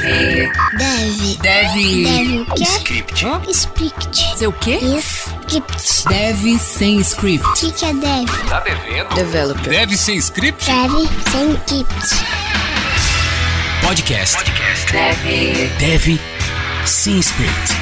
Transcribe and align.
Deve. 0.00 0.52
Deve. 0.76 1.36
Deve. 1.42 2.04
Deve 2.04 2.40
o 2.40 2.46
quê? 2.54 2.62
Script. 2.64 3.26
Script. 3.50 4.38
Seu 4.38 4.52
quê? 4.52 4.78
Script. 4.98 6.08
Deve 6.08 6.58
sem 6.58 6.98
script. 7.00 7.46
O 7.46 7.52
que, 7.54 7.72
que 7.72 7.84
é 7.84 7.92
deve? 7.92 8.48
Tá 8.48 8.60
devendo? 8.60 9.14
Developer. 9.14 9.68
Deve 9.68 9.96
sem 9.96 10.16
script? 10.18 10.64
Deve 10.66 11.08
sem 11.30 11.52
script. 11.54 12.24
Podcast. 13.84 14.36
Deve. 14.92 15.66
Deve 15.78 16.20
sem 16.86 17.18
script. 17.18 17.72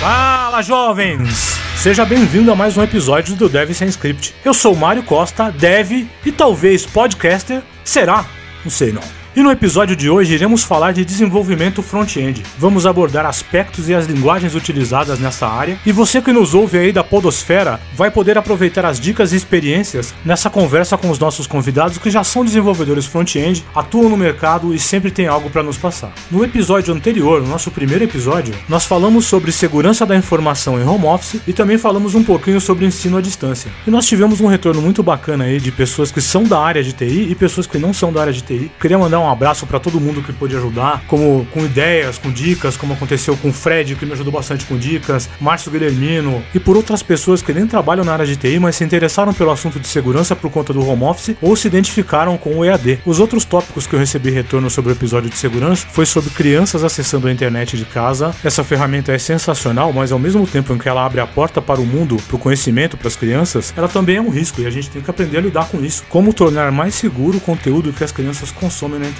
Fala, 0.00 0.62
jovens! 0.62 1.58
Seja 1.76 2.04
bem-vindo 2.06 2.50
a 2.52 2.56
mais 2.56 2.76
um 2.76 2.82
episódio 2.82 3.34
do 3.36 3.48
Dev 3.48 3.72
Sem 3.72 3.88
Script. 3.88 4.34
Eu 4.44 4.54
sou 4.54 4.72
o 4.72 4.76
Mário 4.76 5.02
Costa, 5.02 5.50
dev 5.50 6.06
e 6.24 6.32
talvez 6.32 6.86
podcaster. 6.86 7.62
Será? 7.84 8.24
Não 8.64 8.70
sei 8.70 8.92
não. 8.92 9.23
E 9.36 9.42
no 9.42 9.50
episódio 9.50 9.96
de 9.96 10.08
hoje 10.08 10.32
iremos 10.32 10.62
falar 10.62 10.92
de 10.92 11.04
desenvolvimento 11.04 11.82
front-end. 11.82 12.44
Vamos 12.56 12.86
abordar 12.86 13.26
aspectos 13.26 13.88
e 13.88 13.94
as 13.94 14.06
linguagens 14.06 14.54
utilizadas 14.54 15.18
nessa 15.18 15.48
área. 15.48 15.76
E 15.84 15.90
você 15.90 16.22
que 16.22 16.32
nos 16.32 16.54
ouve 16.54 16.78
aí 16.78 16.92
da 16.92 17.02
Podosfera 17.02 17.80
vai 17.96 18.12
poder 18.12 18.38
aproveitar 18.38 18.84
as 18.84 19.00
dicas 19.00 19.32
e 19.32 19.36
experiências 19.36 20.14
nessa 20.24 20.48
conversa 20.48 20.96
com 20.96 21.10
os 21.10 21.18
nossos 21.18 21.48
convidados 21.48 21.98
que 21.98 22.12
já 22.12 22.22
são 22.22 22.44
desenvolvedores 22.44 23.06
front-end, 23.06 23.64
atuam 23.74 24.08
no 24.08 24.16
mercado 24.16 24.72
e 24.72 24.78
sempre 24.78 25.10
tem 25.10 25.26
algo 25.26 25.50
para 25.50 25.64
nos 25.64 25.76
passar. 25.76 26.12
No 26.30 26.44
episódio 26.44 26.94
anterior, 26.94 27.42
no 27.42 27.48
nosso 27.48 27.72
primeiro 27.72 28.04
episódio, 28.04 28.54
nós 28.68 28.84
falamos 28.86 29.24
sobre 29.24 29.50
segurança 29.50 30.06
da 30.06 30.14
informação 30.14 30.80
em 30.80 30.86
home 30.86 31.06
office 31.06 31.40
e 31.44 31.52
também 31.52 31.76
falamos 31.76 32.14
um 32.14 32.22
pouquinho 32.22 32.60
sobre 32.60 32.86
ensino 32.86 33.16
à 33.16 33.20
distância. 33.20 33.68
E 33.84 33.90
nós 33.90 34.06
tivemos 34.06 34.40
um 34.40 34.46
retorno 34.46 34.80
muito 34.80 35.02
bacana 35.02 35.42
aí 35.42 35.58
de 35.58 35.72
pessoas 35.72 36.12
que 36.12 36.20
são 36.20 36.44
da 36.44 36.60
área 36.60 36.84
de 36.84 36.92
TI 36.92 37.32
e 37.32 37.34
pessoas 37.34 37.66
que 37.66 37.78
não 37.80 37.92
são 37.92 38.12
da 38.12 38.20
área 38.20 38.32
de 38.32 38.40
TI. 38.40 38.70
Queria 38.78 38.96
mandar 38.96 39.23
um 39.23 39.23
abraço 39.28 39.66
para 39.66 39.80
todo 39.80 40.00
mundo 40.00 40.22
que 40.22 40.32
pôde 40.32 40.56
ajudar, 40.56 41.02
como 41.06 41.46
com 41.52 41.64
ideias, 41.64 42.18
com 42.18 42.30
dicas, 42.30 42.76
como 42.76 42.94
aconteceu 42.94 43.36
com 43.36 43.48
o 43.48 43.52
Fred, 43.52 43.94
que 43.96 44.06
me 44.06 44.12
ajudou 44.12 44.32
bastante 44.32 44.64
com 44.64 44.76
dicas, 44.76 45.28
Márcio 45.40 45.70
Guilhermino 45.70 46.42
e 46.54 46.60
por 46.60 46.76
outras 46.76 47.02
pessoas 47.02 47.42
que 47.42 47.52
nem 47.52 47.66
trabalham 47.66 48.04
na 48.04 48.12
área 48.12 48.26
de 48.26 48.36
TI, 48.36 48.58
mas 48.58 48.76
se 48.76 48.84
interessaram 48.84 49.32
pelo 49.32 49.50
assunto 49.50 49.80
de 49.80 49.86
segurança 49.86 50.34
por 50.34 50.50
conta 50.50 50.72
do 50.72 50.86
home 50.86 51.04
office 51.04 51.36
ou 51.40 51.56
se 51.56 51.66
identificaram 51.66 52.36
com 52.36 52.58
o 52.58 52.64
EAD. 52.64 53.00
Os 53.04 53.20
outros 53.20 53.44
tópicos 53.44 53.86
que 53.86 53.94
eu 53.94 53.98
recebi 53.98 54.30
retorno 54.30 54.70
sobre 54.70 54.92
o 54.92 54.94
episódio 54.94 55.30
de 55.30 55.36
segurança 55.36 55.86
foi 55.90 56.06
sobre 56.06 56.30
crianças 56.30 56.84
acessando 56.84 57.28
a 57.28 57.32
internet 57.32 57.76
de 57.76 57.84
casa. 57.84 58.34
Essa 58.42 58.64
ferramenta 58.64 59.12
é 59.12 59.18
sensacional, 59.18 59.92
mas 59.92 60.12
ao 60.12 60.18
mesmo 60.18 60.46
tempo 60.46 60.72
em 60.72 60.78
que 60.78 60.88
ela 60.88 61.04
abre 61.04 61.20
a 61.20 61.26
porta 61.26 61.60
para 61.60 61.80
o 61.80 61.86
mundo, 61.86 62.16
para 62.26 62.36
o 62.36 62.38
conhecimento, 62.38 62.96
para 62.96 63.08
as 63.08 63.16
crianças, 63.16 63.72
ela 63.76 63.88
também 63.88 64.16
é 64.16 64.20
um 64.20 64.30
risco 64.30 64.60
e 64.60 64.66
a 64.66 64.70
gente 64.70 64.90
tem 64.90 65.02
que 65.02 65.10
aprender 65.10 65.38
a 65.38 65.40
lidar 65.40 65.68
com 65.68 65.84
isso. 65.84 66.04
Como 66.08 66.32
tornar 66.32 66.70
mais 66.70 66.94
seguro 66.94 67.38
o 67.38 67.40
conteúdo 67.40 67.92
que 67.92 68.04
as 68.04 68.12
crianças 68.12 68.50
consomem 68.50 68.98
na 68.98 69.06
internet. 69.06 69.13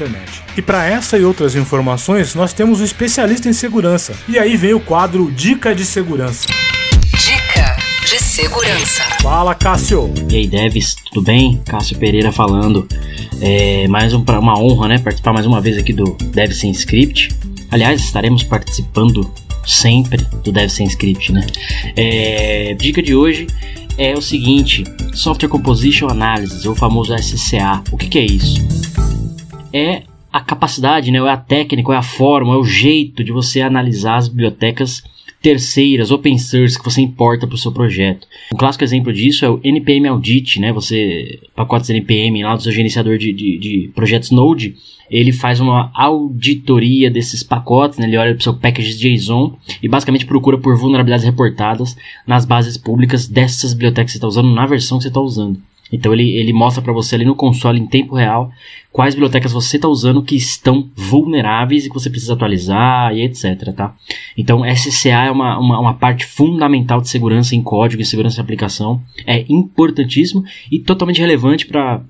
E 0.56 0.62
para 0.62 0.86
essa 0.86 1.16
e 1.16 1.24
outras 1.24 1.54
informações, 1.54 2.34
nós 2.34 2.52
temos 2.52 2.80
um 2.80 2.84
especialista 2.84 3.48
em 3.48 3.52
segurança. 3.52 4.14
E 4.28 4.38
aí 4.38 4.56
vem 4.56 4.74
o 4.74 4.80
quadro 4.80 5.30
Dica 5.30 5.74
de 5.74 5.84
Segurança. 5.84 6.46
Dica 7.04 7.76
de 8.06 8.22
segurança. 8.22 9.02
Fala, 9.22 9.54
Cássio! 9.54 10.12
E 10.28 10.36
aí, 10.36 10.46
Devs, 10.46 10.94
tudo 11.06 11.22
bem? 11.22 11.60
Cássio 11.64 11.96
Pereira 11.96 12.30
falando. 12.30 12.86
É, 13.40 13.88
mais 13.88 14.12
um, 14.12 14.22
uma 14.22 14.58
honra, 14.58 14.88
né? 14.88 14.98
Participar 14.98 15.32
mais 15.32 15.46
uma 15.46 15.60
vez 15.60 15.78
aqui 15.78 15.92
do 15.92 16.16
Dev 16.32 16.52
Sem 16.52 16.70
Script. 16.70 17.30
Aliás, 17.70 18.00
estaremos 18.00 18.42
participando 18.42 19.32
sempre 19.66 20.18
do 20.44 20.52
Dev 20.52 20.68
Sem 20.68 20.86
Script, 20.86 21.32
né? 21.32 21.46
É, 21.96 22.74
dica 22.74 23.02
de 23.02 23.14
hoje 23.14 23.46
é 23.96 24.14
o 24.14 24.20
seguinte: 24.20 24.84
Software 25.14 25.48
Composition 25.48 26.08
Analysis, 26.08 26.66
ou 26.66 26.74
famoso 26.74 27.16
SCA. 27.18 27.82
O 27.90 27.96
que, 27.96 28.08
que 28.08 28.18
é 28.18 28.24
isso? 28.24 28.60
É 29.74 30.04
a 30.32 30.40
capacidade, 30.40 31.10
né? 31.10 31.20
Ou 31.20 31.28
é 31.28 31.32
a 31.32 31.36
técnica, 31.36 31.88
ou 31.88 31.94
é 31.94 31.98
a 31.98 32.02
forma, 32.02 32.54
é 32.54 32.56
o 32.56 32.64
jeito 32.64 33.24
de 33.24 33.32
você 33.32 33.60
analisar 33.60 34.16
as 34.16 34.28
bibliotecas 34.28 35.02
terceiras, 35.42 36.10
open 36.10 36.38
source, 36.38 36.78
que 36.78 36.84
você 36.84 37.02
importa 37.02 37.46
para 37.46 37.54
o 37.54 37.58
seu 37.58 37.70
projeto. 37.70 38.26
Um 38.54 38.56
clássico 38.56 38.82
exemplo 38.82 39.12
disso 39.12 39.44
é 39.44 39.50
o 39.50 39.60
NPM 39.62 40.08
Audit, 40.08 40.58
né? 40.58 40.72
Você, 40.72 41.38
pacotes 41.54 41.90
NPM 41.90 42.42
lá 42.42 42.56
do 42.56 42.62
seu 42.62 42.72
gerenciador 42.72 43.18
de, 43.18 43.30
de, 43.30 43.58
de 43.58 43.90
projetos 43.94 44.30
Node, 44.30 44.74
ele 45.10 45.32
faz 45.32 45.60
uma 45.60 45.90
auditoria 45.94 47.10
desses 47.10 47.42
pacotes, 47.42 47.98
né? 47.98 48.06
ele 48.06 48.16
olha 48.16 48.32
para 48.32 48.40
o 48.40 48.42
seu 48.42 48.54
package 48.54 48.96
JSON 48.96 49.54
e 49.82 49.88
basicamente 49.88 50.24
procura 50.24 50.56
por 50.56 50.76
vulnerabilidades 50.76 51.26
reportadas 51.26 51.96
nas 52.26 52.44
bases 52.44 52.78
públicas 52.78 53.28
dessas 53.28 53.74
bibliotecas 53.74 54.12
que 54.12 54.12
você 54.12 54.18
está 54.18 54.28
usando, 54.28 54.48
na 54.48 54.66
versão 54.66 54.98
que 54.98 55.02
você 55.02 55.08
está 55.08 55.20
usando. 55.20 55.60
Então 55.94 56.12
ele, 56.12 56.28
ele 56.36 56.52
mostra 56.52 56.82
para 56.82 56.92
você 56.92 57.14
ali 57.14 57.24
no 57.24 57.36
console 57.36 57.78
em 57.78 57.86
tempo 57.86 58.16
real 58.16 58.50
quais 58.92 59.14
bibliotecas 59.14 59.52
você 59.52 59.76
está 59.76 59.88
usando 59.88 60.22
que 60.22 60.36
estão 60.36 60.88
vulneráveis 60.94 61.84
e 61.84 61.88
que 61.88 61.94
você 61.94 62.08
precisa 62.08 62.34
atualizar 62.34 63.12
e 63.12 63.22
etc. 63.22 63.72
Tá? 63.74 63.94
Então 64.36 64.62
SCA 64.74 65.26
é 65.26 65.30
uma, 65.30 65.58
uma, 65.58 65.80
uma 65.80 65.94
parte 65.94 66.24
fundamental 66.24 67.00
de 67.00 67.08
segurança 67.08 67.56
em 67.56 67.62
código 67.62 68.00
e 68.02 68.04
segurança 68.04 68.36
de 68.36 68.40
aplicação. 68.40 69.02
É 69.26 69.44
importantíssimo 69.48 70.44
e 70.70 70.78
totalmente 70.78 71.20
relevante 71.20 71.66
para 71.66 72.02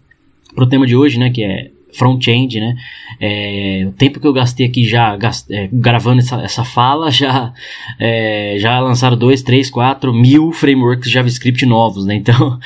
o 0.56 0.66
tema 0.66 0.86
de 0.86 0.94
hoje, 0.94 1.18
né? 1.18 1.30
Que 1.30 1.42
é 1.42 1.70
front-end, 1.94 2.60
né? 2.60 2.76
É, 3.20 3.84
o 3.88 3.92
tempo 3.92 4.20
que 4.20 4.26
eu 4.26 4.32
gastei 4.32 4.66
aqui 4.66 4.84
já 4.84 5.16
é, 5.50 5.68
gravando 5.72 6.20
essa, 6.20 6.36
essa 6.42 6.64
fala, 6.64 7.08
já, 7.12 7.52
é, 7.98 8.56
já 8.58 8.78
lançaram 8.80 9.16
2, 9.16 9.42
3, 9.42 9.70
4 9.70 10.12
mil 10.12 10.52
frameworks 10.52 11.10
JavaScript 11.10 11.64
novos, 11.64 12.04
né? 12.04 12.14
Então, 12.16 12.58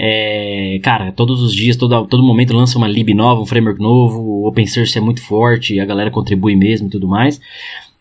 é, 0.00 0.78
cara, 0.80 1.10
todos 1.10 1.42
os 1.42 1.52
dias, 1.52 1.76
todo, 1.76 2.06
todo 2.06 2.22
momento 2.22 2.54
lança 2.54 2.78
uma 2.78 2.86
lib 2.86 3.12
nova, 3.14 3.42
um 3.42 3.46
framework 3.46 3.82
novo, 3.82 4.20
o 4.20 4.46
open 4.46 4.64
source 4.64 4.96
é 4.96 5.00
muito 5.00 5.20
forte, 5.20 5.80
a 5.80 5.84
galera 5.84 6.08
contribui 6.08 6.54
mesmo 6.54 6.86
e 6.86 6.90
tudo 6.90 7.08
mais. 7.08 7.40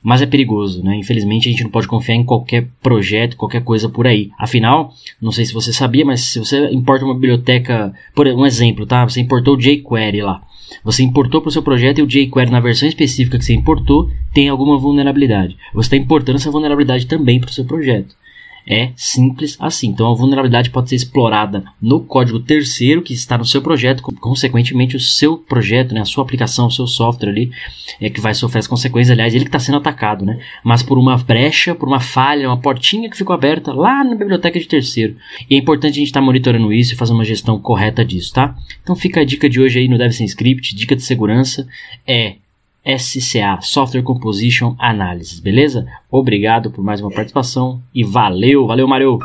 Mas 0.04 0.22
é 0.22 0.28
perigoso, 0.28 0.84
né? 0.84 0.96
Infelizmente 0.96 1.50
a 1.50 1.52
gente 1.52 1.64
não 1.64 1.72
pode 1.72 1.88
confiar 1.88 2.14
em 2.14 2.24
qualquer 2.24 2.68
projeto, 2.84 3.36
qualquer 3.36 3.64
coisa 3.64 3.90
por 3.90 4.06
aí. 4.06 4.30
Afinal, 4.38 4.94
não 5.20 5.32
sei 5.32 5.44
se 5.44 5.54
você 5.54 5.74
sabia, 5.74 6.06
mas 6.06 6.22
se 6.22 6.38
você 6.38 6.70
importa 6.70 7.04
uma 7.04 7.16
biblioteca, 7.16 7.92
por 8.14 8.28
um 8.28 8.46
exemplo, 8.46 8.86
tá? 8.86 9.04
Você 9.04 9.20
importou 9.20 9.56
o 9.56 9.58
jQuery 9.58 10.22
lá. 10.22 10.44
Você 10.84 11.02
importou 11.02 11.42
para 11.42 11.50
o 11.50 11.52
seu 11.52 11.64
projeto 11.64 11.98
e 11.98 12.04
o 12.04 12.08
jQuery 12.08 12.52
na 12.52 12.60
versão 12.60 12.88
específica 12.88 13.40
que 13.40 13.44
você 13.44 13.56
importou 13.56 14.12
tem 14.36 14.50
alguma 14.50 14.78
vulnerabilidade. 14.78 15.58
Você 15.74 15.88
está 15.88 15.98
importando 15.98 16.36
essa 16.36 16.52
vulnerabilidade 16.52 17.08
também 17.08 17.40
para 17.40 17.50
o 17.50 17.54
seu 17.54 17.66
projeto. 17.66 18.16
É 18.70 18.92
simples 18.98 19.56
assim. 19.62 19.88
Então 19.88 20.12
a 20.12 20.16
vulnerabilidade 20.16 20.70
pode 20.70 20.90
ser 20.90 20.96
explorada 20.96 21.64
no 21.82 22.02
código 22.02 22.38
terceiro 22.38 23.02
que 23.02 23.14
está 23.14 23.38
no 23.38 23.46
seu 23.46 23.62
projeto, 23.62 24.04
con- 24.04 24.14
consequentemente 24.20 24.98
o 24.98 25.00
seu 25.00 25.38
projeto, 25.38 25.94
né, 25.94 26.02
a 26.02 26.06
sua 26.06 26.24
aplicação, 26.24 26.68
o 26.68 26.72
seu 26.72 26.86
software 26.86 27.30
ali, 27.30 27.52
é 28.02 28.10
que 28.10 28.20
vai 28.20 28.34
sofrer 28.34 28.60
as 28.60 28.68
consequências. 28.68 29.12
Aliás, 29.12 29.34
ele 29.34 29.46
que 29.46 29.50
está 29.50 29.60
sendo 29.60 29.78
atacado, 29.78 30.26
né? 30.26 30.40
Mas 30.66 30.84
por 30.84 30.98
uma 30.98 31.18
brecha, 31.18 31.74
por 31.74 31.88
uma 31.88 32.02
falha, 32.02 32.50
uma 32.50 32.60
portinha 32.60 33.10
que 33.10 33.16
ficou 33.18 33.34
aberta 33.34 33.72
lá 33.72 34.04
na 34.04 34.16
biblioteca 34.16 34.60
de 34.60 34.68
terceiro. 34.68 35.16
E 35.50 35.56
é 35.56 35.58
importante 35.58 35.94
a 35.94 36.00
gente 36.00 36.08
estar 36.08 36.22
monitorando 36.22 36.74
isso 36.74 36.94
e 36.94 36.98
fazer 36.98 37.14
uma 37.14 37.24
gestão 37.24 37.58
correta 37.60 38.04
disso, 38.04 38.34
tá? 38.34 38.54
Então 38.84 38.96
fica 38.98 39.22
a 39.22 39.26
dica 39.26 39.50
de 39.50 39.62
hoje 39.62 39.80
aí 39.80 39.88
no 39.88 39.98
Dev 39.98 40.12
Sem 40.12 40.26
Script, 40.26 40.76
dica 40.76 40.94
de 40.94 41.04
segurança 41.04 41.66
é 42.06 42.36
SCA, 42.98 43.60
Software 43.62 44.04
Composition 44.04 44.76
Analysis, 44.80 45.40
beleza? 45.40 45.86
Obrigado 46.10 46.72
por 46.72 46.84
mais 46.84 47.02
uma 47.02 47.12
participação 47.12 47.82
e 47.94 48.04
valeu, 48.04 48.66
valeu 48.66 48.88
Mário! 48.88 49.20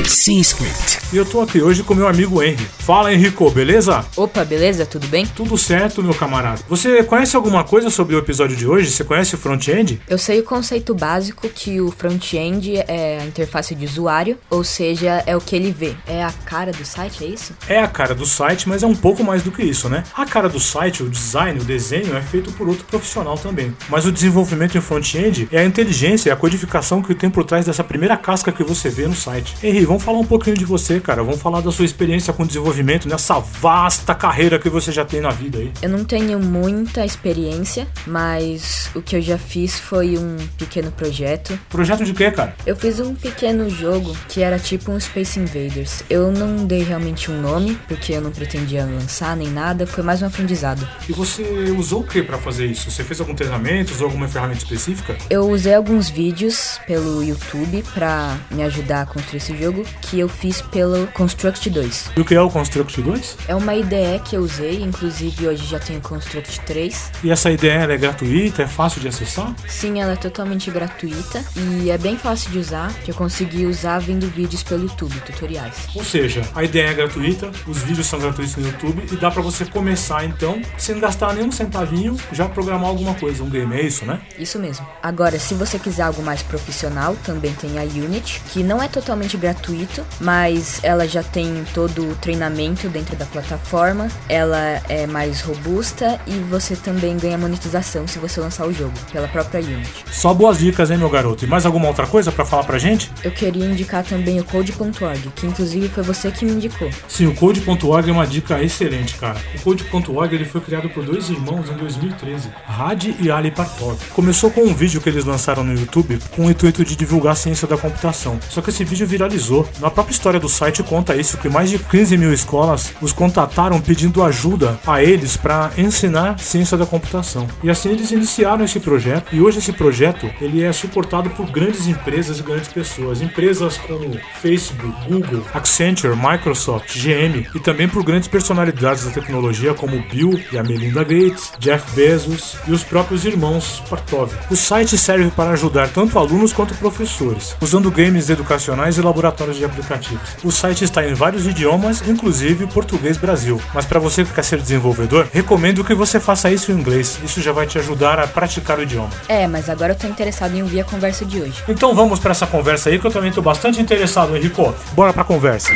Script. 0.00 1.00
E 1.12 1.16
eu 1.18 1.26
tô 1.26 1.42
aqui 1.42 1.60
hoje 1.60 1.82
com 1.82 1.94
meu 1.94 2.08
amigo 2.08 2.42
Henry. 2.42 2.66
Fala, 2.78 3.12
Henrico, 3.12 3.50
beleza? 3.50 4.02
Opa, 4.16 4.42
beleza? 4.42 4.86
Tudo 4.86 5.06
bem? 5.06 5.26
Tudo 5.26 5.58
certo, 5.58 6.02
meu 6.02 6.14
camarada. 6.14 6.62
Você 6.66 7.02
conhece 7.02 7.36
alguma 7.36 7.62
coisa 7.62 7.90
sobre 7.90 8.16
o 8.16 8.18
episódio 8.18 8.56
de 8.56 8.66
hoje? 8.66 8.90
Você 8.90 9.04
conhece 9.04 9.34
o 9.34 9.38
front-end? 9.38 10.00
Eu 10.08 10.16
sei 10.16 10.40
o 10.40 10.44
conceito 10.44 10.94
básico 10.94 11.46
que 11.50 11.78
o 11.82 11.90
front-end 11.90 12.78
é 12.88 13.18
a 13.20 13.26
interface 13.26 13.74
de 13.74 13.84
usuário, 13.84 14.38
ou 14.48 14.64
seja, 14.64 15.22
é 15.26 15.36
o 15.36 15.40
que 15.40 15.54
ele 15.54 15.70
vê. 15.70 15.94
É 16.06 16.24
a 16.24 16.32
cara 16.46 16.72
do 16.72 16.84
site, 16.86 17.24
é 17.24 17.26
isso? 17.26 17.52
É 17.68 17.78
a 17.78 17.86
cara 17.86 18.14
do 18.14 18.24
site, 18.24 18.66
mas 18.66 18.82
é 18.82 18.86
um 18.86 18.96
pouco 18.96 19.22
mais 19.22 19.42
do 19.42 19.52
que 19.52 19.62
isso, 19.62 19.90
né? 19.90 20.04
A 20.14 20.24
cara 20.24 20.48
do 20.48 20.58
site, 20.58 21.02
o 21.02 21.10
design, 21.10 21.60
o 21.60 21.64
desenho 21.64 22.16
é 22.16 22.22
feito 22.22 22.50
por 22.52 22.66
outro 22.66 22.84
profissional 22.86 23.36
também. 23.36 23.76
Mas 23.90 24.06
o 24.06 24.12
desenvolvimento 24.12 24.78
em 24.78 24.80
front-end 24.80 25.48
é 25.52 25.60
a 25.60 25.64
inteligência 25.64 26.30
e 26.30 26.32
a 26.32 26.36
codificação 26.36 27.02
que 27.02 27.14
tem 27.14 27.28
por 27.28 27.44
trás 27.44 27.66
dessa 27.66 27.84
primeira 27.84 28.16
casca 28.16 28.50
que 28.50 28.64
você 28.64 28.88
vê 28.88 29.06
no 29.06 29.14
site. 29.14 29.54
Henry, 29.62 29.81
vamos 29.84 30.02
falar 30.02 30.18
um 30.18 30.24
pouquinho 30.24 30.56
de 30.56 30.64
você, 30.64 30.98
cara. 30.98 31.22
Vamos 31.22 31.40
falar 31.40 31.60
da 31.60 31.70
sua 31.70 31.84
experiência 31.84 32.32
com 32.32 32.46
desenvolvimento 32.46 33.08
nessa 33.08 33.38
vasta 33.38 34.14
carreira 34.14 34.58
que 34.58 34.68
você 34.68 34.90
já 34.90 35.04
tem 35.04 35.20
na 35.20 35.30
vida 35.30 35.58
aí. 35.58 35.70
Eu 35.82 35.90
não 35.90 36.04
tenho 36.04 36.38
muita 36.38 37.04
experiência, 37.04 37.86
mas 38.06 38.90
o 38.94 39.02
que 39.02 39.16
eu 39.16 39.20
já 39.20 39.36
fiz 39.38 39.78
foi 39.78 40.16
um 40.18 40.36
pequeno 40.56 40.90
projeto. 40.90 41.58
Projeto 41.68 42.04
de 42.04 42.12
quê, 42.14 42.30
cara? 42.30 42.54
Eu 42.66 42.74
fiz 42.74 42.98
um 43.00 43.14
pequeno 43.14 43.68
jogo 43.68 44.16
que 44.28 44.42
era 44.42 44.58
tipo 44.58 44.90
um 44.90 44.98
Space 44.98 45.38
Invaders. 45.38 46.02
Eu 46.08 46.32
não 46.32 46.66
dei 46.66 46.82
realmente 46.82 47.30
um 47.30 47.40
nome, 47.40 47.78
porque 47.88 48.12
eu 48.12 48.20
não 48.20 48.30
pretendia 48.30 48.84
lançar 48.84 49.36
nem 49.36 49.48
nada, 49.48 49.86
foi 49.86 50.02
mais 50.02 50.22
um 50.22 50.26
aprendizado. 50.26 50.86
E 51.08 51.12
você 51.12 51.42
usou 51.76 52.00
o 52.00 52.06
que 52.06 52.22
pra 52.22 52.38
fazer 52.38 52.66
isso? 52.66 52.90
Você 52.90 53.04
fez 53.04 53.20
algum 53.20 53.34
treinamento, 53.34 53.92
usou 53.92 54.06
alguma 54.06 54.28
ferramenta 54.28 54.58
específica? 54.58 55.16
Eu 55.28 55.48
usei 55.48 55.74
alguns 55.74 56.08
vídeos 56.08 56.80
pelo 56.86 57.22
YouTube 57.22 57.84
pra 57.94 58.36
me 58.50 58.62
ajudar 58.62 59.02
a 59.02 59.06
construir 59.06 59.42
desse 59.42 59.56
jogo, 59.56 59.71
que 60.00 60.20
eu 60.20 60.28
fiz 60.28 60.60
pelo 60.62 61.06
Construct 61.08 61.68
2. 61.68 62.10
E 62.16 62.20
o 62.20 62.24
que 62.24 62.34
é 62.34 62.40
o 62.40 62.50
Construct 62.50 63.00
2? 63.00 63.38
É 63.48 63.54
uma 63.54 63.74
IDE 63.74 64.20
que 64.24 64.36
eu 64.36 64.42
usei, 64.42 64.82
inclusive 64.82 65.48
hoje 65.48 65.66
já 65.66 65.78
tenho 65.78 66.00
Construct 66.00 66.60
3. 66.60 67.12
E 67.24 67.30
essa 67.30 67.50
ideia 67.50 67.80
ela 67.80 67.92
é 67.92 67.96
gratuita, 67.96 68.62
é 68.62 68.66
fácil 68.66 69.00
de 69.00 69.08
acessar? 69.08 69.54
Sim, 69.68 70.00
ela 70.00 70.12
é 70.12 70.16
totalmente 70.16 70.70
gratuita 70.70 71.44
e 71.56 71.90
é 71.90 71.98
bem 71.98 72.16
fácil 72.16 72.50
de 72.50 72.58
usar, 72.58 72.92
que 73.04 73.10
eu 73.10 73.14
consegui 73.14 73.66
usar 73.66 73.98
vendo 73.98 74.26
vídeos 74.28 74.62
pelo 74.62 74.82
YouTube, 74.82 75.14
tutoriais. 75.20 75.88
Ou 75.94 76.04
seja, 76.04 76.42
a 76.54 76.62
ideia 76.62 76.88
é 76.88 76.94
gratuita, 76.94 77.50
os 77.66 77.78
vídeos 77.78 78.06
são 78.06 78.18
gratuitos 78.18 78.56
no 78.56 78.66
YouTube 78.66 79.02
e 79.10 79.16
dá 79.16 79.30
pra 79.30 79.42
você 79.42 79.64
começar 79.64 80.24
então, 80.24 80.60
sem 80.78 80.98
gastar 80.98 81.34
nenhum 81.34 81.50
centavinho, 81.50 82.16
já 82.32 82.48
programar 82.48 82.88
alguma 82.88 83.14
coisa, 83.14 83.42
um 83.42 83.50
game, 83.50 83.74
é 83.74 83.82
isso, 83.82 84.04
né? 84.04 84.20
Isso 84.38 84.58
mesmo. 84.58 84.86
Agora, 85.02 85.38
se 85.38 85.54
você 85.54 85.78
quiser 85.78 86.02
algo 86.02 86.22
mais 86.22 86.42
profissional, 86.42 87.16
também 87.24 87.52
tem 87.54 87.78
a 87.78 87.82
Unity, 87.82 88.40
que 88.52 88.62
não 88.62 88.82
é 88.82 88.88
totalmente 88.88 89.36
gratuito, 89.62 90.04
mas 90.20 90.80
ela 90.82 91.06
já 91.06 91.22
tem 91.22 91.64
todo 91.72 92.10
o 92.10 92.14
treinamento 92.16 92.88
dentro 92.88 93.16
da 93.16 93.24
plataforma, 93.24 94.08
ela 94.28 94.82
é 94.88 95.06
mais 95.06 95.40
robusta 95.40 96.20
e 96.26 96.32
você 96.50 96.74
também 96.74 97.16
ganha 97.16 97.38
monetização 97.38 98.06
se 98.06 98.18
você 98.18 98.40
lançar 98.40 98.66
o 98.66 98.72
jogo 98.72 98.92
pela 99.12 99.28
própria 99.28 99.60
Unity. 99.60 100.04
Só 100.10 100.34
boas 100.34 100.58
dicas, 100.58 100.90
hein, 100.90 100.98
meu 100.98 101.08
garoto? 101.08 101.44
E 101.44 101.48
mais 101.48 101.64
alguma 101.64 101.88
outra 101.88 102.06
coisa 102.06 102.32
pra 102.32 102.44
falar 102.44 102.64
pra 102.64 102.78
gente? 102.78 103.10
Eu 103.22 103.30
queria 103.30 103.64
indicar 103.64 104.04
também 104.04 104.40
o 104.40 104.44
Code.org, 104.44 105.30
que 105.36 105.46
inclusive 105.46 105.88
foi 105.88 106.02
você 106.02 106.30
que 106.30 106.44
me 106.44 106.52
indicou. 106.52 106.90
Sim, 107.08 107.26
o 107.26 107.34
Code.org 107.34 108.08
é 108.08 108.12
uma 108.12 108.26
dica 108.26 108.62
excelente, 108.62 109.14
cara. 109.16 109.40
O 109.56 109.60
Code.org 109.62 110.34
ele 110.34 110.44
foi 110.44 110.60
criado 110.60 110.88
por 110.90 111.04
dois 111.04 111.30
irmãos 111.30 111.70
em 111.70 111.74
2013, 111.74 112.50
Hadi 112.66 113.16
e 113.20 113.30
Ali 113.30 113.50
Partov. 113.50 113.98
Começou 114.10 114.50
com 114.50 114.62
um 114.62 114.74
vídeo 114.74 115.00
que 115.00 115.08
eles 115.08 115.24
lançaram 115.24 115.62
no 115.62 115.78
YouTube 115.78 116.18
com 116.34 116.46
o 116.46 116.50
intuito 116.50 116.84
de 116.84 116.96
divulgar 116.96 117.32
a 117.32 117.36
ciência 117.36 117.68
da 117.68 117.76
computação. 117.76 118.38
Só 118.48 118.60
que 118.60 118.70
esse 118.70 118.84
vídeo 118.84 119.06
viralizou. 119.06 119.41
Na 119.80 119.90
própria 119.90 120.12
história 120.12 120.38
do 120.38 120.48
site 120.48 120.82
conta 120.82 121.16
isso, 121.16 121.38
que 121.38 121.48
mais 121.48 121.68
de 121.68 121.78
15 121.78 122.16
mil 122.16 122.32
escolas 122.32 122.92
os 123.00 123.12
contataram 123.12 123.80
pedindo 123.80 124.22
ajuda 124.22 124.78
a 124.86 125.02
eles 125.02 125.36
para 125.36 125.70
ensinar 125.76 126.38
ciência 126.38 126.76
da 126.76 126.86
computação. 126.86 127.48
E 127.62 127.68
assim 127.68 127.90
eles 127.90 128.10
iniciaram 128.12 128.64
esse 128.64 128.78
projeto 128.78 129.34
e 129.34 129.40
hoje 129.40 129.58
esse 129.58 129.72
projeto 129.72 130.30
ele 130.40 130.62
é 130.62 130.72
suportado 130.72 131.30
por 131.30 131.50
grandes 131.50 131.88
empresas 131.88 132.38
e 132.38 132.42
grandes 132.42 132.68
pessoas. 132.68 133.20
Empresas 133.20 133.76
como 133.78 134.16
Facebook, 134.40 134.94
Google, 135.08 135.44
Accenture, 135.52 136.14
Microsoft, 136.14 136.96
GM 136.96 137.46
e 137.54 137.60
também 137.60 137.88
por 137.88 138.04
grandes 138.04 138.28
personalidades 138.28 139.04
da 139.04 139.10
tecnologia 139.10 139.74
como 139.74 140.02
Bill 140.08 140.40
e 140.52 140.58
a 140.58 140.62
Melinda 140.62 141.02
Gates, 141.02 141.52
Jeff 141.58 141.84
Bezos 141.94 142.56
e 142.66 142.72
os 142.72 142.84
próprios 142.84 143.24
irmãos 143.24 143.82
Partov. 143.90 144.32
O 144.50 144.56
site 144.56 144.96
serve 144.96 145.30
para 145.30 145.50
ajudar 145.50 145.88
tanto 145.88 146.18
alunos 146.18 146.52
quanto 146.52 146.74
professores, 146.74 147.56
usando 147.60 147.90
games 147.90 148.30
educacionais 148.30 148.98
e 148.98 149.02
laboratórios 149.02 149.31
de 149.32 149.64
aplicativos. 149.64 150.36
O 150.44 150.50
site 150.50 150.84
está 150.84 151.06
em 151.06 151.14
vários 151.14 151.46
idiomas, 151.46 152.02
inclusive 152.06 152.66
português 152.66 153.16
Brasil. 153.16 153.60
Mas 153.74 153.84
para 153.84 153.98
você 153.98 154.24
que 154.24 154.32
quer 154.32 154.44
ser 154.44 154.60
desenvolvedor, 154.60 155.26
recomendo 155.32 155.84
que 155.84 155.94
você 155.94 156.20
faça 156.20 156.50
isso 156.50 156.70
em 156.70 156.74
inglês. 156.74 157.18
Isso 157.24 157.40
já 157.40 157.52
vai 157.52 157.66
te 157.66 157.78
ajudar 157.78 158.20
a 158.20 158.26
praticar 158.26 158.78
o 158.78 158.82
idioma. 158.82 159.10
É, 159.28 159.46
mas 159.46 159.68
agora 159.68 159.92
eu 159.92 159.96
tô 159.96 160.06
interessado 160.06 160.54
em 160.54 160.62
ouvir 160.62 160.80
a 160.80 160.84
conversa 160.84 161.24
de 161.24 161.40
hoje. 161.40 161.62
Então 161.68 161.94
vamos 161.94 162.18
para 162.18 162.30
essa 162.30 162.46
conversa 162.46 162.90
aí 162.90 162.98
que 162.98 163.06
eu 163.06 163.10
também 163.10 163.32
tô 163.32 163.42
bastante 163.42 163.80
interessado, 163.80 164.36
Henrico. 164.36 164.74
Bora 164.92 165.12
pra 165.12 165.24
conversa. 165.24 165.72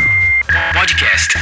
Podcast. 0.72 1.34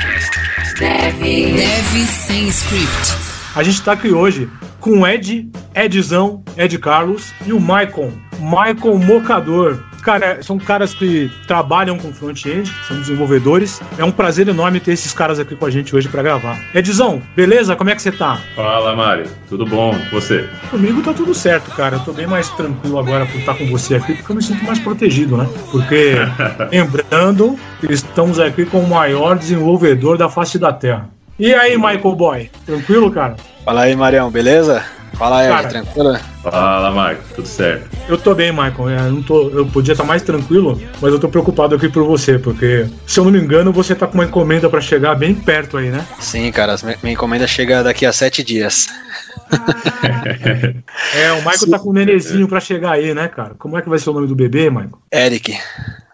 Deve, 0.79 1.53
deve 1.53 2.07
sem 2.07 2.49
script. 2.49 3.15
A 3.55 3.63
gente 3.63 3.83
tá 3.83 3.93
aqui 3.93 4.09
hoje 4.09 4.51
com 4.81 5.01
o 5.01 5.07
Ed, 5.07 5.49
Edzão, 5.75 6.43
Ed 6.57 6.77
Carlos 6.79 7.33
e 7.47 7.53
o 7.53 7.61
Maicon, 7.61 8.13
Maicon 8.41 8.99
Mocador. 8.99 9.83
Cara, 10.05 10.43
são 10.43 10.59
caras 10.59 10.93
que 10.93 11.31
trabalham 11.47 11.97
com 11.99 12.13
front-end, 12.13 12.71
são 12.87 12.99
desenvolvedores. 12.99 13.81
É 13.97 14.05
um 14.05 14.11
prazer 14.11 14.47
enorme 14.47 14.79
ter 14.79 14.93
esses 14.93 15.15
caras 15.15 15.39
aqui 15.41 15.57
com 15.57 15.65
a 15.65 15.71
gente 15.71 15.97
hoje 15.97 16.11
pra 16.11 16.23
gravar. 16.23 16.61
Edzão, 16.75 17.23
beleza? 17.35 17.75
Como 17.75 17.89
é 17.89 17.95
que 17.95 18.03
você 18.03 18.13
tá? 18.13 18.39
Fala, 18.55 18.95
Mário. 18.95 19.25
Tudo 19.49 19.65
bom? 19.65 19.95
E 19.95 20.11
Você? 20.11 20.47
Comigo 20.71 21.01
tá 21.03 21.15
tudo 21.15 21.33
certo, 21.35 21.71
cara. 21.71 21.97
Eu 21.97 22.01
tô 22.01 22.13
bem 22.13 22.27
mais 22.27 22.51
tranquilo 22.51 22.99
agora 22.99 23.25
por 23.25 23.39
estar 23.39 23.55
com 23.55 23.67
você 23.67 23.95
aqui, 23.95 24.15
porque 24.15 24.31
eu 24.31 24.37
me 24.37 24.43
sinto 24.43 24.63
mais 24.67 24.79
protegido, 24.79 25.39
né? 25.39 25.49
Porque, 25.73 26.17
lembrando, 26.71 27.59
estamos 27.89 28.39
aqui 28.39 28.67
com 28.67 28.81
o 28.81 28.89
maior 28.89 29.39
desenvolvedor 29.39 30.19
da 30.19 30.29
face 30.29 30.59
da 30.59 30.71
Terra. 30.71 31.09
E 31.39 31.55
aí, 31.55 31.77
Michael 31.77 32.15
Boy? 32.15 32.51
Tranquilo, 32.67 33.11
cara? 33.11 33.37
Fala 33.65 33.83
aí, 33.83 33.97
Marião, 33.97 34.31
beleza? 34.31 34.85
Fala 35.15 35.39
aí, 35.41 35.49
Cara. 35.49 35.69
tranquilo? 35.69 36.19
Fala, 36.43 36.91
Marco. 36.91 37.23
Tudo 37.37 37.47
certo? 37.47 37.89
Eu 38.09 38.19
tô 38.19 38.35
bem, 38.35 38.51
Michael. 38.51 38.91
Eu, 38.91 39.13
não 39.13 39.23
tô, 39.23 39.49
eu 39.51 39.65
podia 39.67 39.93
estar 39.93 40.05
mais 40.05 40.23
tranquilo, 40.23 40.81
mas 41.01 41.13
eu 41.13 41.21
tô 41.21 41.29
preocupado 41.29 41.75
aqui 41.75 41.89
por 41.89 42.05
você, 42.05 42.37
porque, 42.39 42.87
se 43.07 43.21
eu 43.21 43.25
não 43.25 43.31
me 43.31 43.39
engano, 43.39 43.73
você 43.73 43.95
tá 43.95 44.07
com 44.09 44.15
uma 44.15 44.25
encomenda 44.25 44.69
pra 44.69 44.81
chegar 44.81 45.15
bem 45.15 45.35
perto 45.35 45.77
aí, 45.79 45.89
né? 45.91 46.05
Sim, 46.19 46.51
cara, 46.51 46.75
minha 47.03 47.15
encomenda 47.15 47.47
chega 47.47 47.83
daqui 47.83 48.05
a 48.05 48.13
sete 48.13 48.43
dias. 48.43 48.89
É, 51.15 51.33
o 51.33 51.37
Michael 51.37 51.71
tá 51.71 51.79
com 51.79 51.91
um 51.91 51.93
nenezinho 51.93 52.49
pra 52.49 52.59
chegar 52.61 52.93
aí, 52.93 53.15
né, 53.15 53.29
cara? 53.29 53.55
Como 53.59 53.79
é 53.79 53.83
que 53.83 53.89
vai 53.89 53.99
ser 53.99 54.11
o 54.11 54.13
nome 54.13 54.27
do 54.27 54.35
bebê, 54.35 54.69
Michael? 54.71 54.99
Eric, 55.13 55.57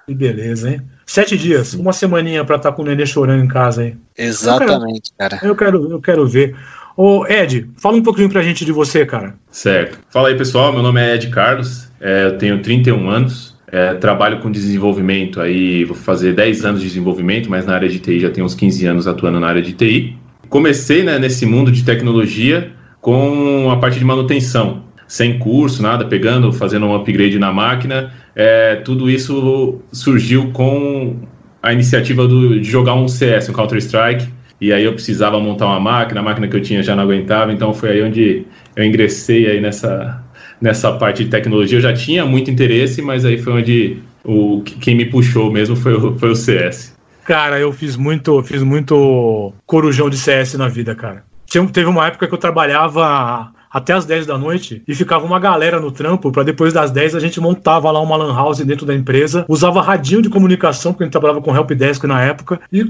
Que 0.07 0.15
beleza, 0.15 0.71
hein? 0.71 0.83
Sete 1.07 1.37
dias, 1.39 1.75
uma 1.75 1.93
semaninha 1.93 2.45
pra 2.45 2.57
estar 2.57 2.73
com 2.73 2.83
o 2.83 2.85
nenê 2.85 3.07
chorando 3.07 3.43
em 3.45 3.49
casa 3.49 3.83
aí. 3.83 3.97
exatamente, 4.17 5.11
cara. 5.19 5.39
Eu 5.43 5.57
quero, 5.57 5.91
eu 5.91 6.01
quero 6.01 6.27
ver. 6.29 6.55
Ô, 7.03 7.25
Ed, 7.27 7.67
fala 7.79 7.97
um 7.97 8.03
pouquinho 8.03 8.29
pra 8.29 8.43
gente 8.43 8.63
de 8.63 8.73
você, 8.73 9.07
cara. 9.07 9.35
Certo. 9.51 9.99
Fala 10.11 10.29
aí, 10.29 10.37
pessoal. 10.37 10.71
Meu 10.71 10.83
nome 10.83 11.01
é 11.01 11.15
Ed 11.15 11.29
Carlos. 11.29 11.91
é, 11.99 12.27
eu 12.27 12.37
tenho 12.37 12.61
31 12.61 13.09
anos. 13.09 13.59
é, 13.73 13.95
trabalho 13.95 14.41
com 14.41 14.51
desenvolvimento 14.51 15.41
aí, 15.41 15.83
vou 15.85 15.97
fazer 15.97 16.35
10 16.35 16.63
anos 16.67 16.81
de 16.83 16.89
desenvolvimento, 16.89 17.49
mas 17.49 17.65
na 17.65 17.75
área 17.75 17.89
de 17.89 18.01
TI 18.01 18.19
já 18.21 18.29
tenho 18.29 18.45
uns 18.45 18.55
15 18.55 18.85
anos 18.85 19.07
atuando 19.07 19.41
na 19.41 19.47
área 19.49 19.63
de 19.63 19.73
TI. 19.73 20.15
Comecei 20.51 21.03
né, 21.03 21.19
nesse 21.19 21.47
mundo 21.47 21.73
de 21.73 21.85
tecnologia 21.85 22.71
com 23.01 23.71
a 23.71 23.77
parte 23.79 23.99
de 23.99 24.05
manutenção, 24.05 24.83
sem 25.09 25.39
curso, 25.39 25.83
nada, 25.83 26.05
pegando, 26.05 26.53
fazendo 26.53 26.85
um 26.85 26.95
upgrade 26.95 27.39
na 27.39 27.51
máquina. 27.51 28.13
É, 28.37 28.75
tudo 28.77 29.09
isso 29.09 29.81
surgiu 29.91 30.51
com 30.53 31.17
a 31.63 31.73
iniciativa 31.73 32.27
do- 32.29 32.61
de 32.61 32.69
jogar 32.71 32.95
um 32.95 33.09
CS, 33.09 33.49
um 33.49 33.53
Counter-Strike. 33.55 34.29
E 34.61 34.73
aí 34.73 34.85
eu 34.85 34.93
precisava 34.93 35.41
montar 35.41 35.67
uma 35.67 35.81
máquina, 35.81 36.21
a 36.21 36.23
máquina 36.23 36.47
que 36.47 36.57
eu 36.57 36.61
tinha 36.61 36.83
já 36.83 36.95
não 36.95 37.05
aguentava, 37.05 37.53
então 37.53 37.73
foi 37.73 37.91
aí 37.91 38.03
onde 38.03 38.45
eu 38.77 38.85
ingressei 38.85 39.47
aí 39.51 39.61
nessa, 39.61 40.23
nessa 40.61 40.93
parte 40.93 41.25
de 41.25 41.31
tecnologia. 41.31 41.79
Eu 41.79 41.83
já 41.83 41.95
tinha 41.95 42.27
muito 42.27 42.51
interesse, 42.51 43.01
mas 43.01 43.25
aí 43.25 43.39
foi 43.39 43.53
onde 43.55 43.99
o, 44.25 44.63
quem 44.63 44.95
me 44.95 45.07
puxou 45.07 45.51
mesmo 45.51 45.75
foi 45.75 45.95
o, 45.95 46.19
foi 46.19 46.31
o 46.31 46.37
CS. 46.37 46.95
Cara, 47.25 47.59
eu 47.59 47.73
fiz 47.73 47.97
muito, 47.97 48.43
fiz 48.43 48.63
muito 48.63 49.53
corujão 49.65 50.11
de 50.11 50.19
CS 50.19 50.55
na 50.55 50.69
vida, 50.69 50.95
cara. 50.95 51.25
Teve 51.73 51.87
uma 51.87 52.07
época 52.07 52.27
que 52.29 52.35
eu 52.35 52.39
trabalhava 52.39 53.53
até 53.71 53.93
as 53.93 54.05
10 54.05 54.27
da 54.27 54.37
noite 54.39 54.83
e 54.87 54.95
ficava 54.95 55.25
uma 55.25 55.39
galera 55.39 55.79
no 55.81 55.91
trampo 55.91 56.31
pra 56.33 56.43
depois 56.43 56.73
das 56.73 56.91
10 56.91 57.15
a 57.15 57.21
gente 57.21 57.41
montava 57.41 57.91
lá 57.91 58.01
uma 58.01 58.17
lan 58.17 58.35
house 58.35 58.61
dentro 58.61 58.85
da 58.87 58.95
empresa, 58.95 59.45
usava 59.49 59.81
radinho 59.83 60.23
de 60.23 60.29
comunicação, 60.29 60.93
porque 60.93 61.05
a 61.05 61.07
gente 61.07 61.13
trabalhava 61.13 61.41
com 61.41 61.55
helpdesk 61.55 62.05
na 62.05 62.23
época, 62.23 62.61
e 62.73 62.85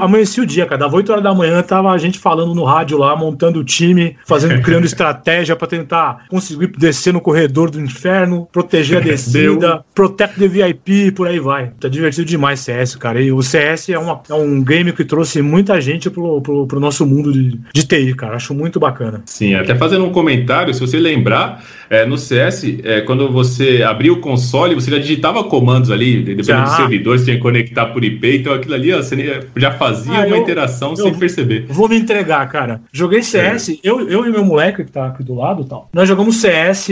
amanhecia 0.00 0.42
o 0.42 0.46
dia, 0.46 0.66
cara, 0.66 0.78
dava 0.78 0.96
8 0.96 1.10
horas 1.12 1.24
da 1.24 1.34
manhã 1.34 1.62
tava 1.62 1.90
a 1.92 1.98
gente 1.98 2.18
falando 2.18 2.54
no 2.54 2.64
rádio 2.64 2.98
lá, 2.98 3.14
montando 3.16 3.60
o 3.60 3.64
time, 3.64 4.16
fazendo, 4.26 4.60
criando 4.62 4.84
estratégia 4.86 5.54
pra 5.56 5.66
tentar 5.68 6.24
conseguir 6.28 6.68
descer 6.78 7.12
no 7.12 7.20
corredor 7.20 7.70
do 7.70 7.80
inferno, 7.80 8.48
proteger 8.52 8.98
a 8.98 9.00
descida, 9.12 9.84
protect 9.94 10.38
the 10.38 10.48
VIP, 10.48 11.12
por 11.12 11.26
aí 11.28 11.38
vai. 11.38 11.70
Tá 11.80 11.88
divertido 11.88 12.26
demais 12.26 12.60
CS, 12.60 12.96
cara. 12.96 13.20
E 13.20 13.32
o 13.32 13.42
CS 13.42 13.90
é, 13.90 13.98
uma- 13.98 14.20
é 14.28 14.34
um 14.34 14.62
game 14.62 14.92
que 14.92 15.04
trouxe 15.04 15.42
muita 15.42 15.80
gente 15.80 16.08
pro, 16.10 16.40
pro, 16.40 16.66
pro 16.66 16.80
nosso 16.80 17.04
mundo 17.06 17.32
de, 17.32 17.58
de 17.72 17.86
TI, 17.86 18.14
cara. 18.14 18.36
Acho 18.36 18.54
muito 18.54 18.78
bacana. 18.80 19.22
Sim, 19.26 19.54
até 19.54 19.74
fazendo 19.74 20.04
um 20.04 20.10
comentário, 20.22 20.72
se 20.72 20.80
você 20.80 20.98
lembrar, 20.98 21.64
é, 21.90 22.06
no 22.06 22.16
CS, 22.16 22.64
é, 22.84 23.00
quando 23.02 23.30
você 23.30 23.82
abria 23.82 24.12
o 24.12 24.20
console, 24.20 24.74
você 24.74 24.90
já 24.90 24.98
digitava 24.98 25.44
comandos 25.44 25.90
ali, 25.90 26.16
dependendo 26.22 26.44
Já. 26.44 26.64
do 26.64 26.76
servidor, 26.76 27.18
você 27.18 27.24
tinha 27.26 27.36
que 27.36 27.42
conectar 27.42 27.86
por 27.86 28.02
IP, 28.02 28.38
então 28.38 28.54
aquilo 28.54 28.74
ali, 28.74 28.92
ó, 28.92 28.96
você 29.02 29.42
já 29.56 29.72
fazia 29.72 30.12
Ah, 30.22 30.26
uma 30.26 30.36
eu- 30.36 30.42
interação 30.42 30.90
eu- 30.90 30.96
sem 30.96 31.14
perceber. 31.14 31.66
Vou 31.68 31.88
me 31.88 31.98
entregar, 31.98 32.48
cara. 32.48 32.80
Joguei 32.92 33.22
CS, 33.22 33.78
eu, 33.84 34.08
eu 34.08 34.24
e 34.24 34.30
meu 34.30 34.44
moleque 34.44 34.84
que 34.84 34.90
tá 34.92 35.08
aqui 35.08 35.22
do 35.22 35.34
lado 35.34 35.62
e 35.62 35.66
tal. 35.68 35.90
Nós 35.92 36.08
jogamos 36.08 36.36
CS 36.36 36.88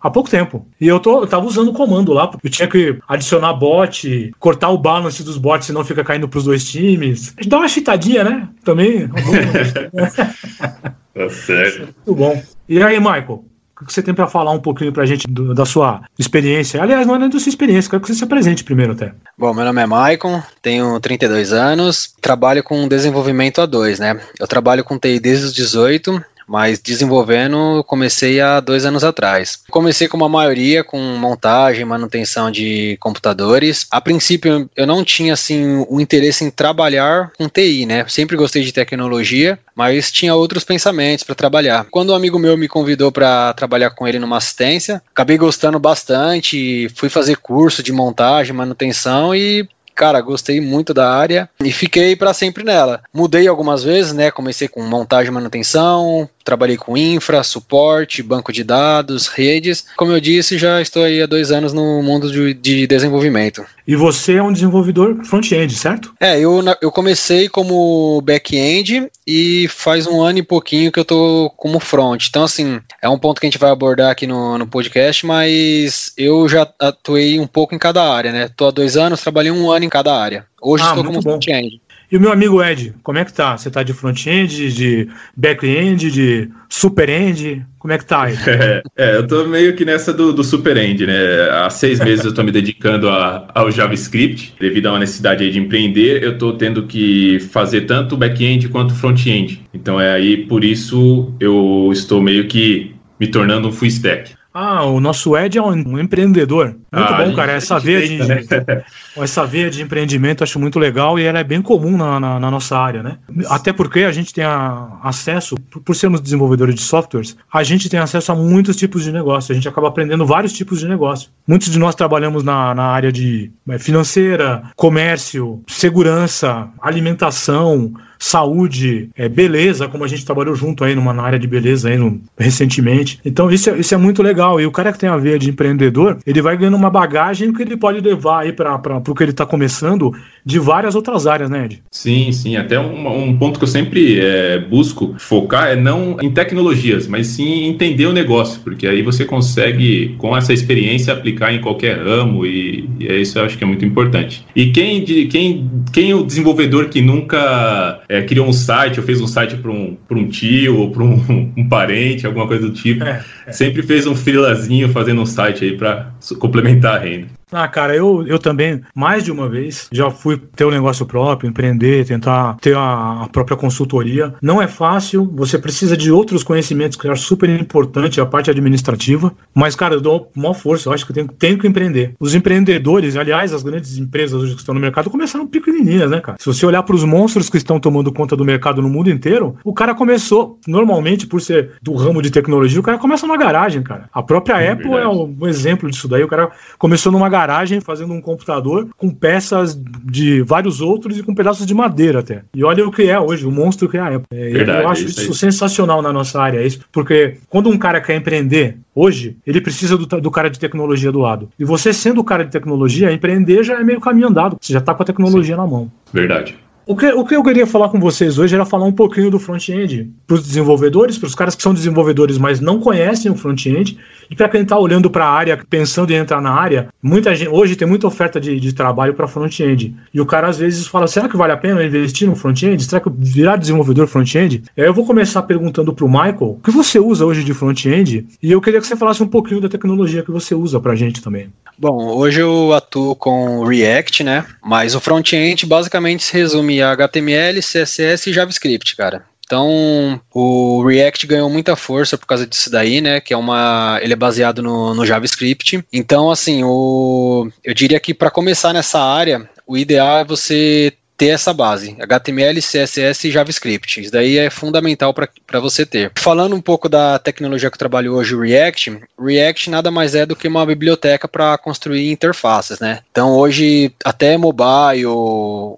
há 0.00 0.08
pouco 0.10 0.30
tempo. 0.30 0.64
E 0.80 0.86
eu, 0.86 1.00
tô, 1.00 1.22
eu 1.22 1.26
tava 1.26 1.46
usando 1.46 1.68
o 1.68 1.72
comando 1.72 2.12
lá. 2.12 2.30
Eu 2.44 2.50
tinha 2.50 2.68
que 2.68 2.96
adicionar 3.08 3.54
bot, 3.54 4.30
cortar 4.38 4.68
o 4.68 4.78
balance 4.78 5.24
dos 5.24 5.36
bots, 5.36 5.66
senão 5.66 5.82
fica 5.84 6.04
caindo 6.04 6.28
pros 6.28 6.44
dois 6.44 6.64
times. 6.70 7.34
Dá 7.46 7.58
uma 7.58 7.68
chitadinha, 7.68 8.22
né? 8.22 8.48
Também. 8.64 9.08
Tá 11.18 11.30
certo. 11.30 11.80
Muito 12.06 12.14
bom. 12.14 12.42
E 12.68 12.82
aí, 12.82 12.98
Michael? 12.98 13.44
O 13.80 13.84
que 13.84 13.92
você 13.92 14.02
tem 14.02 14.12
pra 14.12 14.26
falar 14.26 14.50
um 14.50 14.58
pouquinho 14.58 14.92
pra 14.92 15.06
gente 15.06 15.24
do- 15.28 15.54
da 15.54 15.64
sua 15.64 16.02
experiência? 16.18 16.82
Aliás, 16.82 17.06
não 17.06 17.14
é 17.14 17.18
nem 17.20 17.30
da 17.30 17.38
sua 17.38 17.48
experiência, 17.48 17.88
quero 17.88 18.02
que 18.02 18.08
você 18.08 18.14
se 18.14 18.24
apresente 18.24 18.64
primeiro 18.64 18.92
até. 18.92 19.12
Bom, 19.38 19.54
meu 19.54 19.64
nome 19.64 19.80
é 19.80 19.86
Maicon, 19.86 20.42
tenho 20.60 20.98
32 20.98 21.52
anos, 21.52 22.12
trabalho 22.20 22.64
com 22.64 22.88
desenvolvimento 22.88 23.60
A2, 23.60 24.00
né? 24.00 24.20
Eu 24.40 24.48
trabalho 24.48 24.82
com 24.82 24.98
TI 24.98 25.20
desde 25.20 25.44
os 25.46 25.54
18, 25.54 26.20
mas 26.48 26.78
desenvolvendo 26.78 27.84
comecei 27.86 28.40
há 28.40 28.60
dois 28.60 28.84
anos 28.84 29.04
atrás. 29.04 29.60
Comecei 29.70 30.08
como 30.08 30.24
a 30.24 30.28
maioria 30.28 30.82
com 30.82 30.98
montagem, 30.98 31.84
manutenção 31.84 32.50
de 32.50 32.96
computadores. 33.00 33.86
A 33.90 34.00
princípio 34.00 34.68
eu 34.74 34.86
não 34.86 35.04
tinha 35.04 35.34
assim 35.34 35.84
o 35.88 36.00
interesse 36.00 36.44
em 36.44 36.50
trabalhar 36.50 37.30
com 37.36 37.48
TI, 37.48 37.86
né? 37.86 38.04
Sempre 38.08 38.36
gostei 38.36 38.62
de 38.62 38.72
tecnologia, 38.72 39.58
mas 39.74 40.10
tinha 40.10 40.34
outros 40.34 40.64
pensamentos 40.64 41.24
para 41.24 41.34
trabalhar. 41.34 41.86
Quando 41.90 42.10
um 42.10 42.16
amigo 42.16 42.38
meu 42.38 42.56
me 42.56 42.66
convidou 42.66 43.12
para 43.12 43.52
trabalhar 43.52 43.90
com 43.90 44.08
ele 44.08 44.18
numa 44.18 44.38
assistência, 44.38 45.02
acabei 45.10 45.36
gostando 45.36 45.78
bastante, 45.78 46.88
fui 46.94 47.08
fazer 47.08 47.36
curso 47.36 47.82
de 47.82 47.92
montagem, 47.92 48.54
manutenção 48.54 49.34
e 49.34 49.68
cara, 49.98 50.20
gostei 50.20 50.60
muito 50.60 50.94
da 50.94 51.12
área 51.12 51.50
e 51.60 51.72
fiquei 51.72 52.14
para 52.14 52.32
sempre 52.32 52.62
nela. 52.62 53.02
Mudei 53.12 53.48
algumas 53.48 53.82
vezes, 53.82 54.12
né? 54.12 54.30
Comecei 54.30 54.68
com 54.68 54.80
montagem 54.80 55.32
e 55.32 55.34
manutenção, 55.34 56.30
trabalhei 56.44 56.76
com 56.76 56.96
infra, 56.96 57.42
suporte, 57.42 58.22
banco 58.22 58.52
de 58.52 58.62
dados, 58.62 59.26
redes. 59.26 59.84
Como 59.96 60.12
eu 60.12 60.20
disse, 60.20 60.56
já 60.56 60.80
estou 60.80 61.02
aí 61.02 61.20
há 61.20 61.26
dois 61.26 61.50
anos 61.50 61.72
no 61.72 62.00
mundo 62.00 62.30
de, 62.30 62.54
de 62.54 62.86
desenvolvimento. 62.86 63.66
E 63.86 63.96
você 63.96 64.34
é 64.34 64.42
um 64.42 64.52
desenvolvedor 64.52 65.24
front-end, 65.24 65.74
certo? 65.74 66.14
É, 66.20 66.38
eu, 66.38 66.62
eu 66.80 66.92
comecei 66.92 67.48
como 67.48 68.20
back-end 68.22 69.08
e 69.26 69.66
faz 69.68 70.06
um 70.06 70.22
ano 70.22 70.38
e 70.38 70.42
pouquinho 70.42 70.92
que 70.92 71.00
eu 71.00 71.04
tô 71.04 71.52
como 71.56 71.80
front. 71.80 72.26
Então, 72.28 72.44
assim, 72.44 72.80
é 73.02 73.08
um 73.08 73.18
ponto 73.18 73.40
que 73.40 73.46
a 73.46 73.50
gente 73.50 73.58
vai 73.58 73.70
abordar 73.70 74.10
aqui 74.10 74.26
no, 74.26 74.56
no 74.56 74.66
podcast, 74.66 75.26
mas 75.26 76.12
eu 76.16 76.48
já 76.48 76.66
atuei 76.78 77.38
um 77.40 77.46
pouco 77.46 77.74
em 77.74 77.78
cada 77.78 78.02
área, 78.02 78.32
né? 78.32 78.50
Tô 78.56 78.68
há 78.68 78.70
dois 78.70 78.96
anos, 78.96 79.20
trabalhei 79.20 79.50
um 79.50 79.70
ano 79.70 79.84
em 79.88 79.90
cada 79.90 80.14
área. 80.14 80.46
Hoje 80.60 80.84
ah, 80.84 80.90
estou 80.90 81.04
como 81.04 81.22
front-end. 81.22 81.80
E 82.10 82.16
o 82.16 82.20
meu 82.20 82.32
amigo 82.32 82.62
Ed, 82.62 82.94
como 83.02 83.18
é 83.18 83.24
que 83.24 83.32
tá? 83.34 83.56
Você 83.56 83.70
tá 83.70 83.82
de 83.82 83.92
front-end, 83.92 84.72
de 84.72 85.08
back-end, 85.36 86.10
de 86.10 86.48
super-end? 86.66 87.66
Como 87.78 87.92
é 87.92 87.98
que 87.98 88.06
tá 88.06 88.22
aí? 88.22 88.34
É, 88.48 88.82
é, 88.96 89.16
eu 89.16 89.26
tô 89.26 89.44
meio 89.44 89.76
que 89.76 89.84
nessa 89.84 90.12
do, 90.12 90.32
do 90.32 90.42
super-end, 90.42 91.06
né? 91.06 91.50
Há 91.50 91.68
seis 91.68 92.00
meses 92.00 92.24
eu 92.24 92.32
tô 92.32 92.42
me 92.42 92.50
dedicando 92.50 93.08
a, 93.10 93.46
ao 93.54 93.70
JavaScript. 93.70 94.54
Devido 94.58 94.86
a 94.86 94.92
uma 94.92 94.98
necessidade 95.00 95.50
de 95.50 95.58
empreender, 95.58 96.22
eu 96.22 96.38
tô 96.38 96.54
tendo 96.54 96.84
que 96.84 97.38
fazer 97.52 97.82
tanto 97.82 98.16
back-end 98.16 98.68
quanto 98.68 98.94
front-end. 98.94 99.62
Então 99.74 100.00
é 100.00 100.12
aí, 100.12 100.38
por 100.46 100.64
isso, 100.64 101.32
eu 101.38 101.90
estou 101.92 102.22
meio 102.22 102.48
que 102.48 102.94
me 103.20 103.26
tornando 103.26 103.68
um 103.68 103.72
full 103.72 103.88
stack. 103.88 104.38
Ah, 104.52 104.84
o 104.84 104.98
nosso 104.98 105.36
Ed 105.36 105.58
é 105.58 105.62
um, 105.62 105.72
um 105.72 105.98
empreendedor. 106.00 106.74
Muito 106.92 107.12
ah, 107.12 107.22
bom, 107.22 107.34
cara. 107.34 107.52
Essa 107.52 107.78
veia, 107.78 108.06
de, 108.08 108.26
né? 108.26 108.40
essa 109.22 109.44
veia 109.44 109.70
de 109.70 109.82
empreendimento 109.82 110.44
acho 110.44 110.58
muito 110.58 110.78
legal 110.78 111.18
e 111.18 111.24
ela 111.24 111.38
é 111.38 111.44
bem 111.44 111.60
comum 111.62 111.96
na, 111.96 112.20
na, 112.20 112.40
na 112.40 112.50
nossa 112.50 112.78
área, 112.78 113.02
né? 113.02 113.18
Até 113.48 113.72
porque 113.72 114.00
a 114.00 114.12
gente 114.12 114.32
tem 114.32 114.44
a, 114.44 114.98
acesso, 115.02 115.56
por 115.56 115.94
sermos 115.94 116.20
desenvolvedores 116.20 116.74
de 116.74 116.82
softwares, 116.82 117.36
a 117.52 117.62
gente 117.62 117.88
tem 117.88 118.00
acesso 118.00 118.32
a 118.32 118.34
muitos 118.34 118.76
tipos 118.76 119.04
de 119.04 119.12
negócio. 119.12 119.52
A 119.52 119.54
gente 119.54 119.68
acaba 119.68 119.88
aprendendo 119.88 120.26
vários 120.26 120.52
tipos 120.52 120.80
de 120.80 120.88
negócio. 120.88 121.30
Muitos 121.46 121.70
de 121.70 121.78
nós 121.78 121.94
trabalhamos 121.94 122.42
na, 122.42 122.74
na 122.74 122.84
área 122.84 123.12
de 123.12 123.50
é, 123.68 123.78
financeira, 123.78 124.62
comércio, 124.76 125.62
segurança, 125.66 126.68
alimentação, 126.80 127.94
saúde, 128.18 129.10
é, 129.16 129.28
beleza, 129.28 129.88
como 129.88 130.04
a 130.04 130.08
gente 130.08 130.24
trabalhou 130.24 130.54
junto 130.54 130.82
aí 130.82 130.94
numa 130.94 131.14
área 131.22 131.38
de 131.38 131.46
beleza 131.46 131.88
aí 131.88 131.96
no, 131.96 132.20
recentemente. 132.36 133.20
Então 133.24 133.50
isso 133.50 133.70
é, 133.70 133.78
isso 133.78 133.94
é 133.94 133.96
muito 133.96 134.22
legal. 134.22 134.60
E 134.60 134.66
o 134.66 134.72
cara 134.72 134.92
que 134.92 134.98
tem 134.98 135.08
a 135.08 135.16
veia 135.16 135.38
de 135.38 135.50
empreendedor, 135.50 136.18
ele 136.26 136.42
vai 136.42 136.56
ganhando 136.56 136.76
uma 136.76 136.90
bagagem 136.90 137.52
que 137.52 137.62
ele 137.62 137.76
pode 137.76 138.00
levar 138.00 138.40
aí 138.40 138.52
para 138.52 139.00
o 139.12 139.14
que 139.14 139.22
ele 139.22 139.30
está 139.30 139.46
começando 139.46 140.12
de 140.44 140.58
várias 140.58 140.94
outras 140.94 141.26
áreas, 141.26 141.50
né, 141.50 141.64
Ed? 141.64 141.82
Sim, 141.90 142.32
sim. 142.32 142.56
Até 142.56 142.78
um, 142.78 143.28
um 143.28 143.36
ponto 143.36 143.58
que 143.58 143.64
eu 143.64 143.68
sempre 143.68 144.20
é, 144.20 144.58
busco 144.58 145.14
focar 145.18 145.68
é 145.68 145.76
não 145.76 146.16
em 146.20 146.30
tecnologias, 146.30 147.06
mas 147.06 147.26
sim 147.28 147.66
entender 147.66 148.06
o 148.06 148.12
negócio, 148.12 148.60
porque 148.62 148.86
aí 148.86 149.02
você 149.02 149.24
consegue, 149.24 150.14
com 150.18 150.36
essa 150.36 150.52
experiência, 150.52 151.12
aplicar 151.12 151.52
em 151.52 151.60
qualquer 151.60 151.98
ramo 151.98 152.46
e, 152.46 152.88
e 152.98 153.06
é 153.08 153.16
isso 153.16 153.38
eu 153.38 153.44
acho 153.44 153.58
que 153.58 153.64
é 153.64 153.66
muito 153.66 153.84
importante. 153.84 154.44
E 154.54 154.70
quem, 154.70 155.04
quem, 155.04 155.70
quem 155.92 156.10
é 156.10 156.14
o 156.14 156.24
desenvolvedor 156.24 156.88
que 156.88 157.00
nunca 157.00 158.00
é, 158.08 158.22
criou 158.22 158.46
um 158.46 158.52
site 158.52 159.00
ou 159.00 159.06
fez 159.06 159.20
um 159.20 159.26
site 159.26 159.56
para 159.56 159.70
um, 159.70 159.96
um 160.10 160.28
tio 160.28 160.78
ou 160.78 160.90
para 160.90 161.02
um, 161.02 161.52
um, 161.56 161.68
parente, 161.68 162.26
alguma 162.26 162.46
coisa 162.46 162.68
do 162.68 162.72
tipo, 162.72 163.04
é, 163.04 163.22
é. 163.46 163.52
sempre 163.52 163.82
fez 163.82 164.06
um 164.06 164.14
freelazinho 164.14 164.88
fazendo 164.90 165.20
um 165.20 165.26
site 165.26 165.64
aí 165.64 165.76
para 165.76 166.12
complementar 166.38 166.96
a 166.96 166.98
renda. 166.98 167.37
Ah, 167.50 167.66
cara, 167.66 167.96
eu, 167.96 168.26
eu 168.26 168.38
também, 168.38 168.82
mais 168.94 169.24
de 169.24 169.32
uma 169.32 169.48
vez, 169.48 169.88
já 169.90 170.10
fui 170.10 170.36
ter 170.36 170.64
um 170.64 170.70
negócio 170.70 171.06
próprio, 171.06 171.48
empreender, 171.48 172.04
tentar 172.06 172.56
ter 172.60 172.76
a, 172.76 173.22
a 173.24 173.28
própria 173.28 173.56
consultoria. 173.56 174.34
Não 174.42 174.60
é 174.60 174.66
fácil, 174.66 175.30
você 175.34 175.58
precisa 175.58 175.96
de 175.96 176.12
outros 176.12 176.42
conhecimentos 176.42 176.96
que 176.98 177.06
eu 177.06 177.12
acho 177.12 177.22
super 177.24 177.48
importante, 177.48 178.20
a 178.20 178.26
parte 178.26 178.50
administrativa. 178.50 179.32
Mas, 179.54 179.74
cara, 179.74 179.94
eu 179.94 180.00
dou 180.00 180.30
maior 180.36 180.54
força, 180.54 180.88
eu 180.88 180.92
acho 180.92 181.06
que 181.06 181.12
eu 181.12 181.14
tenho, 181.14 181.28
tenho 181.28 181.58
que 181.58 181.66
empreender. 181.66 182.14
Os 182.20 182.34
empreendedores, 182.34 183.16
aliás, 183.16 183.52
as 183.52 183.62
grandes 183.62 183.96
empresas 183.96 184.42
hoje 184.42 184.52
que 184.52 184.60
estão 184.60 184.74
no 184.74 184.80
mercado 184.80 185.08
começaram 185.08 185.46
pequenininhas, 185.46 186.10
né, 186.10 186.20
cara? 186.20 186.36
Se 186.38 186.46
você 186.46 186.66
olhar 186.66 186.82
para 186.82 186.94
os 186.94 187.04
monstros 187.04 187.48
que 187.48 187.56
estão 187.56 187.80
tomando 187.80 188.12
conta 188.12 188.36
do 188.36 188.44
mercado 188.44 188.82
no 188.82 188.88
mundo 188.88 189.10
inteiro, 189.10 189.56
o 189.64 189.72
cara 189.72 189.94
começou, 189.94 190.58
normalmente, 190.66 191.26
por 191.26 191.40
ser 191.40 191.72
do 191.82 191.94
ramo 191.94 192.20
de 192.20 192.30
tecnologia, 192.30 192.78
o 192.78 192.82
cara 192.82 192.98
começa 192.98 193.26
numa 193.26 193.38
garagem, 193.38 193.82
cara. 193.82 194.08
A 194.12 194.22
própria 194.22 194.60
é 194.60 194.72
Apple 194.72 194.90
verdade. 194.90 195.06
é 195.06 195.08
um 195.08 195.46
exemplo 195.46 195.90
disso 195.90 196.06
daí. 196.08 196.22
O 196.22 196.28
cara 196.28 196.50
começou 196.78 197.10
numa 197.10 197.28
garagem 197.28 197.37
garagem 197.38 197.80
fazendo 197.80 198.12
um 198.12 198.20
computador 198.20 198.88
com 198.96 199.10
peças 199.10 199.78
de 200.04 200.42
vários 200.42 200.80
outros 200.80 201.18
e 201.18 201.22
com 201.22 201.34
pedaços 201.34 201.64
de 201.64 201.74
madeira 201.74 202.20
até. 202.20 202.42
E 202.54 202.64
olha 202.64 202.86
o 202.86 202.90
que 202.90 203.08
é 203.08 203.18
hoje, 203.18 203.46
o 203.46 203.52
monstro 203.52 203.88
que 203.88 203.96
é 203.96 204.00
a 204.00 204.16
Apple. 204.16 204.26
É, 204.32 204.50
Verdade, 204.50 204.82
eu 204.82 204.88
acho 204.88 205.04
isso, 205.04 205.20
isso 205.22 205.34
sensacional 205.34 206.02
na 206.02 206.12
nossa 206.12 206.40
área, 206.40 206.64
isso, 206.64 206.80
porque 206.90 207.36
quando 207.48 207.70
um 207.70 207.78
cara 207.78 208.00
quer 208.00 208.16
empreender 208.16 208.76
hoje, 208.94 209.36
ele 209.46 209.60
precisa 209.60 209.96
do, 209.96 210.06
do, 210.06 210.30
cara 210.30 210.50
de 210.50 210.58
tecnologia 210.58 211.12
do 211.12 211.20
lado. 211.20 211.48
E 211.58 211.64
você 211.64 211.92
sendo 211.92 212.20
o 212.20 212.24
cara 212.24 212.44
de 212.44 212.50
tecnologia, 212.50 213.12
empreender 213.12 213.62
já 213.62 213.80
é 213.80 213.84
meio 213.84 214.00
caminho 214.00 214.28
andado, 214.28 214.56
você 214.60 214.72
já 214.72 214.80
está 214.80 214.92
com 214.92 215.02
a 215.02 215.06
tecnologia 215.06 215.54
Sim. 215.54 215.60
na 215.60 215.66
mão. 215.66 215.90
Verdade. 216.12 216.56
O 216.88 216.96
que, 216.96 217.06
o 217.12 217.22
que 217.22 217.36
eu 217.36 217.42
queria 217.42 217.66
falar 217.66 217.90
com 217.90 218.00
vocês 218.00 218.38
hoje 218.38 218.54
era 218.54 218.64
falar 218.64 218.86
um 218.86 218.92
pouquinho 218.92 219.30
do 219.30 219.38
front-end 219.38 220.10
para 220.26 220.36
os 220.36 220.42
desenvolvedores, 220.42 221.18
para 221.18 221.26
os 221.26 221.34
caras 221.34 221.54
que 221.54 221.62
são 221.62 221.74
desenvolvedores, 221.74 222.38
mas 222.38 222.60
não 222.60 222.80
conhecem 222.80 223.30
o 223.30 223.34
front-end, 223.34 223.98
e 224.30 224.34
para 224.34 224.48
quem 224.48 224.62
está 224.62 224.78
olhando 224.78 225.10
para 225.10 225.26
a 225.26 225.30
área, 225.30 225.62
pensando 225.68 226.10
em 226.12 226.16
entrar 226.16 226.40
na 226.40 226.50
área, 226.50 226.88
muita 227.02 227.34
gente, 227.34 227.50
hoje 227.50 227.76
tem 227.76 227.86
muita 227.86 228.06
oferta 228.06 228.40
de, 228.40 228.58
de 228.58 228.72
trabalho 228.72 229.12
para 229.12 229.28
front-end. 229.28 229.94
E 230.14 230.18
o 230.18 230.24
cara 230.24 230.48
às 230.48 230.56
vezes 230.56 230.86
fala: 230.86 231.06
será 231.06 231.28
que 231.28 231.36
vale 231.36 231.52
a 231.52 231.58
pena 231.58 231.84
investir 231.84 232.26
no 232.26 232.34
front-end? 232.34 232.82
Será 232.82 233.02
que 233.02 233.10
virar 233.18 233.56
desenvolvedor 233.56 234.06
front-end? 234.06 234.62
Eu 234.74 234.94
vou 234.94 235.04
começar 235.04 235.42
perguntando 235.42 235.92
para 235.92 236.06
o 236.06 236.08
Michael 236.08 236.36
o 236.40 236.60
que 236.64 236.70
você 236.70 236.98
usa 236.98 237.26
hoje 237.26 237.44
de 237.44 237.52
front-end, 237.52 238.26
e 238.42 238.50
eu 238.50 238.62
queria 238.62 238.80
que 238.80 238.86
você 238.86 238.96
falasse 238.96 239.22
um 239.22 239.28
pouquinho 239.28 239.60
da 239.60 239.68
tecnologia 239.68 240.22
que 240.22 240.30
você 240.30 240.54
usa 240.54 240.80
para 240.80 240.92
a 240.94 240.96
gente 240.96 241.20
também. 241.20 241.50
Bom, 241.78 242.16
hoje 242.16 242.40
eu 242.40 242.72
atuo 242.72 243.14
com 243.14 243.62
React, 243.62 244.24
né? 244.24 244.44
Mas 244.64 244.94
o 244.94 245.00
front-end 245.00 245.64
basicamente 245.66 246.24
se 246.24 246.32
resume 246.32 246.77
HTML, 246.82 247.60
CSS 247.60 248.30
e 248.30 248.32
JavaScript, 248.32 248.96
cara. 248.96 249.24
Então, 249.48 250.20
o 250.34 250.84
React 250.84 251.26
ganhou 251.26 251.48
muita 251.48 251.74
força 251.74 252.18
por 252.18 252.26
causa 252.26 252.46
disso 252.46 252.70
daí, 252.70 253.00
né? 253.00 253.18
Que 253.18 253.32
é 253.32 253.36
uma, 253.36 253.98
ele 254.02 254.12
é 254.12 254.16
baseado 254.16 254.62
no, 254.62 254.94
no 254.94 255.06
JavaScript. 255.06 255.82
Então, 255.90 256.30
assim, 256.30 256.62
o, 256.62 257.50
eu 257.64 257.72
diria 257.72 257.98
que 257.98 258.12
para 258.12 258.30
começar 258.30 258.74
nessa 258.74 259.00
área, 259.00 259.48
o 259.66 259.78
ideal 259.78 260.18
é 260.18 260.24
você 260.24 260.92
ter 261.18 261.28
essa 261.28 261.52
base, 261.52 261.96
HTML, 261.98 262.60
CSS 262.62 263.26
e 263.26 263.30
JavaScript. 263.32 264.00
Isso 264.00 264.12
daí 264.12 264.38
é 264.38 264.48
fundamental 264.48 265.12
para 265.12 265.60
você 265.60 265.84
ter. 265.84 266.12
Falando 266.16 266.54
um 266.54 266.60
pouco 266.60 266.88
da 266.88 267.18
tecnologia 267.18 267.68
que 267.68 267.74
eu 267.74 267.78
trabalho 267.78 268.14
hoje, 268.14 268.36
React, 268.36 269.00
React 269.20 269.68
nada 269.68 269.90
mais 269.90 270.14
é 270.14 270.24
do 270.24 270.36
que 270.36 270.46
uma 270.46 270.64
biblioteca 270.64 271.26
para 271.26 271.58
construir 271.58 272.12
interfaces, 272.12 272.78
né? 272.78 273.00
Então 273.10 273.32
hoje 273.32 273.92
até 274.04 274.36
mobile, 274.36 275.06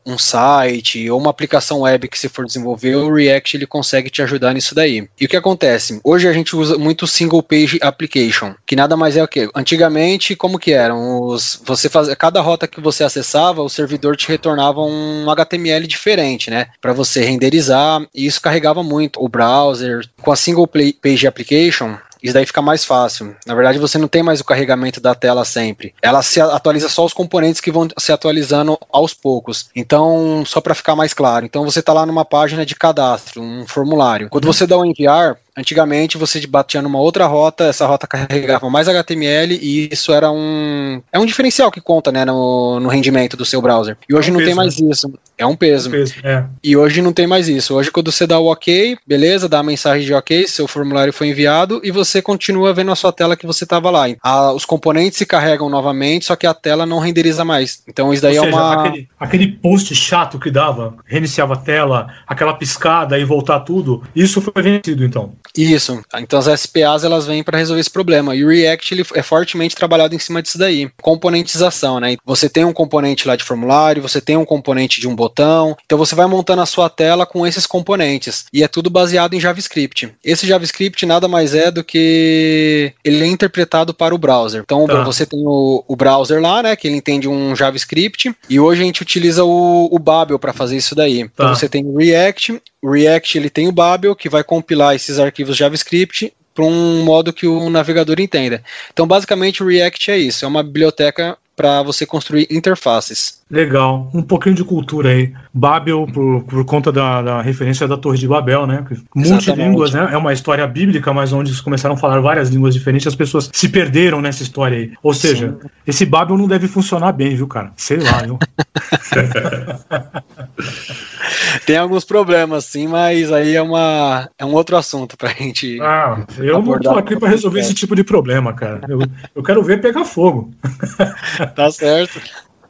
um 0.05 0.19
site 0.19 1.09
ou 1.09 1.19
uma 1.19 1.31
aplicação 1.31 1.81
web 1.81 2.07
que 2.07 2.19
se 2.19 2.29
for 2.29 2.45
desenvolver, 2.45 2.97
o 2.97 3.13
React 3.13 3.57
ele 3.57 3.67
consegue 3.67 4.11
te 4.11 4.21
ajudar 4.21 4.53
nisso 4.53 4.75
daí. 4.75 5.09
E 5.19 5.25
o 5.25 5.29
que 5.29 5.37
acontece? 5.37 6.01
Hoje 6.05 6.29
a 6.29 6.33
gente 6.35 6.55
usa 6.55 6.77
muito 6.77 7.07
single 7.07 7.43
page 7.43 7.79
application, 7.81 8.55
que 8.67 8.77
nada 8.77 8.95
mais 8.95 9.17
é 9.17 9.23
o 9.23 9.29
que? 9.29 9.49
Antigamente, 9.55 10.37
como 10.37 10.59
que 10.59 10.73
eram? 10.73 11.23
Os, 11.23 11.63
você 11.65 11.89
faz, 11.89 12.15
cada 12.17 12.43
rota 12.43 12.69
que 12.69 12.81
você 12.81 13.03
acessava, 13.03 13.63
o 13.63 13.71
servidor 13.71 14.17
te 14.17 14.29
retornava 14.29 14.83
um 14.83 15.30
HTML 15.31 15.87
diferente, 15.87 16.51
né? 16.51 16.69
Para 16.81 16.93
você 16.93 17.23
renderizar, 17.23 18.03
e 18.15 18.27
isso 18.27 18.41
carregava 18.41 18.83
muito 18.83 19.23
o 19.23 19.29
browser. 19.29 20.09
Com 20.21 20.33
a 20.33 20.37
single 20.37 20.67
page 20.67 21.27
application, 21.27 21.97
isso 22.23 22.35
daí 22.35 22.47
fica 22.47 22.63
mais 22.63 22.85
fácil. 22.85 23.35
Na 23.47 23.55
verdade, 23.55 23.79
você 23.79 23.99
não 23.99 24.09
tem 24.09 24.23
mais 24.23 24.41
o 24.41 24.45
carregamento 24.45 25.01
da 25.01 25.15
tela 25.15 25.45
sempre. 25.45 25.95
Ela 26.03 26.23
se 26.23 26.41
atualiza 26.41 26.89
só 26.89 27.05
os 27.05 27.13
componentes 27.13 27.61
que 27.61 27.73
vão 27.73 27.89
se 27.99 28.13
atualizando 28.13 28.79
aos 28.93 29.15
poucos. 29.15 29.71
Então, 29.75 30.45
só 30.47 30.61
para 30.61 30.75
ficar 30.75 30.95
mais 30.95 31.15
claro. 31.15 31.45
Então, 31.45 31.65
você 31.65 31.81
está 31.81 31.93
lá 31.93 32.05
numa 32.05 32.25
página 32.25 32.65
de 32.67 32.75
cadastro, 32.75 33.43
um 33.43 33.67
formulário. 33.67 34.29
Quando 34.29 34.47
você 34.47 34.67
dá 34.67 34.77
o 34.77 34.83
um 34.83 34.85
enviar, 34.85 35.37
Antigamente 35.61 36.17
você 36.17 36.45
batia 36.47 36.81
numa 36.81 36.99
outra 36.99 37.26
rota, 37.26 37.64
essa 37.64 37.87
rota 37.87 38.07
carregava 38.07 38.69
mais 38.71 38.88
HTML 38.88 39.59
e 39.61 39.88
isso 39.93 40.12
era 40.12 40.31
um 40.31 41.02
é 41.12 41.19
um 41.19 41.26
diferencial 41.26 41.71
que 41.71 41.81
conta, 41.81 42.11
né, 42.11 42.25
no, 42.25 42.81
no 42.81 42.88
rendimento 42.88 43.37
do 43.37 43.45
seu 43.45 43.61
browser. 43.61 43.97
E 44.09 44.14
hoje 44.14 44.29
É 44.29 44.33
um 44.33 44.35
não 44.35 44.38
peso, 44.38 44.49
tem 44.49 44.55
mais 44.57 44.79
isso. 44.81 45.12
É 45.37 45.47
um 45.47 45.57
peso. 45.57 45.90
Peso, 45.90 46.14
É. 46.25 46.45
E 46.64 46.76
hoje 46.76 47.02
não 47.02 47.12
tem 47.12 47.26
mais 47.26 47.49
isso. 47.49 47.75
Hoje, 47.75 47.90
quando 47.90 48.11
você 48.11 48.26
dá 48.26 48.38
o 48.38 48.50
OK, 48.50 48.97
beleza, 49.07 49.49
dá 49.49 49.59
a 49.61 49.62
mensagem 49.62 50.07
de 50.07 50.14
OK, 50.14 50.47
seu 50.49 50.67
formulário 50.67 51.12
foi 51.12 51.29
enviado 51.29 51.81
e 51.85 51.90
você 51.90 52.23
continua 52.23 52.73
vendo 52.73 52.90
a 52.90 52.97
sua 52.97 53.12
tela 53.12 53.37
que 53.37 53.47
você 53.47 53.64
estava 53.64 53.90
lá. 53.90 54.07
A- 54.23 54.52
os 54.52 54.64
componentes 54.64 55.19
se 55.19 55.26
carregam 55.26 55.69
novamente, 55.69 56.25
só 56.25 56.37
que 56.37 56.47
a 56.47 56.55
tela 56.55 56.87
não 56.87 56.99
renderiza 56.99 57.45
mais. 57.45 57.83
Então, 57.87 58.12
isso 58.12 58.23
daí 58.23 58.38
Ou 58.38 58.45
é 58.45 58.49
seja, 58.49 58.57
uma. 58.57 58.87
aquele, 58.87 59.09
aquele 59.19 59.47
post 59.52 59.95
chato 59.95 60.38
que 60.38 60.50
dava, 60.50 60.95
reiniciava 61.07 61.55
a 61.55 61.57
tela, 61.57 62.09
aquela 62.26 62.55
piscada 62.55 63.19
e 63.19 63.25
voltar 63.25 63.61
tudo, 63.61 64.02
isso 64.14 64.40
foi 64.40 64.62
vencido 64.62 65.05
então. 65.05 65.33
Isso. 65.57 66.00
Então, 66.19 66.38
as 66.38 66.61
SPAs 66.61 67.04
elas 67.04 67.26
vêm 67.26 67.42
para 67.42 67.59
resolver 67.59 67.80
esse 67.80 67.90
problema. 67.90 68.35
E 68.35 68.45
o 68.45 68.49
React 68.49 68.95
ele 68.95 69.04
é 69.14 69.23
fortemente 69.23 69.75
trabalhado 69.75 70.14
em 70.14 70.19
cima 70.19 70.42
disso 70.42 70.59
daí. 70.59 70.90
Componentização, 71.02 72.00
né? 72.00 72.16
Você 72.25 72.49
tem 72.49 72.64
um 72.64 72.73
componente 72.73 73.26
lá 73.26 73.37
de 73.37 73.45
formulário, 73.45 74.02
você 74.02 74.21
tem 74.21 74.37
um 74.37 74.45
componente 74.45 75.00
de 75.00 75.09
um 75.09 75.14
botão. 75.14 75.76
Então, 75.85 75.99
você 75.99 76.14
vai 76.14 76.26
montando 76.26 76.62
a 76.62 76.66
sua 76.66 76.88
tela 76.88 77.25
com 77.26 77.47
esses 77.47 77.66
componentes. 77.66 78.45
E 78.52 78.62
é 78.62 78.69
tudo 78.69 78.90
baseado 78.90 79.35
em 79.35 79.40
JavaScript. 79.40 80.12
Esse 80.25 80.47
JavaScript 80.47 81.04
nada 81.07 81.28
mais 81.28 81.54
é 81.54 81.71
do 81.71 81.85
que 81.85 82.92
ele 83.04 83.23
é 83.23 83.26
interpretado 83.26 83.92
para 83.95 84.14
o 84.14 84.19
browser. 84.19 84.62
Então, 84.62 84.87
Tá. 84.87 85.02
você 85.04 85.25
tem 85.26 85.40
o, 85.45 85.85
o 85.87 85.97
browser 85.97 86.40
lá, 86.40 86.62
né? 86.62 86.76
Que 86.76 86.88
ele 86.88 86.97
entende 86.97 87.28
um 87.28 87.54
JavaScript. 87.54 88.35
E 88.49 88.59
hoje 88.59 88.83
a 88.83 88.85
gente 88.85 89.02
utiliza 89.02 89.45
o, 89.45 89.88
o 89.90 89.99
Babel 89.99 90.38
para 90.38 90.52
fazer 90.52 90.76
isso 90.76 90.95
daí. 90.95 91.21
Então, 91.21 91.47
Tá. 91.47 91.54
você 91.54 91.69
tem 91.69 91.85
o 91.85 91.97
React. 91.97 92.61
O 92.83 92.91
React 92.91 93.39
ele 93.39 93.51
tem 93.51 93.69
o 93.69 93.73
Babel 93.73 94.17
que 94.17 94.29
vai 94.29 94.43
compilar 94.43 94.95
esses 94.95 95.19
arquivos 95.19 95.57
JavaScript 95.57 96.33
para 96.55 96.65
um 96.65 97.05
modo 97.05 97.33
que 97.33 97.47
o 97.47 97.71
navegador 97.71 98.21
entenda. 98.21 98.63
Então, 98.93 99.07
basicamente, 99.07 99.63
o 99.63 99.67
React 99.67 100.11
é 100.11 100.19
isso. 100.19 100.45
É 100.45 100.49
uma 100.49 100.63
biblioteca 100.63 101.39
para 101.61 101.83
você 101.83 102.07
construir 102.07 102.47
interfaces. 102.51 103.43
Legal, 103.51 104.11
um 104.15 104.23
pouquinho 104.23 104.55
de 104.55 104.65
cultura 104.65 105.11
aí. 105.11 105.35
Babel, 105.53 106.07
por, 106.11 106.43
por 106.45 106.65
conta 106.65 106.91
da, 106.91 107.21
da 107.21 107.43
referência 107.43 107.87
da 107.87 107.99
Torre 107.99 108.17
de 108.17 108.27
Babel, 108.27 108.67
né? 108.67 108.83
Multilínguas, 109.15 109.93
né? 109.93 110.09
É 110.11 110.17
uma 110.17 110.33
história 110.33 110.67
bíblica, 110.67 111.13
mas 111.13 111.35
onde 111.35 111.51
eles 111.51 111.61
começaram 111.61 111.97
a 111.97 111.99
falar 111.99 112.19
várias 112.21 112.49
línguas 112.49 112.73
diferentes, 112.73 113.07
as 113.07 113.15
pessoas 113.15 113.51
se 113.53 113.69
perderam 113.69 114.23
nessa 114.23 114.43
história 114.43 114.79
aí. 114.79 114.93
Ou 115.03 115.13
seja, 115.13 115.59
esse 115.87 116.07
Babel 116.07 116.39
não 116.39 116.49
deve 116.49 116.67
funcionar 116.67 117.13
bem, 117.13 117.37
viu, 117.37 117.47
cara? 117.47 117.73
Sei 117.77 117.99
lá, 117.99 118.23
viu? 118.23 118.39
Tem 121.67 121.77
alguns 121.77 122.05
problemas, 122.05 122.65
sim, 122.65 122.87
mas 122.87 123.33
aí 123.33 123.55
é, 123.55 123.63
uma, 123.63 124.29
é 124.39 124.45
um 124.45 124.53
outro 124.53 124.77
assunto 124.77 125.17
para 125.17 125.31
a 125.31 125.35
gente. 125.35 125.81
Ah, 125.81 126.25
eu 126.39 126.63
não 126.63 126.79
tô 126.79 126.91
aqui 126.91 127.17
para 127.19 127.29
resolver 127.29 127.61
esse 127.61 127.75
tipo 127.75 127.95
de 127.95 128.05
problema, 128.05 128.53
cara. 128.53 128.81
Eu, 128.89 129.01
eu 129.35 129.43
quero 129.43 129.63
ver 129.63 129.81
pegar 129.81 130.05
fogo. 130.05 130.51
Tá 131.55 131.71
certo. 131.71 132.21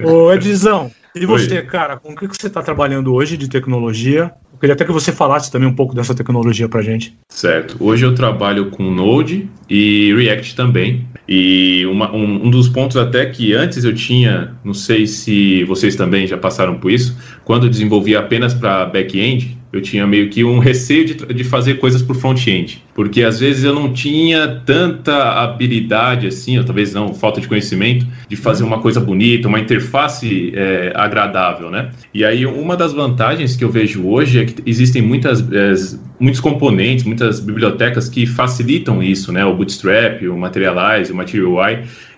Ô, 0.03 0.33
Edizão, 0.33 0.91
e 1.15 1.21
Oi. 1.21 1.27
você, 1.27 1.63
cara, 1.63 1.97
com 1.97 2.13
o 2.13 2.17
que 2.17 2.29
que 2.29 2.37
você 2.41 2.47
está 2.47 2.63
trabalhando 2.63 3.13
hoje 3.13 3.37
de 3.37 3.49
tecnologia? 3.49 4.33
Queria 4.61 4.75
até 4.75 4.85
que 4.85 4.93
você 4.93 5.11
falasse 5.11 5.51
também 5.51 5.67
um 5.67 5.75
pouco 5.75 5.95
dessa 5.95 6.15
tecnologia 6.15 6.69
pra 6.69 6.83
gente. 6.83 7.17
Certo. 7.31 7.77
Hoje 7.81 8.05
eu 8.05 8.15
trabalho 8.15 8.67
com 8.71 8.91
Node 8.91 9.49
e 9.71 10.13
React 10.15 10.55
também. 10.55 11.07
E 11.27 11.87
uma- 11.87 12.15
um, 12.15 12.47
um 12.47 12.51
dos 12.51 12.69
pontos 12.69 12.97
até 12.99 13.25
que 13.25 13.55
antes 13.55 13.85
eu 13.85 13.95
tinha, 13.95 14.53
não 14.63 14.75
sei 14.75 15.07
se 15.07 15.65
vocês 15.65 15.97
também 15.97 16.27
já 16.27 16.37
passaram 16.37 16.79
por 16.79 16.91
isso, 16.91 17.17
quando 17.45 17.65
eu 17.67 17.71
desenvolvia 17.71 18.19
apenas 18.19 18.53
para 18.53 18.85
back-end, 18.85 19.57
eu 19.73 19.81
tinha 19.81 20.07
meio 20.07 20.29
que 20.29 20.43
um 20.43 20.59
receio 20.59 21.05
de, 21.05 21.15
de 21.15 21.45
fazer 21.45 21.75
coisas 21.75 22.03
para 22.03 22.15
front-end. 22.15 22.83
Porque 22.95 23.23
às 23.23 23.39
vezes 23.39 23.63
eu 23.63 23.75
não 23.75 23.93
tinha 23.93 24.63
tanta 24.67 25.43
habilidade 25.43 26.27
assim, 26.27 26.59
ou 26.59 26.65
talvez 26.65 26.93
não, 26.93 27.15
falta 27.15 27.41
de 27.41 27.47
conhecimento, 27.47 28.07
de 28.29 28.37
fazer 28.37 28.65
uma 28.65 28.81
coisa 28.81 29.01
bonita, 29.01 29.47
uma 29.49 29.61
interface 29.61 30.53
é, 30.55 30.93
agradável, 30.95 31.71
né? 31.71 31.91
E 32.13 32.25
aí 32.25 32.45
uma 32.47 32.77
das 32.77 32.93
vantagens 32.93 33.57
que 33.57 33.65
eu 33.65 33.71
vejo 33.71 34.07
hoje 34.07 34.41
é 34.41 34.45
que 34.45 34.63
existem 34.67 35.01
muitas, 35.01 35.41
é, 35.41 35.73
muitos 36.19 36.41
componentes, 36.41 37.05
muitas 37.05 37.39
bibliotecas 37.39 38.09
que 38.09 38.27
facilitam 38.27 39.03
isso, 39.03 39.33
né? 39.33 39.45
O 39.45 39.55
Bootstrap, 39.55 40.23
o 40.27 40.37
Materialize, 40.37 41.13
o 41.13 41.15
Material. 41.15 41.41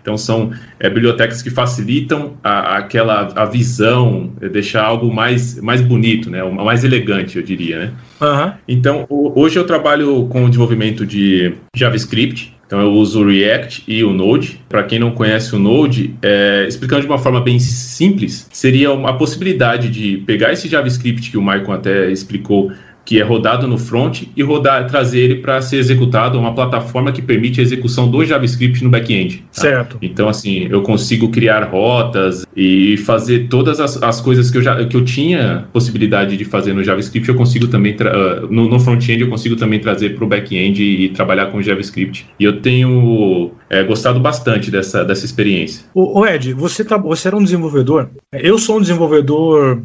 Então 0.02 0.18
são 0.18 0.50
é, 0.80 0.90
bibliotecas 0.90 1.40
que 1.40 1.48
facilitam 1.48 2.32
a, 2.42 2.76
aquela 2.76 3.32
a 3.36 3.44
visão, 3.44 4.32
é, 4.40 4.48
deixar 4.48 4.82
algo 4.84 5.12
mais, 5.14 5.60
mais 5.62 5.80
bonito, 5.80 6.28
né? 6.28 6.42
mais 6.42 6.82
elegante, 6.84 7.36
eu 7.36 7.42
diria, 7.42 7.78
né? 7.78 7.90
Aham. 8.20 8.54
Então, 8.66 9.06
o- 9.08 9.32
hoje 9.40 9.58
eu 9.58 9.64
trabalho 9.64 10.26
com 10.26 10.44
o 10.44 10.48
desenvolvimento 10.48 11.06
de 11.06 11.54
JavaScript. 11.76 12.54
Então, 12.66 12.80
eu 12.80 12.90
uso 12.92 13.22
o 13.22 13.28
React 13.28 13.84
e 13.86 14.02
o 14.02 14.12
Node. 14.14 14.58
Para 14.68 14.82
quem 14.82 14.98
não 14.98 15.10
conhece 15.10 15.54
o 15.54 15.58
Node, 15.58 16.14
é, 16.22 16.64
explicando 16.66 17.02
de 17.02 17.06
uma 17.06 17.18
forma 17.18 17.40
bem 17.40 17.58
simples, 17.58 18.48
seria 18.50 18.90
uma 18.92 19.16
possibilidade 19.18 19.88
de 19.90 20.16
pegar 20.26 20.52
esse 20.52 20.68
JavaScript 20.68 21.30
que 21.30 21.36
o 21.36 21.42
Maicon 21.42 21.72
até 21.72 22.10
explicou, 22.10 22.72
que 23.04 23.20
é 23.20 23.24
rodado 23.24 23.66
no 23.66 23.76
front, 23.78 24.22
e 24.36 24.42
rodar, 24.42 24.86
trazer 24.86 25.20
ele 25.20 25.34
para 25.36 25.60
ser 25.60 25.78
executado 25.78 26.38
uma 26.38 26.54
plataforma 26.54 27.10
que 27.12 27.20
permite 27.20 27.60
a 27.60 27.62
execução 27.62 28.08
do 28.10 28.24
JavaScript 28.24 28.82
no 28.84 28.90
back-end. 28.90 29.38
tá? 29.38 29.60
Certo. 29.60 29.98
Então, 30.00 30.28
assim, 30.28 30.68
eu 30.70 30.82
consigo 30.82 31.28
criar 31.30 31.64
rotas 31.64 32.46
e 32.56 32.96
fazer 32.98 33.48
todas 33.48 33.80
as, 33.80 34.00
as 34.02 34.20
coisas 34.20 34.50
que 34.50 34.58
eu, 34.58 34.62
já, 34.62 34.84
que 34.84 34.96
eu 34.96 35.04
tinha 35.04 35.66
possibilidade 35.72 36.36
de 36.36 36.44
fazer 36.44 36.72
no 36.72 36.84
JavaScript, 36.84 37.28
eu 37.28 37.34
consigo 37.34 37.66
também, 37.66 37.96
ah, 38.00 38.46
no, 38.48 38.68
no 38.68 38.78
front-end, 38.78 39.22
eu 39.22 39.28
consigo 39.28 39.56
também 39.56 39.80
trazer 39.80 40.14
para 40.14 40.24
o 40.24 40.28
back-end 40.28 40.82
e, 40.82 41.08
trabalhar 41.10 41.46
com 41.46 41.60
JavaScript. 41.60 42.26
E 42.38 42.44
eu 42.44 42.60
tenho 42.60 43.50
é, 43.68 43.82
gostado 43.82 44.20
bastante 44.20 44.70
dessa, 44.70 45.04
dessa 45.04 45.24
experiência. 45.24 45.84
Ô, 45.94 46.20
ô, 46.20 46.26
Ed, 46.26 46.52
você, 46.52 46.84
tra- 46.84 46.96
você 46.98 47.28
era 47.28 47.36
um 47.36 47.42
desenvolvedor. 47.42 48.10
Eu 48.32 48.58
sou 48.58 48.78
um 48.78 48.80
desenvolvedor 48.80 49.80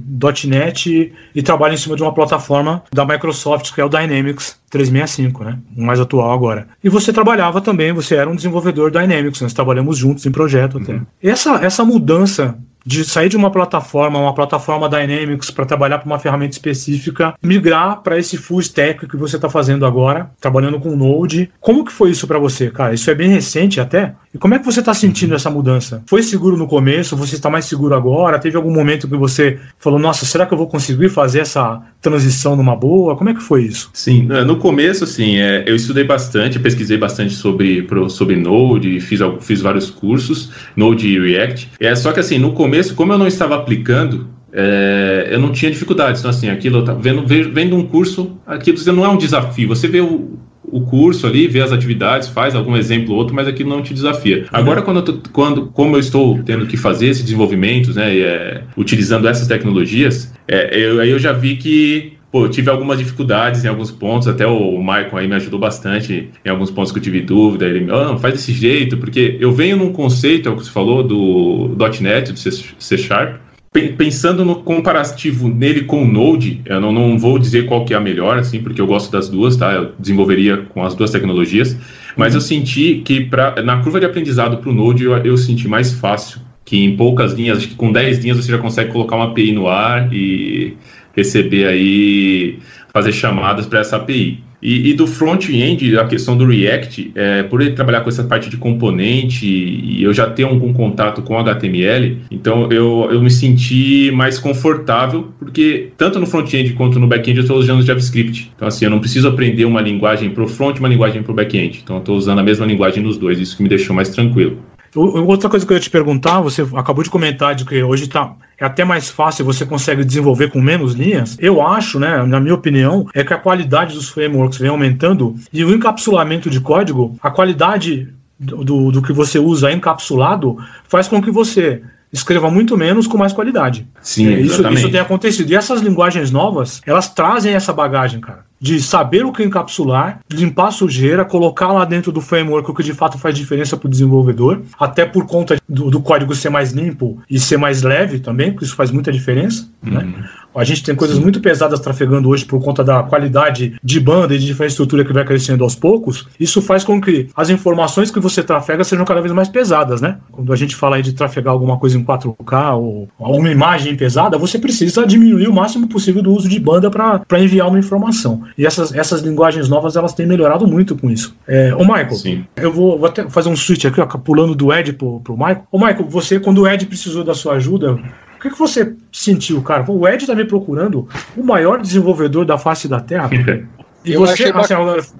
.NET 0.45 1.11
e 1.35 1.41
trabalho 1.41 1.73
em 1.73 1.77
cima 1.77 1.95
de 1.95 2.03
uma 2.03 2.13
plataforma 2.13 2.83
da 2.93 3.05
Microsoft, 3.07 3.73
que 3.73 3.81
é 3.81 3.85
o 3.85 3.89
Dynamics 3.89 4.57
365, 4.69 5.43
né? 5.43 5.57
O 5.75 5.83
mais 5.83 5.99
atual 5.99 6.31
agora. 6.31 6.67
E 6.83 6.89
você 6.89 7.13
trabalhava 7.13 7.61
também, 7.61 7.93
você 7.93 8.15
era 8.15 8.29
um 8.29 8.35
desenvolvedor 8.35 8.91
Dynamics, 8.91 9.41
nós 9.41 9.53
trabalhamos 9.53 9.97
juntos 9.97 10.25
em 10.25 10.31
projeto 10.31 10.77
até. 10.77 10.99
Essa, 11.21 11.55
essa 11.63 11.85
mudança 11.85 12.57
de 12.87 13.03
sair 13.03 13.27
de 13.27 13.35
uma 13.35 13.51
plataforma, 13.51 14.17
uma 14.17 14.33
plataforma 14.33 14.87
Dynamics 14.87 15.51
para 15.51 15.65
trabalhar 15.65 15.99
para 15.99 16.05
uma 16.05 16.17
ferramenta 16.17 16.53
específica, 16.53 17.35
migrar 17.43 18.01
para 18.01 18.17
esse 18.17 18.37
full 18.37 18.61
stack 18.61 19.05
que 19.05 19.17
você 19.17 19.35
está 19.35 19.49
fazendo 19.49 19.85
agora, 19.85 20.31
trabalhando 20.39 20.79
com 20.79 20.95
Node. 20.95 21.51
Como 21.59 21.83
que 21.83 21.91
foi 21.91 22.11
isso 22.11 22.25
para 22.25 22.39
você, 22.39 22.71
cara? 22.71 22.93
Isso 22.93 23.11
é 23.11 23.15
bem 23.15 23.27
recente 23.27 23.81
até. 23.81 24.15
E 24.37 24.39
como 24.39 24.53
é 24.53 24.59
que 24.59 24.65
você 24.65 24.81
está 24.81 24.93
sentindo 24.93 25.33
essa 25.33 25.49
mudança? 25.49 26.03
Foi 26.05 26.21
seguro 26.21 26.55
no 26.55 26.67
começo? 26.67 27.17
Você 27.17 27.33
está 27.33 27.49
mais 27.49 27.65
seguro 27.65 27.95
agora? 27.95 28.37
Teve 28.37 28.55
algum 28.55 28.71
momento 28.71 29.07
que 29.07 29.17
você 29.17 29.57
falou, 29.79 29.97
nossa, 29.97 30.27
será 30.27 30.45
que 30.45 30.53
eu 30.53 30.57
vou 30.59 30.67
conseguir 30.67 31.09
fazer 31.09 31.39
essa 31.39 31.81
transição 31.99 32.55
numa 32.55 32.75
boa? 32.75 33.15
Como 33.15 33.31
é 33.31 33.33
que 33.33 33.41
foi 33.41 33.63
isso? 33.63 33.89
Sim, 33.95 34.27
no 34.45 34.57
começo, 34.57 35.05
assim, 35.05 35.37
é, 35.37 35.63
eu 35.65 35.75
estudei 35.75 36.03
bastante, 36.03 36.59
pesquisei 36.59 36.99
bastante 36.99 37.33
sobre, 37.33 37.87
sobre 38.09 38.35
Node, 38.35 38.99
fiz, 38.99 39.21
fiz 39.41 39.59
vários 39.59 39.89
cursos, 39.89 40.51
Node 40.75 41.07
e 41.07 41.19
React. 41.19 41.71
É, 41.79 41.95
só 41.95 42.11
que, 42.13 42.19
assim, 42.19 42.37
no 42.37 42.53
começo, 42.53 42.93
como 42.93 43.13
eu 43.13 43.17
não 43.17 43.25
estava 43.25 43.55
aplicando, 43.55 44.27
é, 44.53 45.29
eu 45.31 45.39
não 45.39 45.51
tinha 45.51 45.71
dificuldades. 45.71 46.21
Então, 46.21 46.29
assim, 46.29 46.47
aquilo, 46.49 46.85
eu 46.87 46.99
vendo, 46.99 47.25
ve- 47.25 47.49
vendo 47.49 47.75
um 47.75 47.87
curso, 47.87 48.37
aquilo 48.45 48.77
não 48.93 49.03
é 49.03 49.09
um 49.09 49.17
desafio. 49.17 49.67
Você 49.69 49.87
vê 49.87 49.99
o, 49.99 50.37
o 50.67 50.81
curso 50.81 51.25
ali, 51.27 51.47
vê 51.47 51.61
as 51.61 51.71
atividades, 51.71 52.27
faz 52.27 52.55
algum 52.55 52.75
exemplo 52.75 53.13
ou 53.13 53.19
outro, 53.19 53.33
mas 53.35 53.47
aquilo 53.47 53.69
não 53.69 53.81
te 53.81 53.93
desafia. 53.93 54.45
Agora, 54.51 54.81
quando, 54.81 54.97
eu 54.97 55.03
tô- 55.03 55.29
quando 55.31 55.67
como 55.67 55.95
eu 55.95 55.99
estou 55.99 56.39
tendo 56.43 56.65
que 56.65 56.75
fazer 56.77 57.07
esses 57.07 57.23
desenvolvimentos, 57.23 57.95
né, 57.95 58.15
e, 58.15 58.21
é, 58.21 58.63
utilizando 58.75 59.27
essas 59.27 59.47
tecnologias, 59.47 60.33
é, 60.47 60.77
eu, 60.77 60.99
aí 60.99 61.09
eu 61.09 61.19
já 61.19 61.31
vi 61.31 61.55
que 61.55 62.13
Pô, 62.29 62.43
eu 62.43 62.49
tive 62.49 62.69
algumas 62.69 62.99
dificuldades 62.99 63.63
em 63.63 63.69
alguns 63.69 63.89
pontos, 63.89 64.27
até 64.27 64.45
o 64.45 64.77
Michael 64.79 65.15
aí 65.17 65.27
me 65.29 65.35
ajudou 65.35 65.57
bastante 65.57 66.29
em 66.43 66.49
alguns 66.49 66.69
pontos 66.69 66.91
que 66.91 66.99
eu 66.99 67.01
tive 67.01 67.21
dúvida. 67.21 67.65
Ele 67.65 67.79
me, 67.79 67.89
oh, 67.91 68.03
não, 68.03 68.19
faz 68.19 68.33
desse 68.33 68.51
jeito, 68.51 68.97
porque 68.97 69.37
eu 69.39 69.53
venho 69.53 69.77
num 69.77 69.93
conceito, 69.93 70.49
é 70.49 70.51
o 70.51 70.57
que 70.57 70.65
você 70.65 70.69
falou, 70.69 71.01
do 71.01 71.73
.NET, 72.01 72.33
do 72.33 72.37
C 72.37 72.51
C 72.51 72.97
Sharp, 72.97 73.37
pensando 73.71 74.43
no 74.43 74.57
comparativo 74.63 75.47
nele 75.47 75.83
com 75.83 76.03
o 76.03 76.07
Node, 76.07 76.61
eu 76.65 76.81
não, 76.81 76.91
não 76.91 77.17
vou 77.17 77.37
dizer 77.37 77.65
qual 77.65 77.85
que 77.85 77.93
é 77.93 77.97
a 77.97 77.99
melhor, 77.99 78.37
assim, 78.37 78.61
porque 78.61 78.81
eu 78.81 78.87
gosto 78.87 79.11
das 79.11 79.29
duas, 79.29 79.55
tá? 79.55 79.73
Eu 79.73 79.91
desenvolveria 79.99 80.57
com 80.57 80.83
as 80.83 80.95
duas 80.95 81.11
tecnologias, 81.11 81.77
mas 82.15 82.33
eu 82.33 82.41
senti 82.41 83.01
que 83.05 83.25
pra, 83.25 83.61
na 83.61 83.81
curva 83.83 83.99
de 83.99 84.05
aprendizado 84.05 84.57
para 84.57 84.69
o 84.69 84.73
Node 84.73 85.03
eu, 85.03 85.15
eu 85.17 85.37
senti 85.37 85.67
mais 85.67 85.93
fácil, 85.93 86.39
que 86.65 86.83
em 86.83 86.95
poucas 86.97 87.33
linhas, 87.33 87.59
acho 87.59 87.69
que 87.69 87.75
com 87.75 87.91
10 87.91 88.19
linhas 88.19 88.37
você 88.37 88.51
já 88.51 88.57
consegue 88.57 88.91
colocar 88.91 89.15
uma 89.15 89.25
API 89.25 89.51
no 89.51 89.67
ar 89.67 90.11
e 90.13 90.75
receber 91.15 91.67
aí, 91.67 92.59
fazer 92.93 93.11
chamadas 93.11 93.65
para 93.65 93.79
essa 93.79 93.97
API. 93.97 94.43
E, 94.61 94.89
e 94.89 94.93
do 94.93 95.05
front-end, 95.05 95.97
a 95.97 96.05
questão 96.05 96.35
do 96.35 96.45
React, 96.45 97.11
é, 97.15 97.43
por 97.43 97.61
ele 97.61 97.71
trabalhar 97.71 98.01
com 98.01 98.09
essa 98.09 98.23
parte 98.23 98.49
de 98.49 98.57
componente 98.57 99.45
e 99.45 100.01
eu 100.01 100.13
já 100.13 100.29
ter 100.29 100.43
algum 100.43 100.73
contato 100.73 101.21
com 101.21 101.37
HTML, 101.37 102.17
então 102.31 102.71
eu, 102.71 103.07
eu 103.11 103.21
me 103.21 103.29
senti 103.29 104.11
mais 104.11 104.39
confortável, 104.39 105.31
porque 105.37 105.89
tanto 105.95 106.19
no 106.19 106.25
front-end 106.25 106.73
quanto 106.73 106.99
no 106.99 107.07
back-end 107.07 107.37
eu 107.37 107.43
estou 107.43 107.57
usando 107.57 107.83
JavaScript. 107.83 108.51
Então, 108.55 108.67
assim, 108.67 108.85
eu 108.85 108.91
não 108.91 108.99
preciso 108.99 109.27
aprender 109.27 109.65
uma 109.65 109.81
linguagem 109.81 110.29
para 110.31 110.43
o 110.43 110.47
front 110.47 110.77
e 110.77 110.79
uma 110.79 110.89
linguagem 110.89 111.21
para 111.21 111.31
o 111.31 111.35
back-end. 111.35 111.81
Então, 111.83 111.97
eu 111.97 111.99
estou 111.99 112.17
usando 112.17 112.39
a 112.39 112.43
mesma 112.43 112.65
linguagem 112.65 113.03
nos 113.03 113.17
dois, 113.17 113.39
isso 113.39 113.55
que 113.55 113.63
me 113.63 113.69
deixou 113.69 113.95
mais 113.95 114.09
tranquilo. 114.09 114.57
Outra 114.97 115.49
coisa 115.49 115.65
que 115.65 115.71
eu 115.71 115.77
ia 115.77 115.81
te 115.81 115.89
perguntar, 115.89 116.41
você 116.41 116.65
acabou 116.75 117.03
de 117.03 117.09
comentar 117.09 117.53
de 117.53 117.63
que 117.65 117.83
hoje 117.83 118.07
tá, 118.07 118.33
é 118.59 118.65
até 118.65 118.83
mais 118.83 119.09
fácil, 119.09 119.45
você 119.45 119.65
consegue 119.65 120.03
desenvolver 120.03 120.49
com 120.49 120.59
menos 120.59 120.93
linhas. 120.93 121.37
Eu 121.39 121.61
acho, 121.61 121.99
né, 121.99 122.23
na 122.23 122.39
minha 122.39 122.55
opinião, 122.55 123.07
é 123.13 123.23
que 123.23 123.33
a 123.33 123.37
qualidade 123.37 123.93
dos 123.93 124.09
frameworks 124.09 124.57
vem 124.57 124.69
aumentando 124.69 125.35
e 125.53 125.63
o 125.63 125.73
encapsulamento 125.73 126.49
de 126.49 126.59
código, 126.59 127.15
a 127.21 127.29
qualidade 127.29 128.11
do, 128.39 128.91
do, 128.91 129.01
que 129.01 129.13
você 129.13 129.37
usa 129.39 129.71
encapsulado 129.71 130.57
faz 130.87 131.07
com 131.07 131.21
que 131.21 131.31
você 131.31 131.81
escreva 132.11 132.49
muito 132.49 132.77
menos 132.77 133.05
com 133.05 133.17
mais 133.17 133.33
qualidade. 133.33 133.87
Sim, 134.01 134.27
é, 134.27 134.39
isso, 134.39 134.67
isso 134.69 134.89
tem 134.89 134.99
acontecido. 134.99 135.51
E 135.51 135.55
essas 135.55 135.81
linguagens 135.81 136.31
novas, 136.31 136.81
elas 136.85 137.09
trazem 137.09 137.53
essa 137.53 137.73
bagagem, 137.73 138.19
cara 138.19 138.46
de 138.59 138.81
saber 138.81 139.25
o 139.25 139.31
que 139.31 139.43
encapsular, 139.43 140.19
limpar 140.31 140.67
a 140.67 140.71
sujeira, 140.71 141.23
colocar 141.23 141.71
lá 141.71 141.85
dentro 141.85 142.11
do 142.11 142.21
framework 142.21 142.69
o 142.69 142.73
que 142.73 142.83
de 142.83 142.93
fato 142.93 143.17
faz 143.17 143.35
diferença 143.35 143.77
para 143.77 143.87
o 143.87 143.89
desenvolvedor, 143.89 144.61
até 144.79 145.05
por 145.05 145.25
conta 145.25 145.57
do, 145.67 145.89
do, 145.89 146.01
código 146.01 146.33
ser 146.33 146.49
mais 146.49 146.71
limpo 146.71 147.21
e 147.29 147.39
ser 147.39 147.57
mais 147.57 147.83
leve 147.83 148.19
também, 148.19 148.51
porque 148.51 148.65
isso 148.65 148.75
faz 148.75 148.91
muita 148.91 149.11
diferença. 149.11 149.69
Né? 149.81 149.99
Uhum. 149.99 150.05
Né? 150.05 150.29
A 150.57 150.63
gente 150.63 150.83
tem 150.83 150.95
coisas 150.95 151.19
muito 151.19 151.39
pesadas 151.39 151.79
trafegando 151.79 152.29
hoje 152.29 152.43
por 152.43 152.59
conta 152.59 152.83
da 152.83 153.03
qualidade 153.03 153.75
de 153.83 153.99
banda 153.99 154.33
e 154.33 154.39
de 154.39 154.51
infraestrutura 154.51 155.05
que 155.05 155.13
vai 155.13 155.23
crescendo 155.23 155.63
aos 155.63 155.75
poucos. 155.75 156.27
Isso 156.39 156.63
faz 156.63 156.83
com 156.83 156.99
que 156.99 157.29
as 157.35 157.51
informações 157.51 158.09
que 158.09 158.19
você 158.19 158.41
trafega 158.41 158.83
sejam 158.83 159.05
cada 159.05 159.21
vez 159.21 159.31
mais 159.31 159.47
pesadas, 159.47 160.01
né? 160.01 160.17
Quando 160.31 160.51
a 160.51 160.55
gente 160.55 160.75
fala 160.75 160.95
aí 160.95 161.03
de 161.03 161.13
trafegar 161.13 161.53
alguma 161.53 161.77
coisa 161.77 161.95
em 161.95 162.03
4K 162.03 162.75
ou 162.75 163.07
alguma 163.19 163.51
imagem 163.51 163.95
pesada, 163.95 164.35
você 164.35 164.57
precisa 164.57 165.05
diminuir 165.05 165.47
o 165.47 165.53
máximo 165.53 165.87
possível 165.87 166.23
do 166.23 166.33
uso 166.33 166.49
de 166.49 166.59
banda 166.59 166.89
para 166.89 167.39
enviar 167.39 167.67
uma 167.67 167.77
informação. 167.77 168.41
E 168.57 168.65
essas, 168.65 168.91
essas 168.95 169.21
linguagens 169.21 169.69
novas 169.69 169.95
elas 169.95 170.15
têm 170.15 170.25
melhorado 170.25 170.65
muito 170.65 170.95
com 170.95 171.11
isso. 171.11 171.35
É, 171.47 171.75
ô 171.75 171.81
Michael, 171.81 172.13
Sim. 172.13 172.45
eu 172.55 172.73
vou, 172.73 172.97
vou 172.97 173.07
até 173.07 173.29
fazer 173.29 173.49
um 173.49 173.55
switch 173.55 173.85
aqui, 173.85 174.01
ó, 174.01 174.07
pulando 174.07 174.55
do 174.55 174.73
Ed 174.73 174.93
pro, 174.93 175.19
pro 175.19 175.37
Michael. 175.37 175.67
Ô 175.71 175.77
Michael, 175.77 176.07
você, 176.09 176.39
quando 176.39 176.63
o 176.63 176.67
Ed 176.67 176.83
precisou 176.87 177.23
da 177.23 177.35
sua 177.35 177.53
ajuda, 177.53 177.99
o 178.37 178.39
que, 178.39 178.49
que 178.49 178.57
você 178.57 178.95
sentiu, 179.11 179.61
cara? 179.61 179.83
O 179.89 180.07
Ed 180.07 180.25
tá 180.25 180.35
me 180.35 180.45
procurando 180.45 181.07
o 181.35 181.43
maior 181.43 181.81
desenvolvedor 181.81 182.45
da 182.45 182.57
face 182.57 182.87
da 182.87 182.99
Terra. 182.99 183.29
E 184.05 184.13
eu 184.13 184.21
você, 184.21 184.45
assim, 184.45 184.73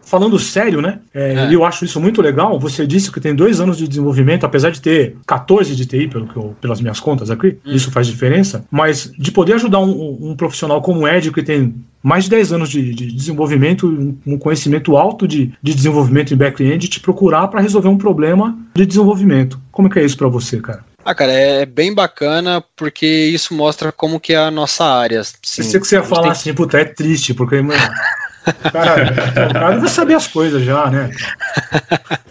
falando 0.04 0.40
sério, 0.40 0.82
né? 0.82 1.00
É, 1.14 1.34
é. 1.34 1.54
Eu 1.54 1.66
acho 1.66 1.84
isso 1.84 2.00
muito 2.00 2.22
legal. 2.22 2.58
Você 2.58 2.88
disse 2.88 3.12
que 3.12 3.20
tem 3.20 3.36
dois 3.36 3.60
anos 3.60 3.78
de 3.78 3.86
desenvolvimento, 3.86 4.46
apesar 4.46 4.70
de 4.70 4.82
ter 4.82 5.18
14 5.26 5.76
de 5.76 5.86
TI, 5.86 6.08
pelo 6.08 6.26
que 6.26 6.38
eu, 6.38 6.56
pelas 6.62 6.80
minhas 6.80 7.00
contas 7.00 7.30
aqui, 7.30 7.58
hum. 7.66 7.72
isso 7.74 7.92
faz 7.92 8.08
diferença. 8.08 8.64
Mas 8.72 9.12
de 9.18 9.32
poder 9.32 9.54
ajudar 9.56 9.80
um, 9.80 10.30
um 10.30 10.36
profissional 10.38 10.82
como 10.82 11.02
o 11.02 11.08
Ed, 11.08 11.32
que 11.32 11.44
tem 11.44 11.76
mais 12.02 12.26
de 12.26 12.30
10 12.30 12.54
anos 12.54 12.70
de, 12.70 12.94
de 12.94 13.12
desenvolvimento, 13.12 14.16
um 14.26 14.38
conhecimento 14.38 14.96
alto 14.96 15.28
de, 15.28 15.52
de 15.62 15.74
desenvolvimento 15.76 16.34
em 16.34 16.38
back-end, 16.38 16.88
te 16.88 17.02
procurar 17.02 17.50
para 17.50 17.60
resolver 17.60 17.90
um 17.90 17.98
problema 17.98 18.58
de 18.74 18.86
desenvolvimento. 18.86 19.60
Como 19.72 19.90
é 19.90 19.92
que 19.92 20.00
é 20.00 20.06
isso 20.06 20.18
para 20.18 20.30
você, 20.30 20.62
cara? 20.62 20.86
Ah, 21.10 21.16
cara, 21.16 21.32
é 21.32 21.66
bem 21.66 21.94
bacana 21.94 22.62
porque 22.76 23.08
isso 23.08 23.54
mostra 23.54 23.94
como 23.94 24.20
que 24.20 24.34
é 24.34 24.38
a 24.38 24.52
nossa 24.52 24.84
área. 24.84 25.24
Sim, 25.24 25.64
Pensei 25.64 25.80
que 25.80 25.88
você 25.88 25.96
ia 25.96 26.04
falar 26.04 26.24
tem... 26.24 26.32
assim, 26.32 26.54
puta, 26.54 26.82
é 26.82 26.84
triste, 26.84 27.34
porque, 27.34 27.62
mano, 27.62 27.82
Cara, 28.72 29.14
o 29.50 29.54
cara 29.54 29.78
vai 29.80 29.90
saber 29.90 30.16
as 30.16 30.28
coisas 30.28 30.64
já, 30.64 30.90
né? 30.90 31.12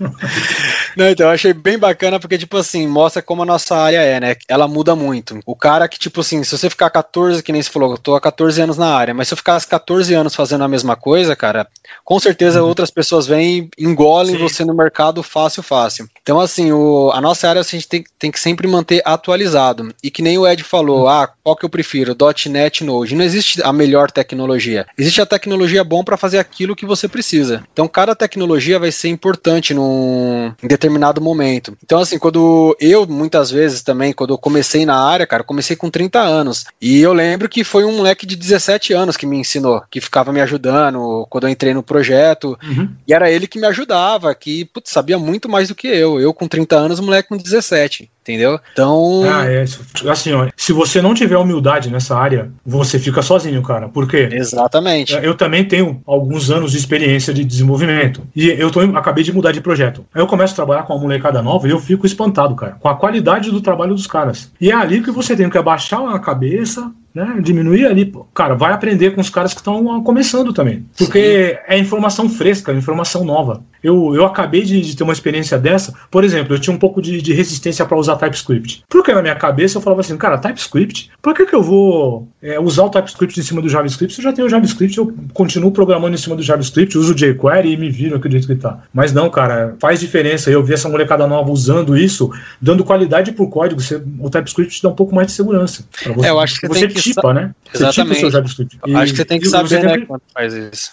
Não, 0.96 1.08
então 1.10 1.26
eu 1.26 1.32
achei 1.32 1.52
bem 1.52 1.78
bacana 1.78 2.18
porque, 2.18 2.38
tipo 2.38 2.56
assim, 2.56 2.86
mostra 2.86 3.20
como 3.20 3.42
a 3.42 3.46
nossa 3.46 3.76
área 3.76 3.98
é, 3.98 4.18
né? 4.18 4.36
Ela 4.48 4.66
muda 4.66 4.96
muito. 4.96 5.38
O 5.44 5.54
cara 5.54 5.86
que, 5.88 5.98
tipo 5.98 6.20
assim, 6.20 6.42
se 6.42 6.56
você 6.56 6.70
ficar 6.70 6.88
14, 6.88 7.42
que 7.42 7.52
nem 7.52 7.62
você 7.62 7.70
falou, 7.70 7.92
eu 7.92 7.98
tô 7.98 8.14
há 8.14 8.20
14 8.20 8.62
anos 8.62 8.78
na 8.78 8.94
área, 8.94 9.12
mas 9.12 9.28
se 9.28 9.34
eu 9.34 9.38
ficasse 9.38 9.66
14 9.66 10.14
anos 10.14 10.34
fazendo 10.34 10.64
a 10.64 10.68
mesma 10.68 10.96
coisa, 10.96 11.36
cara, 11.36 11.66
com 12.04 12.18
certeza 12.18 12.62
uhum. 12.62 12.68
outras 12.68 12.90
pessoas 12.90 13.26
vêm 13.26 13.68
e 13.76 13.84
engolem 13.84 14.36
Sim. 14.36 14.42
você 14.42 14.64
no 14.64 14.74
mercado 14.74 15.22
fácil, 15.22 15.62
fácil. 15.62 16.08
Então, 16.22 16.40
assim, 16.40 16.72
o, 16.72 17.10
a 17.12 17.20
nossa 17.20 17.48
área 17.48 17.60
a 17.60 17.64
gente 17.64 17.86
tem, 17.86 18.04
tem 18.18 18.30
que 18.30 18.40
sempre 18.40 18.66
manter 18.66 19.02
atualizado. 19.04 19.94
E 20.02 20.10
que 20.10 20.22
nem 20.22 20.38
o 20.38 20.46
Ed 20.46 20.64
falou, 20.64 21.02
uhum. 21.02 21.08
ah, 21.08 21.28
qual 21.42 21.56
que 21.56 21.64
eu 21.64 21.70
prefiro? 21.70 22.16
.NET 22.48 22.84
Node. 22.84 23.14
Não 23.14 23.24
existe 23.24 23.62
a 23.62 23.72
melhor 23.72 24.10
tecnologia. 24.10 24.86
Existe 24.96 25.20
a 25.20 25.26
tecnologia 25.26 25.84
bom 25.84 26.02
para 26.06 26.16
fazer 26.16 26.38
aquilo 26.38 26.76
que 26.76 26.86
você 26.86 27.08
precisa. 27.08 27.64
Então, 27.72 27.86
cada 27.88 28.14
tecnologia 28.14 28.78
vai 28.78 28.92
ser 28.92 29.08
importante 29.08 29.74
num 29.74 30.52
em 30.62 30.68
determinado 30.68 31.20
momento. 31.20 31.76
Então, 31.84 31.98
assim, 31.98 32.18
quando 32.18 32.74
eu, 32.80 33.06
muitas 33.06 33.50
vezes 33.50 33.82
também, 33.82 34.12
quando 34.12 34.32
eu 34.32 34.38
comecei 34.38 34.86
na 34.86 34.96
área, 34.96 35.26
cara, 35.26 35.42
comecei 35.42 35.76
com 35.76 35.90
30 35.90 36.20
anos. 36.20 36.64
E 36.80 37.00
eu 37.00 37.12
lembro 37.12 37.48
que 37.48 37.64
foi 37.64 37.84
um 37.84 37.96
moleque 37.96 38.24
de 38.24 38.36
17 38.36 38.92
anos 38.92 39.16
que 39.16 39.26
me 39.26 39.36
ensinou, 39.36 39.82
que 39.90 40.00
ficava 40.00 40.32
me 40.32 40.40
ajudando 40.40 41.26
quando 41.28 41.44
eu 41.44 41.50
entrei 41.50 41.74
no 41.74 41.82
projeto. 41.82 42.56
Uhum. 42.62 42.88
E 43.06 43.12
era 43.12 43.30
ele 43.30 43.48
que 43.48 43.58
me 43.58 43.66
ajudava, 43.66 44.34
que 44.34 44.64
putz, 44.64 44.90
sabia 44.90 45.18
muito 45.18 45.48
mais 45.48 45.68
do 45.68 45.74
que 45.74 45.88
eu. 45.88 46.20
Eu 46.20 46.32
com 46.32 46.46
30 46.46 46.76
anos, 46.76 46.98
o 46.98 47.02
moleque 47.02 47.28
com 47.28 47.36
17 47.36 48.10
entendeu? 48.26 48.58
Então. 48.72 49.22
Ah, 49.24 49.44
é. 49.48 49.64
Assim, 50.10 50.32
ó, 50.32 50.48
se 50.56 50.72
você 50.72 51.00
não 51.00 51.14
tiver 51.14 51.36
humildade 51.36 51.90
nessa 51.90 52.16
área, 52.16 52.50
você 52.64 52.98
fica 52.98 53.22
sozinho, 53.22 53.62
cara. 53.62 53.88
Por 53.88 54.08
quê? 54.08 54.28
Exatamente. 54.32 55.14
Eu 55.14 55.36
também 55.36 55.64
tenho 55.64 55.95
alguns 56.06 56.50
anos 56.50 56.72
de 56.72 56.78
experiência 56.78 57.32
de 57.32 57.44
desenvolvimento. 57.44 58.22
E 58.34 58.48
eu 58.48 58.70
tô, 58.70 58.80
acabei 58.80 59.22
de 59.22 59.32
mudar 59.32 59.52
de 59.52 59.60
projeto. 59.60 60.04
Aí 60.14 60.20
eu 60.20 60.26
começo 60.26 60.52
a 60.52 60.56
trabalhar 60.56 60.82
com 60.82 60.94
uma 60.94 61.02
molecada 61.02 61.42
nova 61.42 61.66
e 61.66 61.70
eu 61.70 61.78
fico 61.78 62.06
espantado, 62.06 62.54
cara, 62.54 62.76
com 62.80 62.88
a 62.88 62.94
qualidade 62.94 63.50
do 63.50 63.60
trabalho 63.60 63.94
dos 63.94 64.06
caras. 64.06 64.50
E 64.60 64.70
é 64.70 64.74
ali 64.74 65.02
que 65.02 65.10
você 65.10 65.36
tem 65.36 65.48
que 65.48 65.58
abaixar 65.58 66.02
a 66.06 66.18
cabeça, 66.18 66.92
né? 67.16 67.38
Diminuir 67.40 67.86
ali, 67.86 68.12
cara, 68.34 68.54
vai 68.54 68.74
aprender 68.74 69.12
com 69.12 69.22
os 69.22 69.30
caras 69.30 69.54
que 69.54 69.60
estão 69.60 70.02
começando 70.02 70.52
também. 70.52 70.84
Porque 70.98 71.54
Sim. 71.54 71.58
é 71.66 71.78
informação 71.78 72.28
fresca, 72.28 72.74
informação 72.74 73.24
nova. 73.24 73.64
Eu, 73.82 74.14
eu 74.14 74.26
acabei 74.26 74.62
de, 74.62 74.80
de, 74.80 74.96
ter 74.96 75.02
uma 75.02 75.12
experiência 75.12 75.56
dessa. 75.58 75.94
Por 76.10 76.24
exemplo, 76.24 76.54
eu 76.54 76.58
tinha 76.58 76.74
um 76.74 76.78
pouco 76.78 77.00
de, 77.00 77.22
de 77.22 77.32
resistência 77.32 77.86
para 77.86 77.96
usar 77.96 78.16
TypeScript. 78.16 78.84
Porque 78.88 79.14
na 79.14 79.22
minha 79.22 79.34
cabeça 79.34 79.78
eu 79.78 79.80
falava 79.80 80.00
assim, 80.00 80.16
cara, 80.16 80.36
TypeScript, 80.36 81.10
por 81.22 81.32
que, 81.34 81.46
que 81.46 81.54
eu 81.54 81.62
vou 81.62 82.28
é, 82.42 82.60
usar 82.60 82.84
o 82.84 82.90
TypeScript 82.90 83.38
em 83.40 83.42
cima 83.42 83.62
do 83.62 83.68
JavaScript? 83.68 84.14
Se 84.14 84.20
eu 84.20 84.24
já 84.24 84.32
tenho 84.32 84.46
o 84.46 84.50
JavaScript, 84.50 84.98
eu 84.98 85.14
continuo 85.32 85.70
programando 85.70 86.14
em 86.14 86.18
cima 86.18 86.36
do 86.36 86.42
JavaScript, 86.42 86.98
uso 86.98 87.12
o 87.12 87.16
jQuery 87.16 87.72
e 87.72 87.76
me 87.76 87.88
viro 87.88 88.16
aqui 88.16 88.28
do 88.28 88.32
jeito 88.32 88.48
que 88.48 88.56
tá. 88.56 88.80
Mas 88.92 89.12
não, 89.12 89.30
cara, 89.30 89.76
faz 89.80 90.00
diferença. 90.00 90.50
Eu 90.50 90.62
vi 90.64 90.74
essa 90.74 90.88
molecada 90.88 91.26
nova 91.26 91.50
usando 91.50 91.96
isso, 91.96 92.30
dando 92.60 92.84
qualidade 92.84 93.32
pro 93.32 93.48
código. 93.48 93.80
Você, 93.80 94.02
o 94.18 94.28
TypeScript 94.28 94.76
te 94.76 94.82
dá 94.82 94.88
um 94.88 94.94
pouco 94.94 95.14
mais 95.14 95.28
de 95.28 95.32
segurança. 95.32 95.84
Você, 95.92 96.26
é, 96.26 96.30
eu 96.30 96.40
acho 96.40 96.60
que 96.60 96.66
você 96.66 96.88
que 96.88 97.05
tipa, 97.14 97.34
né? 97.34 97.54
Exatamente. 97.74 97.94
Você 97.94 98.02
tipa 98.02 98.12
o 98.12 98.14
seu 98.14 98.30
JavaScript. 98.30 98.78
E, 98.86 98.94
acho 98.94 99.12
que 99.12 99.16
você 99.16 99.24
tem 99.24 99.40
que 99.40 99.48
saber, 99.48 99.82
né, 99.84 99.98
quando 100.06 100.22
faz 100.32 100.54
isso. 100.54 100.92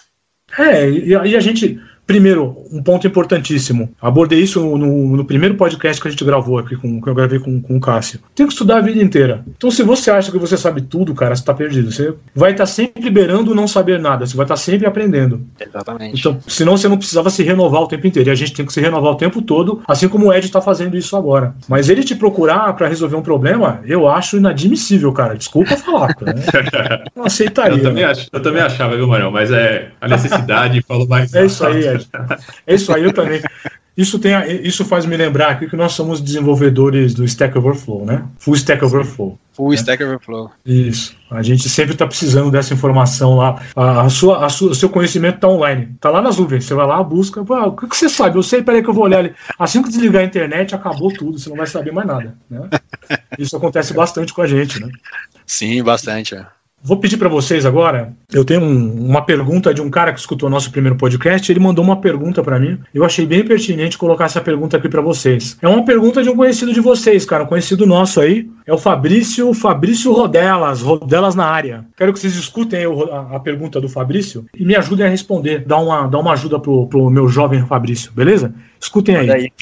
É, 0.58 0.88
e, 0.88 1.08
e 1.08 1.36
a 1.36 1.40
gente 1.40 1.80
Primeiro, 2.06 2.56
um 2.70 2.82
ponto 2.82 3.06
importantíssimo. 3.06 3.90
Abordei 4.00 4.40
isso 4.40 4.60
no, 4.76 5.16
no, 5.16 5.24
primeiro 5.24 5.54
podcast 5.54 6.00
que 6.00 6.08
a 6.08 6.10
gente 6.10 6.24
gravou 6.24 6.58
aqui, 6.58 6.76
com, 6.76 7.00
que 7.00 7.08
eu 7.08 7.14
gravei 7.14 7.38
com, 7.38 7.60
com 7.60 7.76
o 7.76 7.80
Cássio. 7.80 8.20
Tem 8.34 8.46
que 8.46 8.52
estudar 8.52 8.78
a 8.78 8.80
vida 8.80 9.02
inteira. 9.02 9.44
Então, 9.56 9.70
se 9.70 9.82
você 9.82 10.10
acha 10.10 10.30
que 10.30 10.38
você 10.38 10.56
sabe 10.56 10.82
tudo, 10.82 11.14
cara, 11.14 11.34
você 11.34 11.42
está 11.42 11.54
perdido. 11.54 11.90
Você 11.90 12.14
vai 12.34 12.52
estar 12.52 12.64
tá 12.64 12.66
sempre 12.66 13.02
liberando 13.02 13.54
não 13.54 13.66
saber 13.66 13.98
nada. 13.98 14.26
Você 14.26 14.36
vai 14.36 14.44
estar 14.44 14.54
tá 14.54 14.60
sempre 14.60 14.86
aprendendo. 14.86 15.42
Exatamente. 15.58 16.18
Então, 16.18 16.38
senão 16.46 16.76
você 16.76 16.88
não 16.88 16.98
precisava 16.98 17.30
se 17.30 17.42
renovar 17.42 17.82
o 17.82 17.88
tempo 17.88 18.06
inteiro. 18.06 18.28
E 18.28 18.32
a 18.32 18.34
gente 18.34 18.52
tem 18.52 18.66
que 18.66 18.72
se 18.72 18.80
renovar 18.80 19.12
o 19.12 19.16
tempo 19.16 19.40
todo, 19.40 19.82
assim 19.88 20.08
como 20.08 20.26
o 20.26 20.32
Ed 20.32 20.44
está 20.44 20.60
fazendo 20.60 20.96
isso 20.96 21.16
agora. 21.16 21.54
Mas 21.68 21.88
ele 21.88 22.04
te 22.04 22.14
procurar 22.14 22.72
para 22.74 22.86
resolver 22.88 23.16
um 23.16 23.22
problema, 23.22 23.80
eu 23.86 24.06
acho 24.08 24.36
inadmissível, 24.36 25.12
cara. 25.12 25.34
Desculpa 25.34 25.76
falar. 25.76 26.14
Né? 26.20 26.34
Não 27.16 27.24
aceitaria. 27.26 27.78
Eu 27.78 27.82
também, 27.82 28.04
ach, 28.04 28.28
eu 28.30 28.42
também 28.42 28.62
achava, 28.62 28.96
viu, 28.96 29.06
Marião? 29.06 29.30
Mas 29.30 29.50
é 29.50 29.90
a 30.00 30.08
necessidade 30.08 30.82
falou 30.86 31.08
mais. 31.08 31.34
É 31.34 31.46
isso 31.46 31.64
aí, 31.64 31.93
É 32.66 32.74
isso 32.74 32.92
aí, 32.92 33.04
eu 33.04 33.12
também. 33.12 33.42
Isso, 33.96 34.18
tem, 34.18 34.32
isso 34.66 34.84
faz 34.84 35.06
me 35.06 35.16
lembrar 35.16 35.50
aqui 35.50 35.68
que 35.68 35.76
nós 35.76 35.92
somos 35.92 36.20
desenvolvedores 36.20 37.14
do 37.14 37.24
Stack 37.24 37.56
Overflow, 37.56 38.04
né? 38.04 38.24
Full 38.38 38.56
Stack 38.56 38.84
Overflow. 38.84 39.38
Full 39.52 39.70
né? 39.70 39.76
Stack 39.76 40.02
Overflow. 40.02 40.50
Isso. 40.66 41.16
A 41.30 41.42
gente 41.42 41.68
sempre 41.68 41.92
está 41.92 42.04
precisando 42.04 42.50
dessa 42.50 42.74
informação 42.74 43.36
lá. 43.36 43.62
A, 43.76 44.02
a 44.02 44.10
sua, 44.10 44.44
a 44.44 44.48
sua, 44.48 44.72
o 44.72 44.74
seu 44.74 44.88
conhecimento 44.88 45.36
está 45.36 45.46
online. 45.46 45.92
Está 45.94 46.10
lá 46.10 46.20
nas 46.20 46.38
nuvens. 46.38 46.64
Você 46.64 46.74
vai 46.74 46.86
lá, 46.88 47.00
busca. 47.04 47.40
o 47.40 47.76
que, 47.76 47.86
que, 47.86 47.96
você 47.96 48.08
sabe? 48.08 48.36
Eu 48.36 48.42
sei, 48.42 48.64
peraí 48.64 48.82
que 48.82 48.90
eu 48.90 48.94
vou 48.94 49.04
olhar 49.04 49.20
ali. 49.20 49.32
Assim 49.56 49.80
que 49.80 49.88
desligar 49.88 50.22
a 50.22 50.26
internet, 50.26 50.74
acabou 50.74 51.12
tudo. 51.12 51.38
Você 51.38 51.48
não 51.48 51.56
vai 51.56 51.66
saber 51.68 51.92
mais 51.92 52.08
nada. 52.08 52.36
Né? 52.50 52.68
Isso 53.38 53.56
acontece 53.56 53.94
bastante 53.94 54.34
com 54.34 54.42
a 54.42 54.46
gente, 54.46 54.80
né? 54.80 54.90
Sim, 55.46 55.80
bastante. 55.84 56.34
É. 56.34 56.44
Vou 56.86 56.98
pedir 56.98 57.16
para 57.16 57.30
vocês 57.30 57.64
agora. 57.64 58.12
Eu 58.30 58.44
tenho 58.44 58.60
um, 58.60 59.06
uma 59.08 59.24
pergunta 59.24 59.72
de 59.72 59.80
um 59.80 59.88
cara 59.88 60.12
que 60.12 60.20
escutou 60.20 60.50
nosso 60.50 60.70
primeiro 60.70 60.98
podcast. 60.98 61.50
Ele 61.50 61.58
mandou 61.58 61.82
uma 61.82 61.98
pergunta 61.98 62.42
para 62.42 62.60
mim. 62.60 62.78
Eu 62.92 63.06
achei 63.06 63.24
bem 63.24 63.42
pertinente 63.42 63.96
colocar 63.96 64.26
essa 64.26 64.38
pergunta 64.38 64.76
aqui 64.76 64.86
para 64.86 65.00
vocês. 65.00 65.56
É 65.62 65.66
uma 65.66 65.82
pergunta 65.82 66.22
de 66.22 66.28
um 66.28 66.36
conhecido 66.36 66.74
de 66.74 66.80
vocês, 66.82 67.24
cara, 67.24 67.44
um 67.44 67.46
conhecido 67.46 67.86
nosso 67.86 68.20
aí. 68.20 68.46
É 68.66 68.72
o 68.74 68.76
Fabrício, 68.76 69.54
Fabrício 69.54 70.12
Rodelas, 70.12 70.82
Rodelas 70.82 71.34
na 71.34 71.46
área. 71.46 71.86
Quero 71.96 72.12
que 72.12 72.18
vocês 72.18 72.36
escutem 72.36 72.84
a, 72.84 73.36
a, 73.36 73.40
pergunta 73.40 73.80
do 73.80 73.88
Fabrício 73.88 74.44
e 74.54 74.62
me 74.62 74.76
ajudem 74.76 75.06
a 75.06 75.08
responder. 75.08 75.64
Dá 75.66 75.78
uma, 75.78 76.06
dá 76.06 76.18
uma 76.18 76.34
ajuda 76.34 76.60
pro, 76.60 76.86
pro 76.86 77.08
meu 77.08 77.28
jovem 77.28 77.64
Fabrício, 77.64 78.12
beleza? 78.12 78.54
Escutem 78.78 79.16
aí. 79.16 79.30
aí. 79.30 79.52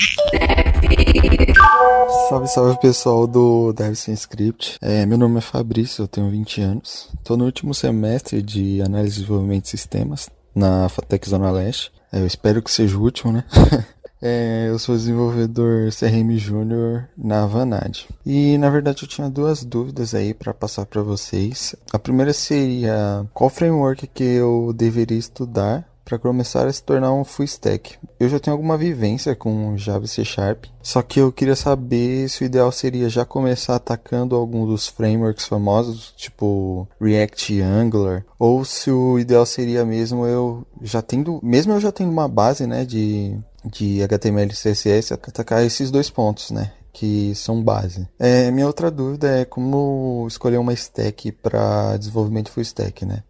Salve, 2.28 2.48
salve 2.48 2.80
pessoal 2.80 3.26
do 3.26 3.72
Devsim 3.72 4.12
Script. 4.12 4.76
É, 4.80 5.04
meu 5.06 5.18
nome 5.18 5.38
é 5.38 5.40
Fabrício, 5.40 6.02
eu 6.02 6.08
tenho 6.08 6.30
20 6.30 6.60
anos. 6.60 7.08
Estou 7.18 7.36
no 7.36 7.44
último 7.44 7.74
semestre 7.74 8.42
de 8.42 8.80
Análise 8.82 9.16
e 9.16 9.20
Desenvolvimento 9.20 9.64
de 9.64 9.70
Sistemas 9.70 10.28
na 10.54 10.88
FATEC 10.88 11.28
Zona 11.28 11.50
Leste. 11.50 11.92
É, 12.12 12.20
eu 12.20 12.26
espero 12.26 12.62
que 12.62 12.70
seja 12.70 12.96
o 12.96 13.02
último, 13.02 13.32
né? 13.32 13.44
É, 14.24 14.68
eu 14.68 14.78
sou 14.78 14.94
desenvolvedor 14.94 15.90
CRM 15.90 16.38
Júnior 16.38 17.08
na 17.18 17.44
Vanad. 17.44 18.06
E 18.24 18.56
na 18.56 18.70
verdade 18.70 19.02
eu 19.02 19.08
tinha 19.08 19.28
duas 19.28 19.64
dúvidas 19.64 20.14
aí 20.14 20.32
para 20.32 20.54
passar 20.54 20.86
para 20.86 21.02
vocês. 21.02 21.74
A 21.92 21.98
primeira 21.98 22.32
seria 22.32 23.26
qual 23.34 23.50
framework 23.50 24.06
que 24.06 24.22
eu 24.22 24.72
deveria 24.72 25.18
estudar 25.18 25.84
para 26.04 26.18
começar 26.18 26.66
a 26.66 26.72
se 26.72 26.82
tornar 26.82 27.12
um 27.12 27.24
full 27.24 27.44
stack. 27.44 27.96
Eu 28.18 28.28
já 28.28 28.38
tenho 28.38 28.54
alguma 28.54 28.76
vivência 28.76 29.34
com 29.34 29.76
Java 29.76 30.04
e 30.04 30.08
C 30.08 30.24
Sharp, 30.24 30.64
só 30.82 31.02
que 31.02 31.20
eu 31.20 31.32
queria 31.32 31.56
saber 31.56 32.28
se 32.28 32.42
o 32.42 32.46
ideal 32.46 32.70
seria 32.72 33.08
já 33.08 33.24
começar 33.24 33.76
atacando 33.76 34.34
algum 34.34 34.66
dos 34.66 34.88
frameworks 34.88 35.46
famosos, 35.46 36.12
tipo 36.16 36.88
React 37.00 37.54
e 37.54 37.62
Angular, 37.62 38.24
ou 38.38 38.64
se 38.64 38.90
o 38.90 39.18
ideal 39.18 39.46
seria 39.46 39.84
mesmo 39.84 40.26
eu 40.26 40.66
já 40.80 41.02
tendo, 41.02 41.40
mesmo 41.42 41.72
eu 41.72 41.80
já 41.80 41.92
tendo 41.92 42.10
uma 42.10 42.28
base, 42.28 42.66
né, 42.66 42.84
de 42.84 43.38
de 43.64 44.02
HTML 44.02 44.50
e 44.50 44.56
CSS, 44.56 45.14
atacar 45.14 45.64
esses 45.64 45.90
dois 45.90 46.10
pontos, 46.10 46.50
né? 46.50 46.72
que 46.92 47.34
são 47.34 47.62
base. 47.62 48.06
É, 48.18 48.50
minha 48.50 48.66
outra 48.66 48.90
dúvida 48.90 49.40
é 49.40 49.44
como 49.44 50.26
escolher 50.28 50.58
uma 50.58 50.74
stack 50.74 51.32
para 51.32 51.96
desenvolvimento 51.96 52.50
full 52.50 52.62
stack, 52.62 53.06
né? 53.06 53.22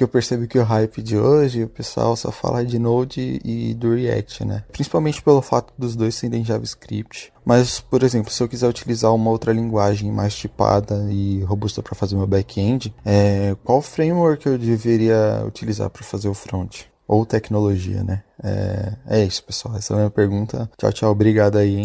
Porque 0.00 0.04
eu 0.04 0.08
percebo 0.08 0.46
que 0.46 0.58
o 0.58 0.64
hype 0.64 1.02
de 1.02 1.18
hoje, 1.18 1.64
o 1.64 1.68
pessoal 1.68 2.16
só 2.16 2.32
fala 2.32 2.64
de 2.64 2.78
Node 2.78 3.38
e 3.44 3.74
do 3.74 3.94
React, 3.94 4.46
né? 4.46 4.64
Principalmente 4.72 5.20
pelo 5.20 5.42
fato 5.42 5.74
dos 5.76 5.94
dois 5.94 6.14
serem 6.14 6.42
JavaScript. 6.42 7.30
Mas, 7.44 7.80
por 7.80 8.02
exemplo, 8.02 8.32
se 8.32 8.42
eu 8.42 8.48
quiser 8.48 8.66
utilizar 8.66 9.14
uma 9.14 9.30
outra 9.30 9.52
linguagem 9.52 10.10
mais 10.10 10.34
tipada 10.34 11.06
e 11.10 11.42
robusta 11.42 11.82
para 11.82 11.94
fazer 11.94 12.16
meu 12.16 12.26
back-end, 12.26 12.94
é, 13.04 13.54
qual 13.62 13.82
framework 13.82 14.46
eu 14.46 14.56
deveria 14.56 15.44
utilizar 15.46 15.90
para 15.90 16.02
fazer 16.02 16.30
o 16.30 16.34
front? 16.34 16.84
Ou 17.06 17.26
tecnologia, 17.26 18.02
né? 18.02 18.22
É, 18.42 18.92
é 19.06 19.24
isso, 19.24 19.44
pessoal. 19.44 19.76
Essa 19.76 19.92
é 19.92 19.96
a 19.96 19.98
minha 19.98 20.10
pergunta. 20.10 20.70
Tchau, 20.78 20.92
tchau. 20.94 21.10
Obrigado 21.10 21.58
aí, 21.58 21.76
hein? 21.76 21.82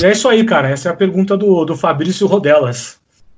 E 0.00 0.02
é 0.02 0.12
isso 0.12 0.26
aí, 0.30 0.46
cara. 0.46 0.70
Essa 0.70 0.88
é 0.88 0.92
a 0.92 0.96
pergunta 0.96 1.36
do, 1.36 1.66
do 1.66 1.76
Fabrício 1.76 2.26
Rodelas. 2.26 2.96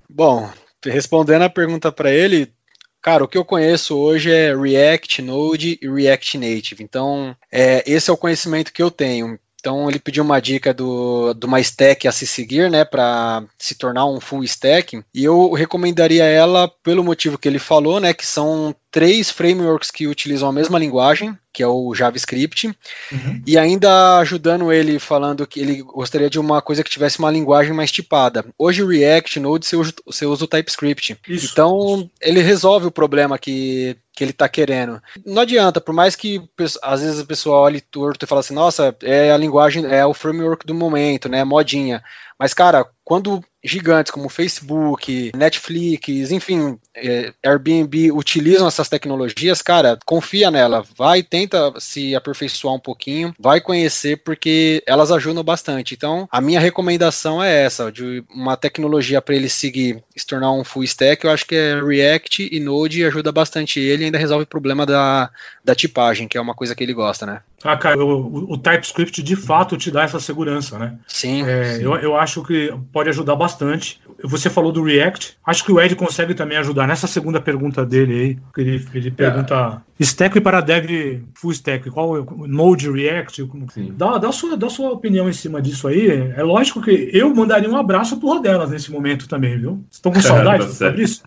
Bom, 0.09 0.49
respondendo 0.85 1.43
a 1.43 1.51
pergunta 1.51 1.91
para 1.91 2.13
ele, 2.13 2.55
Cara, 3.03 3.23
o 3.23 3.29
que 3.29 3.39
eu 3.39 3.45
conheço 3.45 3.97
hoje 3.97 4.33
é 4.33 4.55
React, 4.55 5.23
Node 5.23 5.79
e 5.81 5.89
React 5.89 6.39
Native. 6.39 6.83
Então, 6.83 7.37
é, 7.53 7.85
esse 7.87 8.11
é 8.11 8.13
o 8.13 8.17
conhecimento 8.17 8.73
que 8.73 8.83
eu 8.83 8.91
tenho. 8.91 9.39
Então 9.67 9.91
ele 9.91 9.99
pediu 9.99 10.23
uma 10.23 10.41
dica 10.41 10.73
do, 10.73 11.35
do 11.35 11.49
uma 11.49 11.59
stack 11.59 12.07
a 12.07 12.13
se 12.13 12.25
seguir, 12.25 12.71
né, 12.71 12.85
para 12.85 13.43
se 13.59 13.75
tornar 13.75 14.07
um 14.07 14.21
full 14.21 14.45
stack. 14.45 15.03
E 15.13 15.25
eu 15.25 15.53
recomendaria 15.55 16.23
ela 16.23 16.69
pelo 16.85 17.03
motivo 17.03 17.37
que 17.37 17.49
ele 17.49 17.59
falou, 17.59 17.99
né, 17.99 18.15
que 18.15 18.25
são 18.25 18.73
três 18.97 19.29
frameworks 19.29 19.91
que 19.91 20.07
utilizam 20.07 20.49
a 20.49 20.53
mesma 20.53 20.79
linguagem, 20.79 21.39
que 21.53 21.63
é 21.63 21.67
o 21.67 21.95
JavaScript, 21.95 22.67
uhum. 23.13 23.43
e 23.47 23.59
ainda 23.59 24.17
ajudando 24.17 24.73
ele 24.73 24.99
falando 24.99 25.47
que 25.47 25.61
ele 25.61 25.83
gostaria 25.83 26.31
de 26.31 26.41
uma 26.41 26.63
coisa 26.63 26.83
que 26.83 26.89
tivesse 26.89 27.19
uma 27.19 27.31
linguagem 27.31 27.75
mais 27.75 27.93
tipada. 27.93 28.47
Hoje 28.59 28.83
o 28.83 28.89
React, 28.89 29.39
Node, 29.39 29.67
você 29.67 29.77
usa, 29.77 29.93
você 30.07 30.25
usa 30.25 30.47
o 30.47 30.49
TypeScript. 30.49 31.19
Isso, 31.29 31.51
então 31.53 31.99
isso. 31.99 32.11
ele 32.23 32.41
resolve 32.41 32.87
o 32.87 32.91
problema 32.91 33.39
que 33.39 33.99
que 34.17 34.25
ele 34.25 34.31
está 34.31 34.49
querendo. 34.49 35.01
Não 35.27 35.43
adianta, 35.43 35.79
por 35.79 35.95
mais 35.95 36.17
que 36.17 36.41
às 36.83 37.03
vezes 37.03 37.21
a 37.21 37.25
pessoa 37.27 37.59
olhe 37.59 37.83
torto 37.83 38.25
e 38.25 38.27
fala 38.27 38.41
assim, 38.41 38.55
nossa, 38.55 38.97
é 39.03 39.31
a 39.31 39.37
linguagem, 39.37 39.85
é 39.85 40.07
o 40.07 40.15
framework 40.15 40.67
do 40.67 40.75
momento, 40.75 41.29
né, 41.29 41.45
modinha. 41.45 42.03
Mas, 42.39 42.53
cara, 42.53 42.87
quando 43.05 43.43
gigantes 43.65 44.13
como 44.13 44.29
Facebook, 44.29 45.33
Netflix, 45.35 46.31
enfim, 46.31 46.79
é, 46.95 47.33
Airbnb 47.45 48.13
utilizam 48.13 48.67
essas 48.67 48.89
tecnologias, 48.89 49.61
cara, 49.63 49.99
confia 50.05 50.51
nela, 50.51 50.85
vai, 50.97 51.23
tenta 51.23 51.73
se 51.79 52.15
aperfeiçoar 52.15 52.75
um 52.75 52.81
pouquinho, 52.81 53.35
vai 53.39 53.61
conhecer 53.61 54.19
porque 54.19 54.83
elas 54.87 55.11
ajudam 55.11 55.43
bastante. 55.43 55.95
Então, 55.95 56.29
a 56.31 56.41
minha 56.41 56.61
recomendação 56.61 57.43
é 57.43 57.65
essa, 57.65 57.91
de 57.91 58.25
uma 58.31 58.57
tecnologia 58.57 59.21
para 59.21 59.35
ele 59.35 59.49
seguir, 59.49 60.03
se 60.17 60.27
tornar 60.27 60.53
um 60.53 60.65
full 60.65 60.85
stack, 60.85 61.25
eu 61.25 61.31
acho 61.31 61.47
que 61.47 61.55
é 61.55 61.81
React 61.81 62.49
e 62.53 62.61
Node 62.61 63.05
ajuda 63.05 63.33
bastante 63.33 63.81
ele 63.81 64.03
e 64.03 64.07
ainda 64.07 64.19
resolve 64.19 64.45
o 64.45 64.49
problema 64.49 64.87
da, 64.87 65.31
da 65.65 65.75
tipagem, 65.75 66.29
que 66.29 66.39
é 66.39 66.41
uma 66.41 66.55
coisa 66.55 66.75
que 66.75 66.83
ele 66.83 66.95
gosta, 66.95 67.27
né? 67.27 67.41
Ah, 67.65 67.77
cara, 67.77 68.05
o, 68.05 68.53
o 68.53 68.59
TypeScript 68.59 69.23
de 69.23 69.35
fato 69.35 69.77
te 69.77 69.91
dá 69.91 70.03
essa 70.03 70.21
segurança, 70.21 70.79
né? 70.79 70.99
Sim. 71.07 71.43
É, 71.43 71.75
sim. 71.77 71.83
Eu, 71.83 71.97
eu 71.97 72.17
acho 72.17 72.43
que 72.43 72.73
pode 72.93 73.09
ajudar 73.09 73.35
bastante. 73.35 74.01
Você 74.23 74.49
falou 74.49 74.73
do 74.73 74.83
React. 74.83 75.37
Acho 75.45 75.65
que 75.65 75.73
o 75.73 75.81
Ed 75.81 75.95
consegue 75.95 76.35
também 76.35 76.59
ajudar 76.59 76.87
nessa 76.87 77.07
segunda 77.07 77.41
pergunta 77.41 77.85
dele 77.85 78.15
aí. 78.15 78.63
Ele, 78.63 78.87
ele 78.95 79.11
pergunta: 79.11 79.83
é. 79.99 80.03
stack 80.03 80.41
para 80.41 80.61
dev 80.61 81.23
full 81.35 81.53
stack, 81.53 81.91
qual 81.91 82.19
é 82.19 82.25
Node 82.47 82.91
React? 82.91 83.49
Dá, 83.93 84.19
dá, 84.19 84.33
sua, 84.33 84.57
dá 84.57 84.71
sua 84.71 84.91
opinião 84.91 85.29
em 85.29 85.33
cima 85.33 85.61
disso 85.61 85.89
aí. 85.89 86.33
É 86.37 86.43
lógico 86.43 86.81
que 86.81 87.11
eu 87.13 87.35
mandaria 87.35 87.69
um 87.69 87.77
abraço 87.77 88.19
pro 88.19 88.29
Rodelas 88.29 88.71
nesse 88.71 88.91
momento 88.91 89.29
também, 89.29 89.59
viu? 89.59 89.85
Estão 89.91 90.13
com 90.13 90.21
saudade, 90.23 90.67
tá 90.67 90.73
Fabrício? 90.73 91.23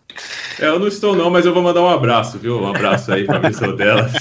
É, 0.59 0.67
eu 0.67 0.79
não 0.79 0.87
estou, 0.87 1.15
não, 1.15 1.29
mas 1.29 1.45
eu 1.45 1.53
vou 1.53 1.63
mandar 1.63 1.81
um 1.81 1.89
abraço, 1.89 2.37
viu? 2.39 2.59
Um 2.61 2.67
abraço 2.67 3.11
aí, 3.11 3.25
Fabrício 3.25 3.65
Rodelas. 3.69 4.13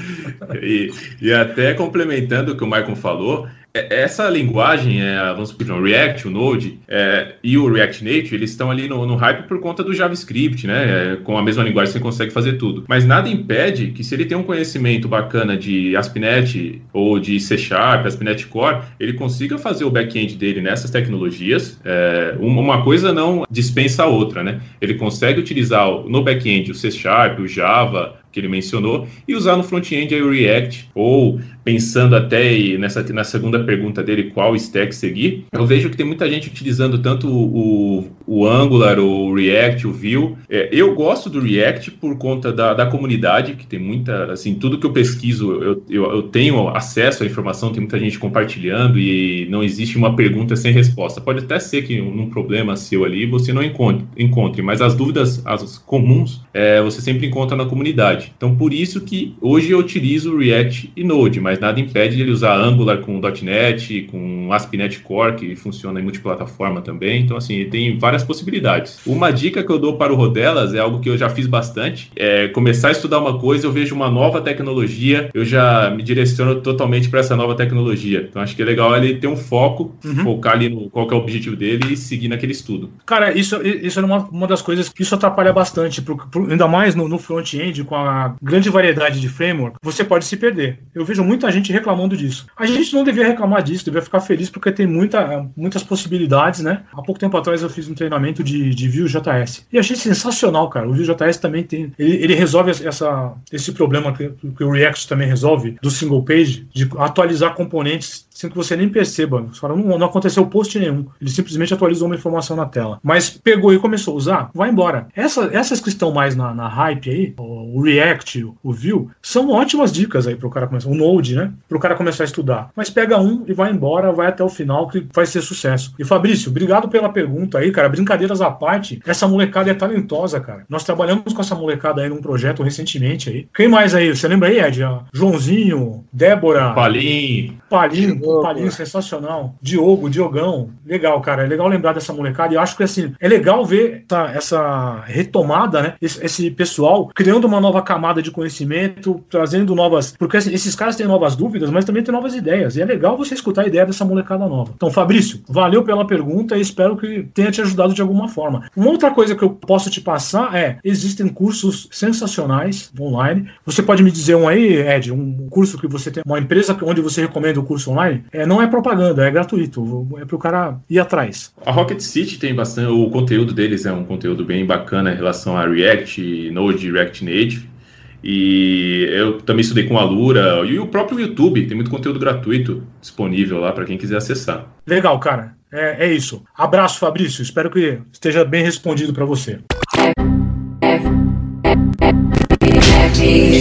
e, 0.62 0.90
e 1.20 1.32
até 1.46 1.74
complementando 1.74 2.52
o 2.52 2.56
que 2.56 2.64
o 2.64 2.66
Michael 2.66 2.96
falou, 2.96 3.48
é, 3.76 4.02
essa 4.02 4.28
linguagem, 4.30 5.02
é, 5.02 5.18
vamos 5.34 5.50
supor, 5.50 5.70
o 5.70 5.82
React, 5.82 6.28
o 6.28 6.30
Node 6.30 6.78
é, 6.88 7.34
e 7.44 7.58
o 7.58 7.70
React 7.70 8.04
Native, 8.04 8.36
eles 8.36 8.50
estão 8.50 8.70
ali 8.70 8.88
no, 8.88 9.04
no, 9.06 9.16
hype 9.16 9.46
por 9.46 9.60
conta 9.60 9.84
do 9.84 9.92
JavaScript, 9.92 10.66
né? 10.66 11.12
É, 11.12 11.16
com 11.16 11.36
a 11.36 11.42
mesma 11.42 11.62
linguagem 11.62 11.92
você 11.92 12.00
consegue 12.00 12.32
fazer 12.32 12.54
tudo. 12.54 12.84
Mas 12.88 13.04
nada 13.04 13.28
impede 13.28 13.88
que 13.88 14.02
se 14.02 14.14
ele 14.14 14.24
tem 14.24 14.36
um 14.36 14.42
conhecimento 14.42 15.06
bacana 15.08 15.56
de 15.56 15.94
ASP.NET 15.94 16.80
ou 16.92 17.20
de 17.20 17.38
C 17.38 17.58
Sharp, 17.58 18.06
ASP.NET 18.06 18.46
Core, 18.46 18.82
ele 18.98 19.12
consiga 19.12 19.58
fazer 19.58 19.84
o 19.84 19.90
back-end 19.90 20.36
dele 20.36 20.62
nessas 20.62 20.90
tecnologias. 20.90 21.78
É, 21.84 22.34
uma 22.40 22.82
coisa 22.82 23.12
não 23.12 23.44
dispensa 23.50 24.04
a 24.04 24.06
outra, 24.06 24.42
né? 24.42 24.60
Ele 24.80 24.94
consegue 24.94 25.38
utilizar 25.38 25.86
no 26.06 26.22
back-end 26.22 26.70
o 26.70 26.74
C 26.74 26.90
Sharp, 26.90 27.40
o 27.40 27.46
Java, 27.46 28.16
que 28.36 28.40
ele 28.40 28.48
mencionou, 28.48 29.08
e 29.26 29.34
usar 29.34 29.56
no 29.56 29.64
front-end 29.64 30.14
o 30.14 30.30
React, 30.30 30.90
ou 30.94 31.40
pensando 31.66 32.14
até 32.14 32.78
nessa 32.78 33.02
na 33.12 33.24
segunda 33.24 33.58
pergunta 33.64 34.00
dele, 34.00 34.30
qual 34.30 34.54
stack 34.54 34.94
seguir, 34.94 35.46
eu 35.50 35.66
vejo 35.66 35.90
que 35.90 35.96
tem 35.96 36.06
muita 36.06 36.30
gente 36.30 36.48
utilizando 36.48 36.98
tanto 37.02 37.28
o, 37.28 38.06
o 38.24 38.46
Angular, 38.46 39.00
o 39.00 39.34
React, 39.34 39.88
o 39.88 39.92
Vue. 39.92 40.36
É, 40.48 40.68
eu 40.70 40.94
gosto 40.94 41.28
do 41.28 41.40
React 41.40 41.90
por 41.90 42.16
conta 42.18 42.52
da, 42.52 42.72
da 42.72 42.86
comunidade, 42.86 43.54
que 43.54 43.66
tem 43.66 43.80
muita, 43.80 44.32
assim, 44.32 44.54
tudo 44.54 44.78
que 44.78 44.86
eu 44.86 44.92
pesquiso, 44.92 45.60
eu, 45.60 45.82
eu, 45.90 46.04
eu 46.12 46.22
tenho 46.22 46.68
acesso 46.68 47.24
à 47.24 47.26
informação, 47.26 47.72
tem 47.72 47.80
muita 47.80 47.98
gente 47.98 48.16
compartilhando 48.16 48.96
e 48.96 49.48
não 49.50 49.64
existe 49.64 49.98
uma 49.98 50.14
pergunta 50.14 50.54
sem 50.54 50.72
resposta. 50.72 51.20
Pode 51.20 51.40
até 51.40 51.58
ser 51.58 51.82
que 51.82 52.00
num 52.00 52.30
problema 52.30 52.76
seu 52.76 53.04
ali 53.04 53.26
você 53.26 53.52
não 53.52 53.62
encontre, 53.62 54.06
encontre 54.16 54.62
mas 54.62 54.80
as 54.80 54.94
dúvidas 54.94 55.44
as 55.44 55.78
comuns 55.78 56.42
é, 56.54 56.80
você 56.80 57.00
sempre 57.00 57.26
encontra 57.26 57.56
na 57.56 57.64
comunidade. 57.64 58.32
Então, 58.36 58.54
por 58.54 58.72
isso 58.72 59.00
que 59.00 59.34
hoje 59.40 59.72
eu 59.72 59.80
utilizo 59.80 60.36
React 60.36 60.92
e 60.96 61.02
Node, 61.02 61.40
mas 61.40 61.55
nada 61.60 61.80
impede 61.80 62.16
de 62.16 62.22
ele 62.22 62.30
usar 62.30 62.56
Angular 62.56 62.98
com 62.98 63.20
.NET, 63.42 64.08
com 64.10 64.52
ASP.NET 64.52 65.00
Core, 65.00 65.34
que 65.34 65.56
funciona 65.56 66.00
em 66.00 66.02
multiplataforma 66.02 66.80
também. 66.80 67.22
Então, 67.22 67.36
assim, 67.36 67.64
tem 67.66 67.98
várias 67.98 68.24
possibilidades. 68.24 68.98
Uma 69.06 69.30
dica 69.30 69.62
que 69.62 69.70
eu 69.70 69.78
dou 69.78 69.96
para 69.96 70.12
o 70.12 70.16
Rodelas 70.16 70.74
é 70.74 70.78
algo 70.78 71.00
que 71.00 71.08
eu 71.08 71.16
já 71.16 71.28
fiz 71.28 71.46
bastante, 71.46 72.10
é 72.16 72.48
começar 72.48 72.88
a 72.88 72.92
estudar 72.92 73.18
uma 73.18 73.38
coisa, 73.38 73.66
eu 73.66 73.72
vejo 73.72 73.94
uma 73.94 74.10
nova 74.10 74.40
tecnologia, 74.40 75.30
eu 75.34 75.44
já 75.44 75.90
me 75.90 76.02
direciono 76.02 76.60
totalmente 76.60 77.08
para 77.08 77.20
essa 77.20 77.36
nova 77.36 77.54
tecnologia. 77.54 78.26
Então, 78.28 78.42
acho 78.42 78.54
que 78.54 78.62
é 78.62 78.64
legal 78.64 78.96
ele 78.96 79.14
ter 79.14 79.26
um 79.26 79.36
foco, 79.36 79.94
uhum. 80.04 80.16
focar 80.16 80.54
ali 80.54 80.68
no 80.68 80.90
qual 80.90 81.08
é 81.10 81.14
o 81.14 81.18
objetivo 81.18 81.56
dele 81.56 81.92
e 81.92 81.96
seguir 81.96 82.28
naquele 82.28 82.52
estudo. 82.52 82.90
Cara, 83.04 83.36
isso, 83.36 83.60
isso 83.62 83.98
é 84.00 84.04
uma, 84.04 84.28
uma 84.30 84.46
das 84.46 84.62
coisas 84.62 84.88
que 84.88 85.02
isso 85.02 85.14
atrapalha 85.14 85.52
bastante, 85.52 86.00
pro, 86.02 86.16
pro, 86.16 86.50
ainda 86.50 86.68
mais 86.68 86.94
no, 86.94 87.08
no 87.08 87.18
front-end, 87.18 87.84
com 87.84 87.94
a 87.94 88.34
grande 88.42 88.70
variedade 88.70 89.20
de 89.20 89.28
framework, 89.28 89.76
você 89.82 90.04
pode 90.04 90.24
se 90.24 90.36
perder. 90.36 90.78
Eu 90.94 91.04
vejo 91.04 91.22
muita 91.22 91.45
muita 91.46 91.52
gente 91.52 91.72
reclamando 91.72 92.16
disso. 92.16 92.46
A 92.56 92.66
gente 92.66 92.92
não 92.94 93.04
devia 93.04 93.26
reclamar 93.26 93.62
disso, 93.62 93.84
devia 93.84 94.02
ficar 94.02 94.20
feliz 94.20 94.50
porque 94.50 94.72
tem 94.72 94.86
muita, 94.86 95.48
muitas 95.56 95.82
possibilidades, 95.82 96.60
né? 96.60 96.82
Há 96.92 97.02
pouco 97.02 97.20
tempo 97.20 97.36
atrás 97.36 97.62
eu 97.62 97.70
fiz 97.70 97.88
um 97.88 97.94
treinamento 97.94 98.42
de, 98.42 98.74
de 98.74 98.88
Vue.js 98.88 99.66
e 99.72 99.78
achei 99.78 99.96
sensacional, 99.96 100.68
cara. 100.68 100.88
O 100.88 100.92
Vue.js 100.92 101.38
também 101.38 101.62
tem, 101.62 101.92
ele, 101.98 102.16
ele 102.16 102.34
resolve 102.34 102.70
essa, 102.70 103.32
esse 103.52 103.72
problema 103.72 104.12
que, 104.12 104.30
que 104.56 104.64
o 104.64 104.70
React 104.70 105.08
também 105.08 105.28
resolve 105.28 105.76
do 105.80 105.90
single 105.90 106.22
page, 106.22 106.66
de 106.72 106.88
atualizar 106.98 107.54
componentes 107.54 108.25
sem 108.36 108.50
que 108.50 108.56
você 108.56 108.76
nem 108.76 108.88
perceba. 108.90 109.48
Fala, 109.54 109.74
não, 109.74 109.98
não 109.98 110.06
aconteceu 110.06 110.46
post 110.46 110.78
nenhum. 110.78 111.06
Ele 111.18 111.30
simplesmente 111.30 111.72
atualizou 111.72 112.06
uma 112.06 112.14
informação 112.14 112.54
na 112.54 112.66
tela. 112.66 113.00
Mas 113.02 113.30
pegou 113.30 113.72
e 113.72 113.78
começou 113.78 114.12
a 114.12 114.16
usar, 114.16 114.50
vai 114.54 114.68
embora. 114.68 115.08
Essa, 115.16 115.48
essas 115.54 115.80
que 115.80 115.88
estão 115.88 116.12
mais 116.12 116.36
na, 116.36 116.52
na 116.52 116.68
hype 116.68 117.08
aí, 117.08 117.34
o 117.38 117.80
React, 117.80 118.44
o 118.62 118.72
Vue, 118.72 119.08
são 119.22 119.50
ótimas 119.50 119.90
dicas 119.90 120.26
aí 120.26 120.36
para 120.36 120.46
o 120.46 120.50
cara 120.50 120.66
começar. 120.66 120.90
O 120.90 120.94
Node, 120.94 121.34
né? 121.34 121.50
Para 121.66 121.78
o 121.78 121.80
cara 121.80 121.94
começar 121.94 122.24
a 122.24 122.26
estudar. 122.26 122.70
Mas 122.76 122.90
pega 122.90 123.18
um 123.18 123.42
e 123.46 123.54
vai 123.54 123.72
embora, 123.72 124.12
vai 124.12 124.26
até 124.26 124.44
o 124.44 124.50
final 124.50 124.86
que 124.88 125.06
vai 125.14 125.24
ser 125.24 125.40
sucesso. 125.40 125.94
E 125.98 126.04
Fabrício, 126.04 126.50
obrigado 126.50 126.90
pela 126.90 127.08
pergunta 127.08 127.58
aí, 127.58 127.72
cara. 127.72 127.88
Brincadeiras 127.88 128.42
à 128.42 128.50
parte, 128.50 129.00
essa 129.06 129.26
molecada 129.26 129.70
é 129.70 129.74
talentosa, 129.74 130.38
cara. 130.40 130.66
Nós 130.68 130.84
trabalhamos 130.84 131.32
com 131.32 131.40
essa 131.40 131.54
molecada 131.54 132.02
aí 132.02 132.10
num 132.10 132.20
projeto 132.20 132.62
recentemente 132.62 133.30
aí. 133.30 133.48
Quem 133.54 133.66
mais 133.66 133.94
aí? 133.94 134.14
Você 134.14 134.28
lembra 134.28 134.50
aí, 134.50 134.60
Ed? 134.60 134.80
Joãozinho, 135.10 136.04
Débora. 136.12 136.74
Palim. 136.74 137.58
Palim, 137.70 138.25
Palim, 138.42 138.70
sensacional. 138.70 139.54
Diogo, 139.60 140.10
Diogão. 140.10 140.70
Legal, 140.84 141.20
cara. 141.20 141.44
É 141.44 141.46
legal 141.46 141.68
lembrar 141.68 141.92
dessa 141.92 142.12
molecada. 142.12 142.52
E 142.52 142.56
eu 142.56 142.60
acho 142.60 142.76
que 142.76 142.82
assim, 142.82 143.12
é 143.20 143.28
legal 143.28 143.64
ver 143.64 144.04
essa, 144.04 144.30
essa 144.32 145.00
retomada, 145.06 145.82
né? 145.82 145.94
Esse, 146.00 146.24
esse, 146.24 146.50
pessoal 146.50 147.10
criando 147.14 147.46
uma 147.46 147.60
nova 147.60 147.82
camada 147.82 148.22
de 148.22 148.30
conhecimento, 148.30 149.22
trazendo 149.28 149.74
novas. 149.74 150.14
Porque 150.16 150.36
assim, 150.36 150.52
esses 150.52 150.74
caras 150.74 150.96
têm 150.96 151.06
novas 151.06 151.36
dúvidas, 151.36 151.70
mas 151.70 151.84
também 151.84 152.02
têm 152.02 152.12
novas 152.12 152.34
ideias. 152.34 152.76
E 152.76 152.82
é 152.82 152.84
legal 152.84 153.16
você 153.16 153.34
escutar 153.34 153.62
a 153.62 153.66
ideia 153.66 153.84
dessa 153.84 154.04
molecada 154.04 154.46
nova. 154.46 154.72
Então, 154.74 154.90
Fabrício, 154.90 155.40
valeu 155.48 155.82
pela 155.82 156.06
pergunta 156.06 156.56
e 156.56 156.60
espero 156.60 156.96
que 156.96 157.28
tenha 157.34 157.50
te 157.50 157.60
ajudado 157.60 157.94
de 157.94 158.00
alguma 158.00 158.28
forma. 158.28 158.68
Uma 158.76 158.90
outra 158.90 159.10
coisa 159.10 159.34
que 159.34 159.42
eu 159.42 159.50
posso 159.50 159.90
te 159.90 160.00
passar 160.00 160.54
é: 160.54 160.78
existem 160.84 161.28
cursos 161.28 161.88
sensacionais 161.90 162.90
online. 162.98 163.50
Você 163.64 163.82
pode 163.82 164.02
me 164.02 164.10
dizer 164.10 164.34
um 164.34 164.48
aí, 164.48 164.76
Ed, 164.76 165.12
um 165.12 165.48
curso 165.48 165.78
que 165.78 165.86
você 165.86 166.10
tem, 166.10 166.22
uma 166.24 166.38
empresa 166.38 166.76
onde 166.82 167.00
você 167.00 167.22
recomenda 167.22 167.60
o 167.60 167.64
curso 167.64 167.90
online? 167.90 168.15
É, 168.32 168.46
não 168.46 168.60
é 168.60 168.66
propaganda, 168.66 169.26
é 169.26 169.30
gratuito. 169.30 170.06
É 170.20 170.24
para 170.24 170.36
o 170.36 170.38
cara 170.38 170.78
ir 170.88 170.98
atrás. 170.98 171.52
A 171.64 171.70
Rocket 171.70 172.00
City 172.00 172.38
tem 172.38 172.54
bastante. 172.54 172.90
O 172.90 173.10
conteúdo 173.10 173.52
deles 173.52 173.86
é 173.86 173.92
um 173.92 174.04
conteúdo 174.04 174.44
bem 174.44 174.64
bacana 174.64 175.12
em 175.12 175.16
relação 175.16 175.56
a 175.56 175.66
React, 175.66 176.50
Node, 176.50 176.90
React 176.90 177.24
Native. 177.24 177.76
E 178.22 179.08
eu 179.12 179.40
também 179.40 179.60
estudei 179.60 179.86
com 179.86 179.98
a 179.98 180.04
Lura 180.04 180.64
e 180.66 180.78
o 180.78 180.86
próprio 180.88 181.20
YouTube 181.20 181.66
tem 181.66 181.76
muito 181.76 181.90
conteúdo 181.90 182.18
gratuito 182.18 182.82
disponível 183.00 183.60
lá 183.60 183.70
para 183.72 183.84
quem 183.84 183.96
quiser 183.96 184.16
acessar. 184.16 184.66
Legal, 184.86 185.18
cara. 185.20 185.54
É, 185.72 186.06
é 186.06 186.12
isso. 186.12 186.42
Abraço, 186.56 186.98
Fabrício. 186.98 187.42
Espero 187.42 187.70
que 187.70 187.98
esteja 188.12 188.44
bem 188.44 188.64
respondido 188.64 189.12
para 189.12 189.24
você. 189.24 189.60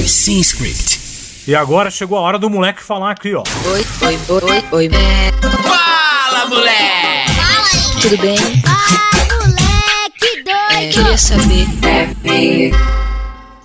Sim, 0.04 0.40
script. 0.40 1.05
E 1.48 1.56
agora 1.56 1.92
chegou 1.92 2.18
a 2.18 2.22
hora 2.22 2.40
do 2.40 2.50
moleque 2.50 2.82
falar 2.82 3.12
aqui, 3.12 3.36
ó. 3.36 3.44
Oi, 3.66 4.08
oi, 4.08 4.18
oi, 4.30 4.64
oi. 4.72 4.90
Fala, 5.64 6.46
moleque! 6.48 7.32
Fala 7.36 7.68
aí. 7.68 8.02
Tudo 8.02 8.18
bem? 8.18 8.38
Ah, 8.68 9.46
moleque 9.46 10.50
É, 10.50 10.80
doido. 10.80 10.94
queria 10.94 11.18
saber. 11.18 12.72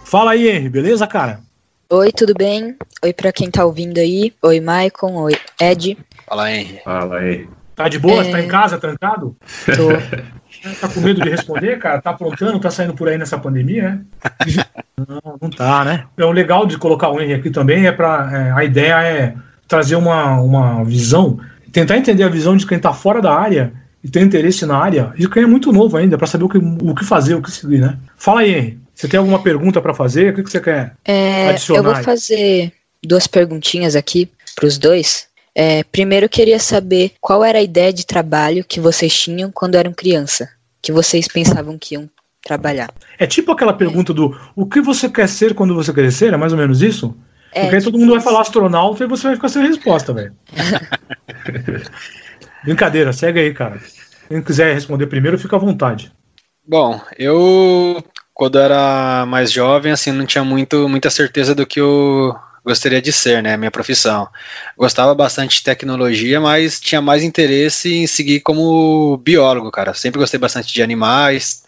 Fala 0.05 0.33
aí, 0.33 0.49
Henry, 0.49 0.69
beleza, 0.69 1.07
cara? 1.07 1.41
Oi, 1.89 2.13
tudo 2.13 2.35
bem? 2.35 2.77
Oi 3.03 3.13
pra 3.15 3.33
quem 3.33 3.51
tá 3.51 3.65
ouvindo 3.65 3.99
aí. 3.99 4.33
Oi, 4.43 4.61
Maicon. 4.61 5.15
Oi, 5.15 5.37
Ed. 5.61 5.97
Fala, 6.27 6.53
Henry. 6.53 6.81
Fala 6.85 7.17
aí. 7.19 7.49
Tá 7.75 7.89
de 7.89 7.99
boa? 7.99 8.23
É. 8.25 8.31
Tá 8.31 8.41
em 8.43 8.49
casa, 8.49 8.77
trancado? 8.79 9.35
Tô. 9.65 9.89
Tá 10.81 10.89
com 10.89 11.01
medo 11.01 11.21
de 11.23 11.29
responder, 11.31 11.79
cara? 11.79 12.01
Tá 12.01 12.11
aprontando? 12.11 12.61
Tá 12.61 12.71
saindo 12.71 12.95
por 12.95 13.09
aí 13.09 13.17
nessa 13.17 13.39
pandemia, 13.39 13.83
né? 13.83 14.01
Não, 14.97 15.39
não 15.41 15.51
tá, 15.51 15.85
né? 15.85 16.05
É 16.17 16.25
o 16.25 16.33
legal 16.33 16.67
de 16.67 16.77
colocar 16.77 17.09
o 17.09 17.21
Henry 17.21 17.35
aqui 17.35 17.51
também 17.51 17.87
é 17.87 17.93
para 17.93 18.31
é, 18.33 18.53
a 18.53 18.65
ideia 18.65 19.03
é 19.03 19.35
trazer 19.67 19.97
uma, 19.97 20.41
uma 20.41 20.85
visão, 20.85 21.39
tentar 21.73 21.97
entender 21.97 22.25
a 22.25 22.29
visão 22.29 22.57
de 22.57 22.67
quem 22.67 22.79
tá 22.79 22.93
fora 22.93 23.23
da 23.23 23.33
área 23.33 23.73
e 24.05 24.09
tem 24.11 24.23
interesse 24.23 24.67
na 24.67 24.77
área 24.77 25.13
e 25.17 25.27
quem 25.27 25.45
é 25.45 25.47
muito 25.47 25.73
novo 25.73 25.97
ainda 25.97 26.19
para 26.19 26.27
saber 26.27 26.45
o 26.45 26.49
que, 26.49 26.59
o 26.59 26.95
que 26.95 27.05
fazer, 27.05 27.35
o 27.35 27.43
que 27.43 27.51
seguir, 27.51 27.81
né? 27.81 27.97
Fala 28.17 28.41
aí, 28.41 28.55
Henry. 28.55 28.81
Você 28.95 29.09
tem 29.09 29.19
alguma 29.19 29.43
pergunta 29.43 29.81
para 29.81 29.95
fazer? 29.95 30.31
O 30.31 30.37
que, 30.37 30.43
que 30.43 30.51
você 30.51 30.61
quer? 30.61 30.95
É, 31.07 31.49
Adicionar 31.49 31.79
eu 31.79 31.95
vou 31.95 32.05
fazer 32.05 32.71
duas 33.03 33.27
perguntinhas 33.27 33.97
aqui 33.97 34.31
pros 34.55 34.77
dois. 34.77 35.30
É, 35.55 35.83
primeiro, 35.85 36.27
eu 36.27 36.31
queria 36.31 36.59
saber 36.59 37.13
qual 37.21 37.45
era 37.45 37.59
a 37.59 37.63
ideia 37.63 37.93
de 37.93 38.07
trabalho 38.07 38.65
que 38.65 38.81
vocês 38.81 39.13
tinham 39.13 39.51
quando 39.51 39.75
eram 39.75 39.93
criança, 39.93 40.49
que 40.81 40.93
vocês 40.93 41.27
pensavam 41.27 41.79
que 41.79 41.95
iam 41.95 42.09
trabalhar. 42.43 42.91
É 43.19 43.27
tipo 43.27 43.53
aquela 43.53 43.73
pergunta 43.73 44.15
do 44.15 44.37
o 44.57 44.67
que 44.67 44.81
você 44.81 45.09
quer 45.09 45.29
ser 45.29 45.55
quando 45.55 45.75
você 45.75 45.93
crescer? 45.93 46.33
É 46.33 46.37
mais 46.37 46.53
ou 46.53 46.59
menos 46.59 46.83
isso? 46.83 47.17
É, 47.53 47.63
Porque 47.63 47.77
aí 47.77 47.83
todo 47.83 47.99
mundo 47.99 48.13
vai 48.13 48.21
falar 48.21 48.43
astronauta 48.43 49.05
e 49.05 49.09
você 49.09 49.27
vai 49.27 49.37
ficar 49.37 49.49
sem 49.49 49.67
resposta, 49.67 50.13
velho. 50.13 50.35
Brincadeira, 52.65 53.13
segue 53.13 53.41
aí, 53.41 53.53
cara. 53.53 53.81
Quem 54.29 54.41
quiser 54.41 54.73
responder 54.73 55.07
primeiro, 55.07 55.39
fica 55.39 55.57
à 55.57 55.59
vontade. 55.59 56.13
Bom, 56.67 57.01
eu 57.19 58.03
quando 58.33 58.59
era 58.59 59.27
mais 59.27 59.53
jovem, 59.53 59.93
assim, 59.93 60.13
não 60.13 60.25
tinha 60.25 60.43
muito, 60.43 60.89
muita 60.89 61.11
certeza 61.11 61.55
do 61.55 61.67
que 61.67 61.81
eu 61.81 62.35
gostaria 62.65 63.01
de 63.01 63.13
ser, 63.13 63.43
né, 63.43 63.57
minha 63.57 63.71
profissão. 63.71 64.29
Gostava 64.77 65.15
bastante 65.15 65.57
de 65.57 65.63
tecnologia, 65.63 66.41
mas 66.41 66.81
tinha 66.81 67.01
mais 67.01 67.23
interesse 67.23 67.93
em 67.95 68.07
seguir 68.07 68.41
como 68.41 69.17
biólogo, 69.19 69.71
cara. 69.71 69.95
Sempre 69.95 70.21
gostei 70.21 70.39
bastante 70.39 70.73
de 70.73 70.83
animais 70.83 71.63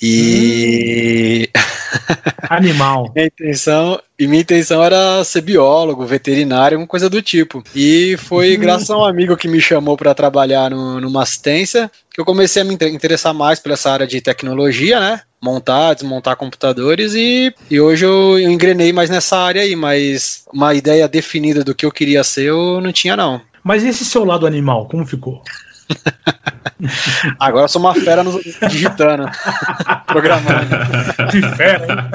e 0.00 1.48
Animal. 2.48 3.12
minha 3.14 3.26
intenção 3.26 4.00
e 4.18 4.26
minha 4.26 4.42
intenção 4.42 4.82
era 4.82 5.24
ser 5.24 5.40
biólogo, 5.40 6.04
veterinário, 6.04 6.76
alguma 6.76 6.88
coisa 6.88 7.08
do 7.08 7.22
tipo. 7.22 7.62
E 7.74 8.16
foi 8.18 8.56
graças 8.56 8.90
a 8.90 8.98
um 8.98 9.04
amigo 9.04 9.36
que 9.36 9.48
me 9.48 9.60
chamou 9.60 9.96
para 9.96 10.14
trabalhar 10.14 10.70
no, 10.70 11.00
numa 11.00 11.22
assistência 11.22 11.90
que 12.12 12.20
eu 12.20 12.24
comecei 12.24 12.62
a 12.62 12.64
me 12.64 12.74
inter- 12.74 12.92
interessar 12.92 13.32
mais 13.32 13.58
por 13.58 13.72
essa 13.72 13.90
área 13.90 14.06
de 14.06 14.20
tecnologia, 14.20 15.00
né? 15.00 15.22
Montar, 15.40 15.94
desmontar 15.94 16.36
computadores 16.36 17.14
e, 17.14 17.52
e 17.70 17.80
hoje 17.80 18.04
eu, 18.04 18.38
eu 18.38 18.50
engrenei 18.50 18.92
mais 18.92 19.10
nessa 19.10 19.36
área 19.38 19.62
aí, 19.62 19.74
mas 19.74 20.44
uma 20.52 20.72
ideia 20.74 21.08
definida 21.08 21.64
do 21.64 21.74
que 21.74 21.84
eu 21.84 21.90
queria 21.90 22.22
ser 22.22 22.44
eu 22.44 22.80
não 22.80 22.92
tinha 22.92 23.16
não. 23.16 23.40
Mas 23.64 23.84
esse 23.84 24.04
seu 24.04 24.24
lado 24.24 24.46
animal, 24.46 24.86
como 24.86 25.06
ficou? 25.06 25.42
Agora 27.38 27.64
eu 27.64 27.68
sou 27.68 27.80
uma 27.80 27.94
fera 27.94 28.22
no, 28.22 28.40
digitando, 28.68 29.28
programando. 30.06 30.68
Que 31.30 31.42
fera? 31.56 32.10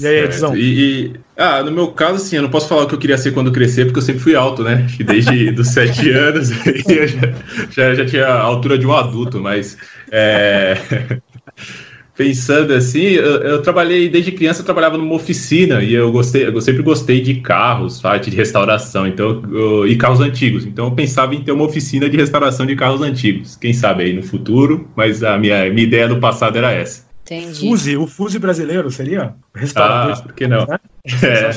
E 0.00 0.06
aí, 0.06 0.24
Edson? 0.24 0.54
E, 0.56 1.06
e- 1.06 1.20
ah, 1.36 1.62
no 1.62 1.70
meu 1.70 1.92
caso, 1.92 2.16
assim, 2.16 2.36
eu 2.36 2.42
não 2.42 2.50
posso 2.50 2.68
falar 2.68 2.82
o 2.82 2.88
que 2.88 2.94
eu 2.94 2.98
queria 2.98 3.16
ser 3.18 3.32
quando 3.32 3.52
crescer, 3.52 3.84
porque 3.84 3.98
eu 3.98 4.02
sempre 4.02 4.22
fui 4.22 4.34
alto, 4.34 4.62
né? 4.62 4.82
Acho 4.84 4.96
que 4.96 5.04
Desde 5.04 5.50
os 5.60 5.68
sete 5.68 6.10
anos 6.10 6.50
eu 6.88 7.06
já, 7.06 7.20
já, 7.70 7.94
já 7.94 8.06
tinha 8.06 8.26
a 8.26 8.40
altura 8.40 8.76
de 8.76 8.86
um 8.86 8.92
adulto, 8.92 9.40
mas 9.40 9.76
é, 10.10 10.76
pensando 12.16 12.72
assim, 12.72 13.00
eu, 13.02 13.42
eu 13.42 13.62
trabalhei 13.62 14.08
desde 14.08 14.32
criança, 14.32 14.60
eu 14.60 14.64
trabalhava 14.64 14.96
numa 14.96 15.14
oficina 15.14 15.82
e 15.82 15.92
eu 15.94 16.10
gostei, 16.12 16.46
eu 16.46 16.60
sempre 16.60 16.82
gostei 16.82 17.20
de 17.20 17.36
carros, 17.40 18.00
parte 18.00 18.30
de 18.30 18.36
restauração, 18.36 19.06
então 19.06 19.42
eu- 19.52 19.86
e 19.86 19.96
carros 19.96 20.20
antigos. 20.20 20.64
Então 20.64 20.86
eu 20.86 20.92
pensava 20.92 21.34
em 21.34 21.42
ter 21.42 21.52
uma 21.52 21.64
oficina 21.64 22.08
de 22.08 22.16
restauração 22.16 22.64
de 22.66 22.76
carros 22.76 23.02
antigos. 23.02 23.56
Quem 23.56 23.72
sabe 23.72 24.04
aí 24.04 24.12
no 24.12 24.22
futuro, 24.22 24.88
mas 24.94 25.22
a 25.22 25.36
minha, 25.38 25.68
minha 25.70 25.86
ideia 25.86 26.08
no 26.08 26.20
passado 26.20 26.56
era 26.56 26.70
essa. 26.72 27.04
Entendi. 27.22 27.60
Fuse, 27.68 27.96
o 27.96 28.06
Fuse 28.06 28.38
brasileiro 28.38 28.90
seria? 28.90 29.34
Restaurador. 29.54 30.12
Ah, 30.18 30.22
por 30.22 30.32
que 30.34 30.46
não? 30.46 30.66
Né? 30.66 30.78
É. 31.22 31.50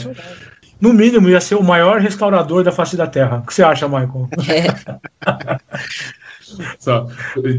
No 0.80 0.94
mínimo, 0.94 1.28
ia 1.28 1.42
ser 1.42 1.56
o 1.56 1.64
maior 1.64 2.00
restaurador 2.00 2.64
da 2.64 2.72
face 2.72 2.96
da 2.96 3.08
Terra. 3.08 3.38
O 3.38 3.48
que 3.48 3.54
você 3.54 3.64
acha, 3.64 3.88
Michael? 3.88 4.30
É, 4.48 4.96
Só, 6.80 7.08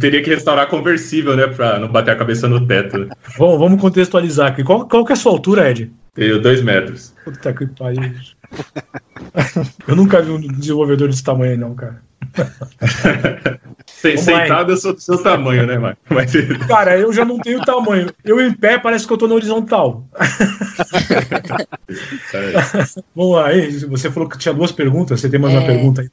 teria 0.01 0.23
que 0.23 0.31
restaurar 0.31 0.69
conversível, 0.69 1.37
né? 1.37 1.47
Pra 1.47 1.79
não 1.79 1.89
bater 1.89 2.13
a 2.13 2.17
cabeça 2.17 2.49
no 2.49 2.67
teto. 2.67 2.99
né? 2.99 3.09
Vamos, 3.39 3.59
vamos 3.59 3.81
contextualizar 3.81 4.49
aqui. 4.53 4.65
Qual, 4.65 4.89
qual 4.89 5.05
que 5.05 5.13
é 5.13 5.15
a 5.15 5.17
sua 5.17 5.33
altura, 5.33 5.71
Ed? 5.71 5.93
Tenho 6.15 6.41
dois 6.41 6.63
metros. 6.63 7.13
Puta 7.25 7.53
que 7.53 7.67
pariu. 7.67 8.13
Eu 9.87 9.95
nunca 9.95 10.23
vi 10.23 10.31
um 10.31 10.41
desenvolvedor 10.41 11.09
desse 11.09 11.23
tamanho, 11.23 11.59
não, 11.59 11.75
cara. 11.75 12.01
Sem- 13.87 14.17
Sentado 14.17 14.73
eu 14.73 14.77
sou 14.77 14.93
do 14.95 15.01
seu 15.01 15.23
tamanho, 15.23 15.67
né, 15.67 15.79
Marco? 15.79 16.01
Mas 16.11 16.33
Cara, 16.67 16.99
eu 16.99 17.13
já 17.13 17.25
não 17.25 17.39
tenho 17.39 17.65
tamanho. 17.65 18.11
Eu 18.25 18.41
em 18.41 18.53
pé 18.53 18.79
parece 18.79 19.07
que 19.07 19.13
eu 19.13 19.19
tô 19.19 19.29
na 19.29 19.35
horizontal. 19.35 20.07
Vamos 23.15 23.37
lá, 23.37 23.49
aí. 23.49 23.71
Você 23.87 24.11
falou 24.11 24.29
que 24.29 24.39
tinha 24.39 24.55
duas 24.55 24.73
perguntas. 24.73 25.21
Você 25.21 25.29
tem 25.29 25.41
mais 25.41 25.55
uma 25.55 25.63
É. 25.63 25.67
pergunta 25.67 26.03
aí? 26.03 26.09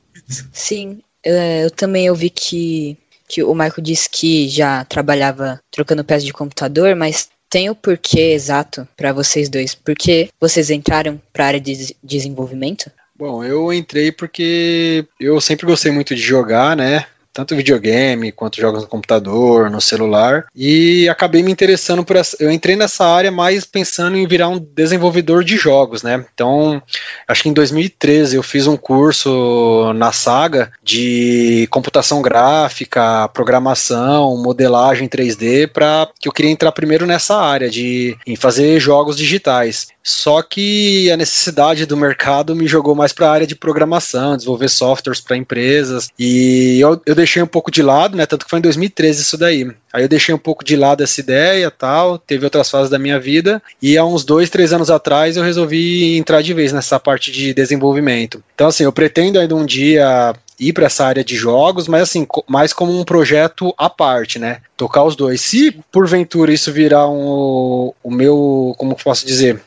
sim, 0.52 1.02
eu 1.26 1.72
também 1.72 2.10
ouvi 2.10 2.30
que, 2.30 2.98
que 3.28 3.44
o 3.44 3.54
Michael 3.54 3.82
disse 3.82 4.10
que 4.10 4.48
já 4.48 4.86
trabalhava 4.86 5.60
trocando 5.72 6.04
peças 6.04 6.24
de 6.24 6.32
computador, 6.34 6.96
mas 6.96 7.30
tem 7.50 7.70
o 7.70 7.76
porquê 7.76 8.34
exato 8.34 8.88
para 8.96 9.14
vocês 9.14 9.50
dois? 9.50 9.74
Por 9.74 9.96
que 9.96 10.30
vocês 10.40 10.70
entraram 10.70 11.22
para 11.34 11.46
a 11.46 11.48
área 11.48 11.62
de 11.62 11.96
desenvolvimento? 12.04 12.92
Bom, 13.18 13.44
eu 13.44 13.72
entrei 13.72 14.12
porque 14.12 15.06
eu 15.20 15.40
sempre 15.40 15.66
gostei 15.66 15.92
muito 15.92 16.14
de 16.14 16.22
jogar, 16.22 16.76
né? 16.76 17.06
Tanto 17.36 17.54
videogame 17.54 18.32
quanto 18.32 18.62
jogos 18.62 18.84
no 18.84 18.88
computador, 18.88 19.69
no 19.69 19.82
celular, 19.82 20.45
e 20.56 21.10
acabei 21.10 21.43
me 21.43 21.52
interessando 21.52 22.04
por 22.04 22.15
essa. 22.15 22.38
Eu 22.39 22.50
entrei 22.50 22.78
nessa 22.78 23.06
área 23.06 23.30
mais 23.30 23.65
pensando 23.65 24.15
em 24.15 24.26
virar 24.26 24.48
um 24.48 24.58
desenvolvedor 24.58 25.43
de 25.43 25.58
jogos, 25.58 26.02
né? 26.02 26.26
Então, 26.34 26.82
acho 27.28 27.43
que 27.43 27.50
em 27.50 27.54
2013 27.54 28.38
eu 28.38 28.43
fiz 28.43 28.67
um 28.67 28.78
curso 28.78 29.91
na 29.95 30.13
Saga 30.13 30.71
de 30.82 31.67
computação 31.69 32.21
gráfica, 32.21 33.28
programação, 33.34 34.38
modelagem 34.38 35.10
3D, 35.10 35.67
para 35.67 36.08
que 36.17 36.29
eu 36.29 36.31
queria 36.31 36.52
entrar 36.52 36.71
primeiro 36.71 37.06
nessa 37.06 37.36
área 37.36 37.69
de 37.69 38.17
em 38.25 38.38
fazer 38.38 38.79
jogos 38.79 39.17
digitais. 39.17 39.88
Só 40.02 40.42
que 40.44 41.12
a 41.12 41.17
necessidade 41.17 41.86
do 41.86 41.98
mercado 41.98 42.56
me 42.56 42.67
jogou 42.67 42.94
mais 42.94 43.12
para 43.12 43.27
a 43.27 43.31
área 43.31 43.48
de 43.48 43.56
programação, 43.56 44.38
desenvolver 44.38 44.69
softwares 44.69 45.19
para 45.19 45.36
empresas, 45.36 46.10
e 46.17 46.79
eu, 46.79 47.02
eu 47.08 47.15
deixei 47.26 47.42
um 47.42 47.48
pouco 47.48 47.71
de 47.71 47.82
lado, 47.82 48.15
né? 48.15 48.26
Tanto 48.26 48.46
que 48.46 48.50
foi 48.50 48.60
em 48.60 48.62
2013 48.62 49.21
isso 49.21 49.38
daí. 49.38 49.69
Aí 49.92 50.04
eu 50.04 50.08
deixei 50.08 50.34
um 50.34 50.38
pouco 50.38 50.63
de 50.63 50.76
lado 50.76 51.04
essa 51.04 51.19
ideia 51.19 51.71
tal, 51.71 52.17
teve 52.17 52.46
outras 52.46 52.69
fases 52.69 52.90
da 52.90 53.00
minha 53.00 53.19
vida, 53.19 53.62
e 53.82 53.98
há 53.98 54.06
uns 54.06 54.23
dois, 54.23 54.50
três 54.50 54.71
anos 54.71 54.92
atrás 54.92 55.36
eu 55.36 55.44
resolvi 55.44 56.17
entrar 56.17 56.42
de 56.42 56.54
vez 56.54 56.71
nessa 56.71 57.00
parte 57.00 57.32
de 57.32 57.54
desenvolvimento. 57.54 58.44
Então, 58.54 58.67
assim, 58.67 58.84
eu 58.84 58.92
pretendo 58.94 59.40
ainda 59.40 59.56
um 59.56 59.65
dia 59.65 60.34
ir 60.60 60.71
para 60.71 60.86
essa 60.86 61.06
área 61.06 61.23
de 61.23 61.36
jogos, 61.36 61.88
mas 61.88 62.04
assim, 62.04 62.26
mais 62.48 62.71
como 62.71 62.98
um 62.98 63.04
projeto 63.04 63.73
à 63.78 63.90
parte, 63.90 64.40
né? 64.40 64.60
Tocar 64.78 65.04
os 65.04 65.15
dois. 65.15 65.42
Se 65.42 65.78
porventura 65.92 66.54
isso 66.54 66.71
virar 66.71 67.10
um, 67.10 67.92
o 68.04 68.12
meu, 68.12 68.73
como 68.78 68.96
posso 68.96 69.26
dizer, 69.26 69.62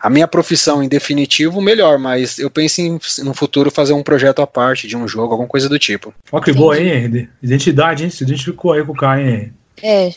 a 0.00 0.08
minha 0.08 0.26
profissão 0.26 0.82
em 0.82 0.88
definitivo, 0.88 1.60
melhor, 1.60 1.98
mas 1.98 2.38
eu 2.38 2.50
penso 2.50 2.80
em 2.80 2.98
no 3.18 3.34
futuro 3.34 3.70
fazer 3.70 3.92
um 3.92 4.02
projeto 4.02 4.40
à 4.40 4.46
parte 4.46 4.88
de 4.88 4.96
um 4.96 5.06
jogo, 5.06 5.32
alguma 5.32 5.48
coisa 5.48 5.68
do 5.68 5.78
tipo. 5.78 6.14
Ó, 6.32 6.40
que 6.40 6.52
boa, 6.52 6.78
hein, 6.78 7.28
Identidade, 7.42 8.04
hein? 8.04 8.10
Se 8.10 8.24
identificou 8.24 8.72
aí 8.72 8.84
com 8.84 8.92
o 8.92 8.96
Kai, 8.96 9.28
hein? 9.28 9.52
É, 9.82 10.10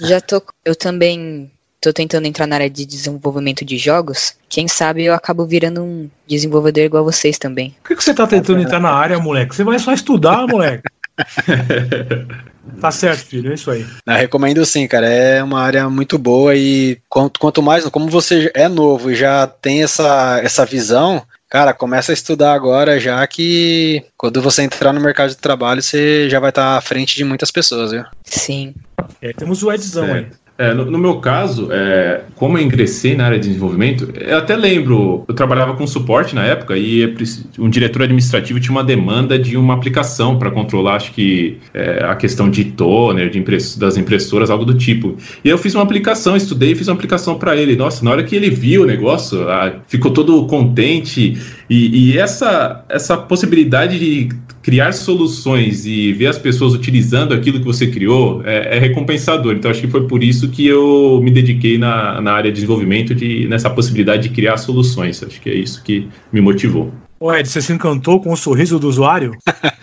já 0.00 0.20
tô. 0.20 0.42
Eu 0.64 0.76
também 0.76 1.50
tô 1.80 1.92
tentando 1.92 2.26
entrar 2.26 2.46
na 2.46 2.56
área 2.56 2.70
de 2.70 2.84
desenvolvimento 2.84 3.64
de 3.64 3.78
jogos. 3.78 4.34
Quem 4.48 4.68
sabe 4.68 5.04
eu 5.04 5.14
acabo 5.14 5.46
virando 5.46 5.82
um 5.82 6.10
desenvolvedor 6.26 6.84
igual 6.84 7.04
vocês 7.04 7.38
também. 7.38 7.74
Por 7.82 7.88
que, 7.88 7.96
que 7.96 8.04
você 8.04 8.12
tá 8.12 8.26
tentando 8.26 8.60
entrar 8.60 8.80
na 8.80 8.90
área, 8.90 9.18
moleque? 9.18 9.56
Você 9.56 9.64
vai 9.64 9.78
só 9.78 9.92
estudar, 9.92 10.46
moleque. 10.46 10.82
Tá 12.80 12.90
certo, 12.90 13.26
filho, 13.26 13.50
é 13.50 13.54
isso 13.54 13.70
aí. 13.70 13.86
Eu 14.06 14.14
recomendo 14.14 14.64
sim, 14.64 14.86
cara. 14.86 15.08
É 15.08 15.42
uma 15.42 15.60
área 15.60 15.88
muito 15.88 16.18
boa 16.18 16.54
e 16.54 16.98
quanto, 17.08 17.40
quanto 17.40 17.62
mais, 17.62 17.84
como 17.88 18.08
você 18.08 18.50
é 18.54 18.68
novo 18.68 19.10
e 19.10 19.14
já 19.14 19.46
tem 19.46 19.82
essa, 19.82 20.40
essa 20.42 20.64
visão, 20.64 21.22
cara, 21.48 21.72
começa 21.72 22.12
a 22.12 22.14
estudar 22.14 22.52
agora 22.52 23.00
já 23.00 23.26
que 23.26 24.04
quando 24.16 24.40
você 24.40 24.62
entrar 24.62 24.92
no 24.92 25.00
mercado 25.00 25.30
de 25.30 25.36
trabalho, 25.36 25.82
você 25.82 26.28
já 26.28 26.38
vai 26.38 26.50
estar 26.50 26.76
à 26.76 26.80
frente 26.80 27.16
de 27.16 27.24
muitas 27.24 27.50
pessoas, 27.50 27.92
viu? 27.92 28.04
Sim. 28.24 28.74
É, 29.20 29.32
temos 29.32 29.62
o 29.62 29.72
Edzão 29.72 30.12
aí. 30.12 30.26
É, 30.60 30.74
no, 30.74 30.84
no, 30.84 30.98
meu 30.98 31.16
caso, 31.16 31.68
é, 31.72 32.20
como 32.36 32.58
eu 32.58 32.62
ingressei 32.62 33.14
na 33.14 33.24
área 33.24 33.38
de 33.38 33.48
desenvolvimento, 33.48 34.12
eu 34.14 34.36
até 34.36 34.54
lembro, 34.54 35.24
eu 35.26 35.32
trabalhava 35.32 35.74
com 35.74 35.86
suporte 35.86 36.34
na 36.34 36.44
época 36.44 36.76
e 36.76 37.16
um 37.58 37.70
diretor 37.70 38.02
administrativo 38.02 38.60
tinha 38.60 38.72
uma 38.72 38.84
demanda 38.84 39.38
de 39.38 39.56
uma 39.56 39.72
aplicação 39.72 40.38
para 40.38 40.50
controlar, 40.50 40.96
acho 40.96 41.12
que 41.12 41.56
é, 41.72 42.04
a 42.04 42.14
questão 42.14 42.50
de 42.50 42.66
toner, 42.66 43.30
de 43.30 43.38
impress, 43.38 43.78
das 43.78 43.96
impressoras, 43.96 44.50
algo 44.50 44.66
do 44.66 44.74
tipo. 44.74 45.16
E 45.42 45.48
eu 45.48 45.56
fiz 45.56 45.74
uma 45.74 45.82
aplicação, 45.82 46.36
estudei 46.36 46.72
e 46.72 46.74
fiz 46.74 46.88
uma 46.88 46.94
aplicação 46.94 47.38
para 47.38 47.56
ele. 47.56 47.74
Nossa, 47.74 48.04
na 48.04 48.10
hora 48.10 48.22
que 48.22 48.36
ele 48.36 48.50
viu 48.50 48.82
o 48.82 48.86
negócio, 48.86 49.48
ah, 49.48 49.76
ficou 49.88 50.10
todo 50.10 50.46
contente. 50.46 51.38
E, 51.70 52.10
e 52.10 52.18
essa, 52.18 52.84
essa 52.90 53.16
possibilidade 53.16 53.98
de 53.98 54.28
criar 54.62 54.92
soluções 54.92 55.86
e 55.86 56.12
ver 56.12 56.26
as 56.26 56.38
pessoas 56.38 56.74
utilizando 56.74 57.32
aquilo 57.32 57.58
que 57.58 57.64
você 57.64 57.86
criou 57.86 58.42
é, 58.44 58.76
é, 58.76 58.78
recompensador. 58.78 59.54
Então, 59.54 59.70
acho 59.70 59.80
que 59.80 59.88
foi 59.88 60.06
por 60.06 60.22
isso 60.22 60.50
que 60.50 60.66
eu 60.66 61.20
me 61.22 61.30
dediquei 61.30 61.78
na, 61.78 62.20
na 62.20 62.32
área 62.32 62.50
de 62.50 62.56
desenvolvimento, 62.56 63.14
de, 63.14 63.48
nessa 63.48 63.70
possibilidade 63.70 64.24
de 64.24 64.28
criar 64.30 64.56
soluções. 64.58 65.22
Acho 65.22 65.40
que 65.40 65.48
é 65.48 65.54
isso 65.54 65.82
que 65.82 66.08
me 66.32 66.40
motivou. 66.40 66.92
Ô 67.18 67.34
Ed, 67.34 67.48
você 67.48 67.60
se 67.60 67.72
encantou 67.72 68.20
com 68.20 68.32
o 68.32 68.36
sorriso 68.36 68.78
do 68.78 68.88
usuário? 68.88 69.36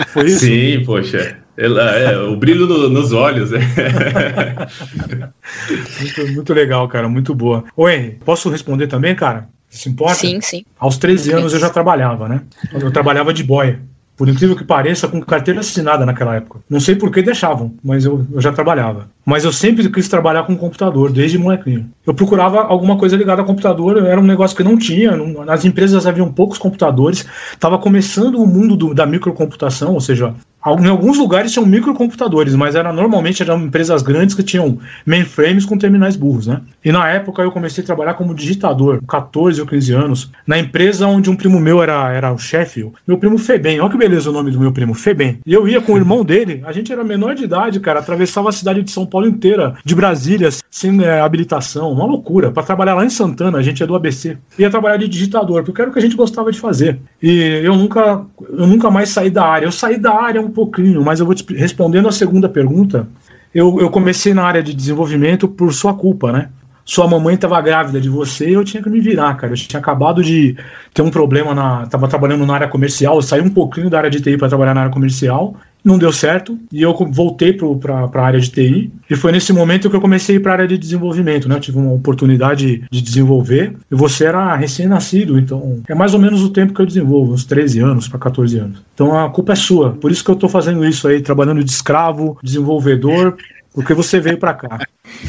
Foi 0.08 0.26
isso? 0.26 0.46
Sim, 0.46 0.84
poxa. 0.86 1.38
Ela, 1.56 1.92
é, 1.96 2.18
o 2.20 2.36
brilho 2.36 2.68
no, 2.68 2.90
nos 2.90 3.14
olhos. 3.14 3.52
É. 3.54 3.60
muito, 6.00 6.34
muito 6.34 6.54
legal, 6.54 6.88
cara. 6.88 7.10
Muito 7.10 7.36
boa. 7.36 7.64
Ô 7.76 7.90
Henry, 7.90 8.18
posso 8.24 8.50
responder 8.50 8.88
também, 8.88 9.16
cara? 9.16 9.50
Se 9.70 9.90
importa? 9.90 10.16
Sim, 10.16 10.40
sim. 10.42 10.64
Aos 10.80 10.98
13 10.98 11.34
anos 11.34 11.54
eu 11.54 11.60
já 11.60 11.70
trabalhava, 11.70 12.28
né? 12.28 12.42
Eu 12.74 12.92
trabalhava 12.92 13.32
de 13.34 13.44
boy 13.44 13.78
por 14.18 14.28
incrível 14.28 14.56
que 14.56 14.64
pareça, 14.64 15.08
com 15.08 15.22
carteira 15.22 15.60
assinada 15.60 16.06
naquela 16.06 16.36
época. 16.36 16.60
Não 16.68 16.80
sei 16.80 16.96
por 16.96 17.12
que 17.12 17.22
deixavam, 17.22 17.76
mas 17.84 18.04
eu, 18.04 18.26
eu, 18.34 18.42
já 18.42 18.52
trabalhava. 18.52 19.08
Mas 19.24 19.46
eu 19.46 19.54
sempre 19.54 19.88
quis 19.90 20.10
trabalhar 20.10 20.44
com 20.44 20.58
computador, 20.58 21.12
desde 21.12 21.38
molequinho. 21.38 21.88
Eu 22.08 22.14
procurava 22.14 22.62
alguma 22.62 22.98
coisa 22.98 23.18
ligada 23.18 23.42
a 23.42 23.46
computador, 23.46 23.98
era 24.06 24.20
um 24.20 24.24
negócio 24.24 24.56
que 24.56 24.64
não 24.64 24.78
tinha, 24.78 25.12
nas 25.46 25.66
empresas 25.66 26.08
haviam 26.08 26.32
poucos 26.32 26.58
computadores, 26.58 27.26
estava 27.52 27.78
começando 27.78 28.42
o 28.42 28.48
mundo 28.48 28.78
do, 28.78 28.94
da 28.94 29.06
microcomputação, 29.06 29.94
ou 29.94 30.00
seja, 30.00 30.34
em 30.66 30.88
alguns 30.88 31.18
lugares 31.18 31.52
tinham 31.52 31.66
microcomputadores, 31.66 32.56
mas 32.56 32.76
era 32.76 32.92
normalmente 32.92 33.42
eram 33.42 33.62
empresas 33.62 34.02
grandes 34.02 34.36
que 34.36 34.44
tinham 34.44 34.80
mainframes 35.06 35.66
com 35.66 35.78
terminais 35.78 36.16
burros, 36.16 36.48
né? 36.48 36.62
E 36.84 36.92
na 36.92 37.08
época 37.10 37.42
eu 37.42 37.52
comecei 37.52 37.84
a 37.84 37.88
trabalhar 37.88 38.16
como 38.16 38.34
digitador, 38.34 39.00
14 39.08 39.62
ou 39.62 39.68
15 39.68 39.94
anos, 39.94 40.32
na 40.46 40.58
empresa 40.58 41.08
onde 41.08 41.30
um 41.30 41.36
primo 41.36 41.60
meu 41.60 41.82
era, 41.82 42.12
era 42.12 42.34
o 42.34 42.38
chefe, 42.38 42.90
meu 43.08 43.18
primo 43.18 43.38
Febem. 43.38 43.80
Olha 43.80 43.90
que 43.90 43.98
beleza 43.98 44.30
o 44.30 44.34
nome 44.34 44.52
do 44.52 44.60
meu 44.60 44.72
primo, 44.72 44.94
Febem. 44.94 45.40
E 45.46 45.54
eu 45.54 45.68
ia 45.68 45.80
com 45.80 45.94
o 45.94 45.98
irmão 45.98 46.24
dele, 46.24 46.62
a 46.66 46.72
gente 46.72 46.92
era 46.92 47.04
menor 47.04 47.36
de 47.36 47.44
idade, 47.44 47.80
cara, 47.80 48.00
atravessava 48.00 48.50
a 48.50 48.54
cidade 48.54 48.82
de 48.82 48.92
São 48.92 49.06
Paulo 49.06 49.28
inteira, 49.28 49.76
de 49.86 49.96
Brasília, 49.96 50.50
sem 50.70 51.02
é, 51.04 51.22
habilitação, 51.22 51.94
uma 51.98 52.06
loucura. 52.06 52.52
Para 52.52 52.64
trabalhar 52.64 52.96
lá 52.96 53.06
em 53.06 53.10
Santana, 53.10 53.58
a 53.58 53.62
gente 53.62 53.84
é 53.84 53.88
do 53.88 53.96
ABC. 53.96 54.38
Ia 54.58 54.70
trabalhar 54.70 54.98
de 54.98 55.08
digitador, 55.08 55.64
porque 55.64 55.82
era 55.82 55.90
o 55.90 55.94
que 55.94 56.00
a 56.00 56.02
gente 56.02 56.16
gostava 56.16 56.52
de 56.52 56.60
fazer. 56.60 57.00
E 57.22 57.62
eu 57.64 57.76
nunca, 57.76 58.26
eu 58.50 58.68
nunca 58.68 58.90
mais 58.90 59.10
saí 59.10 59.30
da 59.30 59.46
área. 59.46 59.66
Eu 59.66 59.72
saí 59.72 59.98
da 59.98 60.14
área 60.14 60.42
um 60.42 60.52
pouquinho, 60.52 61.04
mas 61.04 61.20
eu 61.20 61.26
vou 61.26 61.36
te, 61.36 61.46
respondendo 61.54 62.08
a 62.08 62.12
segunda 62.12 62.48
pergunta. 62.48 63.08
Eu, 63.54 63.80
eu 63.80 63.90
comecei 63.90 64.34
na 64.34 64.44
área 64.44 64.62
de 64.62 64.74
desenvolvimento 64.74 65.48
por 65.48 65.74
sua 65.74 65.94
culpa, 65.94 66.32
né? 66.32 66.50
Sua 66.86 67.06
mamãe 67.06 67.36
estava 67.36 67.60
grávida 67.60 68.00
de 68.00 68.08
você 68.08 68.50
e 68.50 68.54
eu 68.54 68.64
tinha 68.64 68.82
que 68.82 68.90
me 68.90 69.02
virar, 69.02 69.36
cara. 69.36 69.52
Eu 69.52 69.58
tinha 69.58 69.80
acabado 69.80 70.24
de 70.24 70.56
ter 70.94 71.02
um 71.02 71.12
problema 71.12 71.54
na. 71.54 71.86
Tava 71.88 72.08
trabalhando 72.08 72.46
na 72.46 72.54
área 72.54 72.68
comercial, 72.68 73.16
eu 73.16 73.22
saí 73.22 73.42
um 73.42 73.50
pouquinho 73.50 73.90
da 73.90 73.98
área 73.98 74.10
de 74.10 74.22
TI 74.22 74.38
para 74.38 74.48
trabalhar 74.48 74.74
na 74.74 74.82
área 74.82 74.94
comercial 74.94 75.54
não 75.84 75.98
deu 75.98 76.12
certo 76.12 76.58
e 76.72 76.82
eu 76.82 76.94
voltei 77.12 77.54
para 77.54 78.10
a 78.14 78.26
área 78.26 78.40
de 78.40 78.50
TI 78.50 78.92
e 79.10 79.16
foi 79.16 79.32
nesse 79.32 79.54
momento 79.54 79.90
que 79.90 79.96
eu 79.96 80.02
comecei 80.02 80.40
para 80.40 80.52
a 80.52 80.56
área 80.56 80.68
de 80.68 80.78
desenvolvimento, 80.78 81.48
né? 81.48 81.56
Eu 81.56 81.60
tive 81.60 81.78
uma 81.78 81.94
oportunidade 81.94 82.84
de 82.90 83.02
desenvolver 83.02 83.76
e 83.90 83.96
você 83.96 84.26
era 84.26 84.56
recém-nascido, 84.56 85.40
então 85.40 85.82
é 85.88 85.96
mais 85.96 86.14
ou 86.14 86.20
menos 86.20 86.42
o 86.44 86.50
tempo 86.50 86.74
que 86.74 86.82
eu 86.82 86.86
desenvolvo, 86.86 87.34
uns 87.34 87.46
13 87.46 87.80
anos 87.80 88.08
para 88.08 88.20
14 88.20 88.58
anos. 88.58 88.82
Então 88.94 89.18
a 89.18 89.30
culpa 89.30 89.54
é 89.54 89.56
sua, 89.56 89.92
por 89.92 90.12
isso 90.12 90.24
que 90.24 90.30
eu 90.30 90.36
estou 90.36 90.50
fazendo 90.50 90.86
isso 90.86 91.08
aí, 91.08 91.22
trabalhando 91.22 91.64
de 91.64 91.72
escravo, 91.72 92.38
desenvolvedor, 92.44 93.38
porque 93.74 93.94
você 93.94 94.20
veio 94.20 94.38
para 94.38 94.54
cá. 94.54 94.80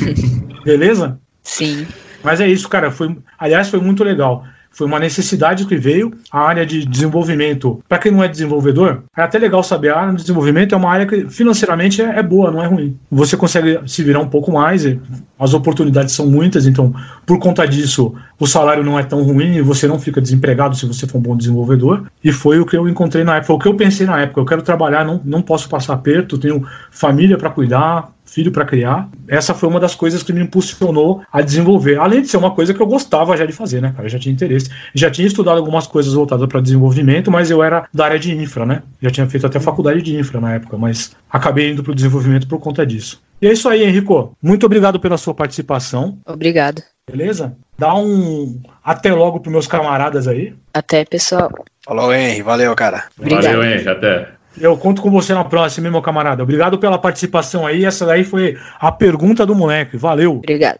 Beleza? 0.64 1.18
Sim. 1.42 1.86
Mas 2.22 2.40
é 2.40 2.48
isso, 2.48 2.68
cara. 2.68 2.90
Foi, 2.90 3.16
aliás, 3.38 3.68
foi 3.68 3.80
muito 3.80 4.02
legal. 4.02 4.44
Foi 4.70 4.86
uma 4.86 4.98
necessidade 4.98 5.66
que 5.66 5.76
veio. 5.76 6.12
A 6.30 6.40
área 6.40 6.64
de 6.64 6.84
desenvolvimento, 6.84 7.82
para 7.88 7.98
quem 7.98 8.12
não 8.12 8.22
é 8.22 8.28
desenvolvedor, 8.28 9.02
é 9.16 9.22
até 9.22 9.38
legal 9.38 9.62
saber. 9.62 9.90
A 9.90 10.00
área 10.00 10.12
de 10.12 10.20
desenvolvimento 10.20 10.74
é 10.74 10.78
uma 10.78 10.90
área 10.90 11.06
que 11.06 11.28
financeiramente 11.28 12.00
é, 12.00 12.22
boa, 12.22 12.50
não 12.50 12.62
é 12.62 12.66
ruim. 12.66 12.96
Você 13.10 13.36
consegue 13.36 13.80
se 13.86 14.02
virar 14.02 14.20
um 14.20 14.28
pouco 14.28 14.52
mais, 14.52 14.84
as 15.38 15.54
oportunidades 15.54 16.14
são 16.14 16.26
muitas, 16.26 16.66
então, 16.66 16.94
por 17.26 17.38
conta 17.38 17.66
disso, 17.66 18.14
o 18.38 18.46
salário 18.46 18.84
não 18.84 18.98
é 18.98 19.02
tão 19.02 19.22
ruim 19.22 19.56
e 19.56 19.62
você 19.62 19.86
não 19.86 19.98
fica 19.98 20.20
desempregado 20.20 20.76
se 20.76 20.86
você 20.86 21.06
for 21.06 21.18
um 21.18 21.22
bom 21.22 21.36
desenvolvedor. 21.36 22.04
E 22.22 22.32
foi 22.32 22.60
o 22.60 22.66
que 22.66 22.76
eu 22.76 22.88
encontrei 22.88 23.24
na 23.24 23.36
época, 23.36 23.46
foi 23.46 23.56
o 23.56 23.58
que 23.58 23.68
eu 23.68 23.74
pensei 23.74 24.06
na 24.06 24.20
época. 24.20 24.40
Eu 24.40 24.44
quero 24.44 24.62
trabalhar, 24.62 25.04
não, 25.04 25.20
não 25.24 25.42
posso 25.42 25.68
passar 25.68 25.94
aperto, 25.94 26.38
tenho 26.38 26.66
família 26.90 27.36
para 27.36 27.50
cuidar, 27.50 28.12
filho 28.28 28.52
para 28.52 28.64
criar. 28.64 29.08
Essa 29.26 29.54
foi 29.54 29.68
uma 29.68 29.80
das 29.80 29.94
coisas 29.94 30.22
que 30.22 30.32
me 30.32 30.42
impulsionou 30.42 31.22
a 31.32 31.40
desenvolver. 31.40 31.98
Além 31.98 32.22
de 32.22 32.28
ser 32.28 32.36
uma 32.36 32.54
coisa 32.54 32.74
que 32.74 32.80
eu 32.80 32.86
gostava 32.86 33.36
já 33.36 33.46
de 33.46 33.52
fazer, 33.52 33.80
né, 33.80 33.92
cara? 33.94 34.06
Eu 34.06 34.10
já 34.10 34.18
tinha 34.18 34.32
interesse. 34.32 34.70
Já 34.94 35.10
tinha 35.10 35.26
estudado 35.26 35.58
algumas 35.58 35.86
coisas 35.86 36.12
voltadas 36.12 36.46
para 36.46 36.60
desenvolvimento, 36.60 37.30
mas 37.30 37.50
eu 37.50 37.62
era 37.62 37.88
da 37.92 38.04
área 38.04 38.18
de 38.18 38.34
infra, 38.34 38.66
né? 38.66 38.82
Já 39.00 39.10
tinha 39.10 39.26
feito 39.26 39.46
até 39.46 39.58
faculdade 39.58 40.02
de 40.02 40.16
infra 40.16 40.40
na 40.40 40.54
época, 40.54 40.76
mas 40.76 41.16
acabei 41.30 41.72
indo 41.72 41.82
para 41.82 41.92
o 41.92 41.94
desenvolvimento 41.94 42.46
por 42.46 42.58
conta 42.60 42.86
disso. 42.86 43.20
E 43.40 43.46
é 43.46 43.52
isso 43.52 43.68
aí, 43.68 43.84
Henrico. 43.84 44.36
Muito 44.42 44.66
obrigado 44.66 44.98
pela 44.98 45.16
sua 45.16 45.32
participação. 45.32 46.18
Obrigado. 46.26 46.82
Beleza? 47.08 47.56
Dá 47.78 47.94
um 47.94 48.60
até 48.84 49.12
logo 49.12 49.40
para 49.40 49.50
meus 49.50 49.66
camaradas 49.66 50.26
aí. 50.26 50.54
Até, 50.74 51.04
pessoal. 51.04 51.50
Falou, 51.84 52.12
Henry. 52.12 52.42
Valeu, 52.42 52.74
cara. 52.74 53.04
Obrigado. 53.16 53.44
Valeu, 53.44 53.64
Henry. 53.64 53.88
Até. 53.88 54.37
Eu 54.60 54.76
conto 54.76 55.02
com 55.02 55.10
você 55.10 55.34
na 55.34 55.44
próxima, 55.44 55.90
meu 55.90 56.02
camarada. 56.02 56.42
Obrigado 56.42 56.78
pela 56.78 56.98
participação 56.98 57.66
aí. 57.66 57.84
Essa 57.84 58.06
daí 58.06 58.24
foi 58.24 58.56
a 58.80 58.90
pergunta 58.90 59.44
do 59.44 59.54
moleque. 59.54 59.96
Valeu. 59.96 60.36
Obrigado. 60.36 60.78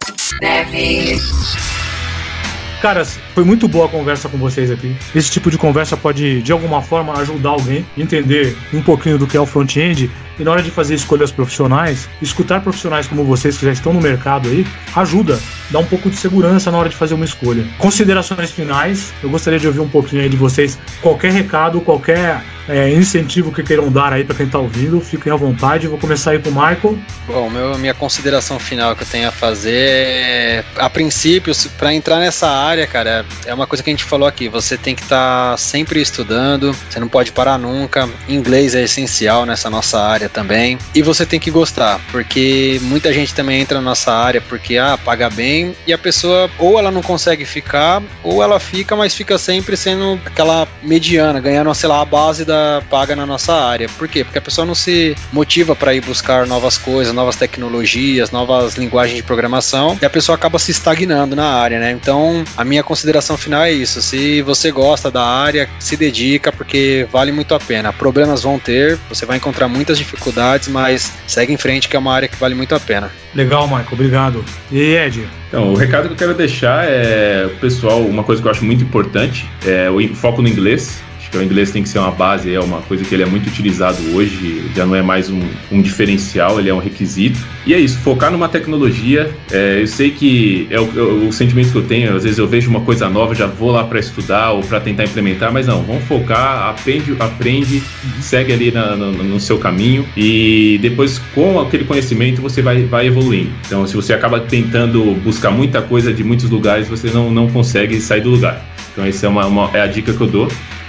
Caras, 2.80 3.18
foi 3.34 3.42
muito 3.42 3.66
boa 3.66 3.86
a 3.86 3.88
conversa 3.88 4.28
com 4.28 4.38
vocês 4.38 4.70
aqui. 4.70 4.94
Esse 5.12 5.32
tipo 5.32 5.50
de 5.50 5.58
conversa 5.58 5.96
pode, 5.96 6.40
de 6.42 6.52
alguma 6.52 6.80
forma, 6.80 7.12
ajudar 7.18 7.50
alguém 7.50 7.84
a 7.96 8.00
entender 8.00 8.56
um 8.72 8.80
pouquinho 8.80 9.18
do 9.18 9.26
que 9.26 9.36
é 9.36 9.40
o 9.40 9.46
front-end 9.46 10.08
e 10.38 10.44
na 10.44 10.52
hora 10.52 10.62
de 10.62 10.70
fazer 10.70 10.94
escolhas 10.94 11.32
profissionais, 11.32 12.08
escutar 12.22 12.60
profissionais 12.60 13.08
como 13.08 13.24
vocês 13.24 13.58
que 13.58 13.64
já 13.64 13.72
estão 13.72 13.92
no 13.92 14.00
mercado 14.00 14.48
aí, 14.48 14.64
ajuda, 14.94 15.40
dá 15.70 15.80
um 15.80 15.84
pouco 15.86 16.08
de 16.08 16.16
segurança 16.16 16.70
na 16.70 16.78
hora 16.78 16.88
de 16.88 16.94
fazer 16.94 17.14
uma 17.14 17.24
escolha. 17.24 17.66
Considerações 17.78 18.52
finais, 18.52 19.12
eu 19.24 19.28
gostaria 19.28 19.58
de 19.58 19.66
ouvir 19.66 19.80
um 19.80 19.88
pouquinho 19.88 20.22
aí 20.22 20.28
de 20.28 20.36
vocês. 20.36 20.78
Qualquer 21.02 21.32
recado, 21.32 21.80
qualquer 21.80 22.44
é, 22.68 22.90
incentivo 22.90 23.52
que 23.52 23.62
queiram 23.62 23.90
dar 23.90 24.12
aí 24.12 24.24
para 24.24 24.36
quem 24.36 24.46
tá 24.46 24.58
ouvindo, 24.58 25.00
fiquem 25.00 25.32
à 25.32 25.36
vontade. 25.36 25.88
Vou 25.88 25.98
começar 25.98 26.32
aí 26.32 26.38
com 26.38 26.50
o 26.50 26.52
Michael. 26.52 26.98
Bom, 27.26 27.50
meu, 27.50 27.78
minha 27.78 27.94
consideração 27.94 28.58
final 28.58 28.94
que 28.94 29.02
eu 29.02 29.06
tenho 29.06 29.28
a 29.28 29.32
fazer 29.32 29.72
é, 29.72 30.64
a 30.76 30.90
princípio, 30.90 31.54
para 31.76 31.94
entrar 31.94 32.18
nessa 32.18 32.48
área, 32.48 32.86
cara, 32.86 33.24
é 33.46 33.54
uma 33.54 33.66
coisa 33.66 33.82
que 33.82 33.90
a 33.90 33.92
gente 33.92 34.04
falou 34.04 34.28
aqui, 34.28 34.48
você 34.48 34.76
tem 34.76 34.94
que 34.94 35.02
estar 35.02 35.52
tá 35.52 35.56
sempre 35.56 36.00
estudando, 36.00 36.74
você 36.88 37.00
não 37.00 37.08
pode 37.08 37.32
parar 37.32 37.58
nunca. 37.58 38.08
Inglês 38.28 38.74
é 38.74 38.82
essencial 38.82 39.46
nessa 39.46 39.70
nossa 39.70 40.00
área 40.00 40.28
também. 40.28 40.78
E 40.94 41.02
você 41.02 41.24
tem 41.24 41.40
que 41.40 41.50
gostar, 41.50 42.00
porque 42.10 42.78
muita 42.82 43.12
gente 43.12 43.34
também 43.34 43.60
entra 43.60 43.78
na 43.78 43.84
nossa 43.84 44.12
área 44.12 44.40
porque 44.40 44.76
ah, 44.76 44.98
paga 45.02 45.30
bem 45.30 45.74
e 45.86 45.92
a 45.92 45.98
pessoa 45.98 46.50
ou 46.58 46.78
ela 46.78 46.90
não 46.90 47.02
consegue 47.02 47.44
ficar, 47.44 48.02
ou 48.22 48.42
ela 48.42 48.60
fica, 48.60 48.94
mas 48.94 49.14
fica 49.14 49.38
sempre 49.38 49.76
sendo 49.76 50.20
aquela 50.24 50.68
mediana, 50.82 51.40
ganhando, 51.40 51.74
sei 51.74 51.88
lá, 51.88 52.02
a 52.02 52.04
base 52.04 52.44
da 52.44 52.57
paga 52.90 53.14
na 53.14 53.26
nossa 53.26 53.54
área. 53.54 53.88
Por 53.98 54.08
quê? 54.08 54.24
Porque 54.24 54.38
a 54.38 54.42
pessoa 54.42 54.66
não 54.66 54.74
se 54.74 55.16
motiva 55.32 55.74
para 55.74 55.94
ir 55.94 56.00
buscar 56.00 56.46
novas 56.46 56.78
coisas, 56.78 57.14
novas 57.14 57.36
tecnologias, 57.36 58.30
novas 58.30 58.76
linguagens 58.76 59.16
de 59.16 59.22
programação, 59.22 59.98
e 60.00 60.04
a 60.04 60.10
pessoa 60.10 60.36
acaba 60.36 60.58
se 60.58 60.70
estagnando 60.70 61.34
na 61.34 61.46
área, 61.46 61.78
né? 61.78 61.90
Então, 61.90 62.44
a 62.56 62.64
minha 62.64 62.82
consideração 62.82 63.36
final 63.36 63.62
é 63.62 63.72
isso. 63.72 64.00
Se 64.02 64.42
você 64.42 64.70
gosta 64.70 65.10
da 65.10 65.24
área, 65.24 65.68
se 65.78 65.96
dedica 65.96 66.52
porque 66.52 67.06
vale 67.12 67.32
muito 67.32 67.54
a 67.54 67.60
pena. 67.60 67.92
Problemas 67.92 68.42
vão 68.42 68.58
ter, 68.58 68.98
você 69.08 69.24
vai 69.26 69.36
encontrar 69.36 69.68
muitas 69.68 69.98
dificuldades, 69.98 70.68
mas 70.68 71.12
segue 71.26 71.52
em 71.52 71.56
frente 71.56 71.88
que 71.88 71.96
é 71.96 71.98
uma 71.98 72.12
área 72.12 72.28
que 72.28 72.36
vale 72.36 72.54
muito 72.54 72.74
a 72.74 72.80
pena. 72.80 73.10
Legal, 73.34 73.66
Michael, 73.66 73.88
obrigado. 73.92 74.44
E 74.70 74.94
Ed? 74.94 75.28
Então, 75.48 75.72
o 75.72 75.76
recado 75.76 76.08
que 76.08 76.14
eu 76.14 76.16
quero 76.16 76.34
deixar 76.34 76.84
é, 76.86 77.48
pessoal, 77.60 78.00
uma 78.02 78.22
coisa 78.22 78.42
que 78.42 78.48
eu 78.48 78.52
acho 78.52 78.64
muito 78.64 78.82
importante 78.82 79.48
é 79.66 79.88
o 79.88 80.14
foco 80.14 80.42
no 80.42 80.48
inglês. 80.48 81.02
Que 81.30 81.38
o 81.38 81.42
inglês 81.42 81.70
tem 81.70 81.82
que 81.82 81.88
ser 81.88 81.98
uma 81.98 82.10
base, 82.10 82.54
é 82.54 82.60
uma 82.60 82.80
coisa 82.82 83.04
que 83.04 83.14
ele 83.14 83.22
é 83.22 83.26
muito 83.26 83.48
utilizado 83.48 83.98
hoje, 84.14 84.64
já 84.74 84.86
não 84.86 84.94
é 84.94 85.02
mais 85.02 85.28
um, 85.30 85.40
um 85.70 85.82
diferencial, 85.82 86.58
ele 86.58 86.70
é 86.70 86.74
um 86.74 86.78
requisito. 86.78 87.38
E 87.66 87.74
é 87.74 87.78
isso, 87.78 87.98
focar 87.98 88.30
numa 88.30 88.48
tecnologia. 88.48 89.30
É, 89.50 89.82
eu 89.82 89.86
sei 89.86 90.10
que 90.10 90.66
é 90.70 90.80
o, 90.80 90.84
é 90.98 91.26
o, 91.26 91.32
sentimento 91.32 91.70
que 91.70 91.76
eu 91.76 91.84
tenho, 91.84 92.16
às 92.16 92.24
vezes 92.24 92.38
eu 92.38 92.46
vejo 92.46 92.70
uma 92.70 92.80
coisa 92.80 93.08
nova, 93.10 93.34
já 93.34 93.46
vou 93.46 93.70
lá 93.70 93.84
para 93.84 93.98
estudar 93.98 94.52
ou 94.52 94.62
para 94.62 94.80
tentar 94.80 95.04
implementar, 95.04 95.52
mas 95.52 95.66
não, 95.66 95.82
vamos 95.82 96.04
focar, 96.04 96.70
aprende, 96.70 97.14
aprende, 97.18 97.82
segue 98.20 98.52
ali 98.52 98.70
na, 98.70 98.96
no, 98.96 99.12
no, 99.12 99.38
seu 99.38 99.58
caminho 99.58 100.06
e 100.16 100.78
depois 100.80 101.18
com 101.34 101.60
aquele 101.60 101.84
conhecimento 101.84 102.40
você 102.40 102.62
vai, 102.62 102.84
vai 102.84 103.06
evoluindo. 103.06 103.50
Então, 103.66 103.86
se 103.86 103.94
você 103.94 104.14
acaba 104.14 104.40
tentando 104.40 105.14
buscar 105.22 105.50
muita 105.50 105.82
coisa 105.82 106.12
de 106.12 106.24
muitos 106.24 106.48
lugares, 106.48 106.88
você 106.88 107.10
não, 107.10 107.30
não 107.30 107.48
consegue 107.48 108.00
sair 108.00 108.22
do 108.22 108.30
lugar. 108.30 108.64
Então, 108.92 109.04
essa 109.04 109.26
é, 109.26 109.28
uma, 109.28 109.46
uma 109.46 109.70
é 109.74 109.80
a 109.82 109.86
dica 109.86 110.12
que 110.12 110.20
eu 110.20 110.26
dou. 110.26 110.48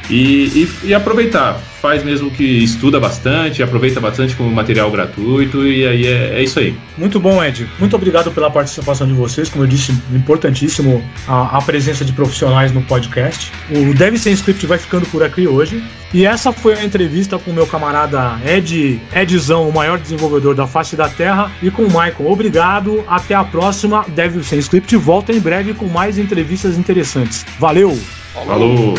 E, 0.10 0.66
e, 0.84 0.88
e, 0.88 0.94
aproveitar. 0.94 1.60
Faz 1.82 2.04
mesmo 2.04 2.30
que 2.30 2.44
estuda 2.44 3.00
bastante, 3.00 3.64
aproveita 3.64 4.02
bastante 4.02 4.36
com 4.36 4.44
material 4.50 4.92
gratuito 4.92 5.66
e 5.66 5.88
aí 5.88 6.08
é, 6.08 6.40
é, 6.40 6.44
isso 6.44 6.60
aí. 6.60 6.76
Muito 6.98 7.20
bom, 7.20 7.42
Ed. 7.42 7.70
Muito 7.80 7.96
obrigado 7.96 8.32
pela 8.32 8.52
participação 8.52 9.08
de 9.08 9.14
vocês. 9.14 9.48
Como 9.48 9.64
eu 9.64 9.68
disse, 9.68 9.94
importantíssimo 10.12 11.02
a, 11.28 11.58
a 11.58 11.62
presença 11.62 12.04
de 12.04 12.12
profissionais 12.12 12.74
no 12.74 12.82
podcast. 12.82 13.52
O 13.70 13.94
Deve 13.94 14.18
Ser 14.18 14.32
Script 14.32 14.66
vai 14.66 14.78
ficando 14.78 15.06
por 15.06 15.24
aqui 15.24 15.48
hoje. 15.48 15.82
E 16.14 16.26
essa 16.26 16.52
foi 16.52 16.74
a 16.74 16.84
entrevista 16.84 17.38
com 17.38 17.52
o 17.52 17.54
meu 17.54 17.68
camarada 17.68 18.40
Ed, 18.44 19.00
Edzão, 19.14 19.70
o 19.70 19.74
maior 19.74 20.00
desenvolvedor 20.00 20.56
da 20.56 20.66
face 20.66 20.96
da 20.96 21.08
Terra, 21.08 21.52
e 21.62 21.70
com 21.70 21.84
o 21.84 21.88
Michael. 21.88 22.26
Obrigado, 22.32 23.06
até 23.08 23.36
a 23.36 23.44
próxima. 23.44 24.04
Deve 24.10 24.44
Ser 24.44 24.58
Script 24.58 24.96
volta 24.98 25.32
em 25.32 25.40
breve 25.40 25.74
com 25.74 25.86
mais 25.86 26.18
entrevistas 26.18 26.78
interessantes. 26.78 27.46
Valeu! 27.60 27.98
Falou. 28.34 28.96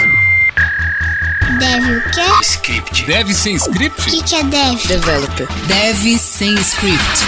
Deve 1.58 1.96
o 1.96 2.10
quê? 2.10 2.20
Script. 2.42 3.04
Deve 3.06 3.34
sem 3.34 3.54
script? 3.56 4.02
O 4.02 4.04
que, 4.10 4.22
que 4.22 4.34
é 4.34 4.42
deve? 4.44 4.88
Developer. 4.88 5.48
Deve 5.66 6.18
sem 6.18 6.54
script. 6.54 7.24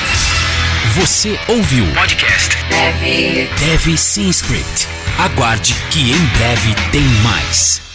Você 0.95 1.39
ouviu 1.49 1.85
podcast. 1.95 2.57
Deve. 2.69 3.49
Deve 3.59 3.97
sem 3.99 4.29
script. 4.29 4.87
Aguarde 5.19 5.75
que 5.91 6.13
em 6.13 6.27
breve 6.27 6.75
tem 6.91 7.05
mais. 7.23 7.92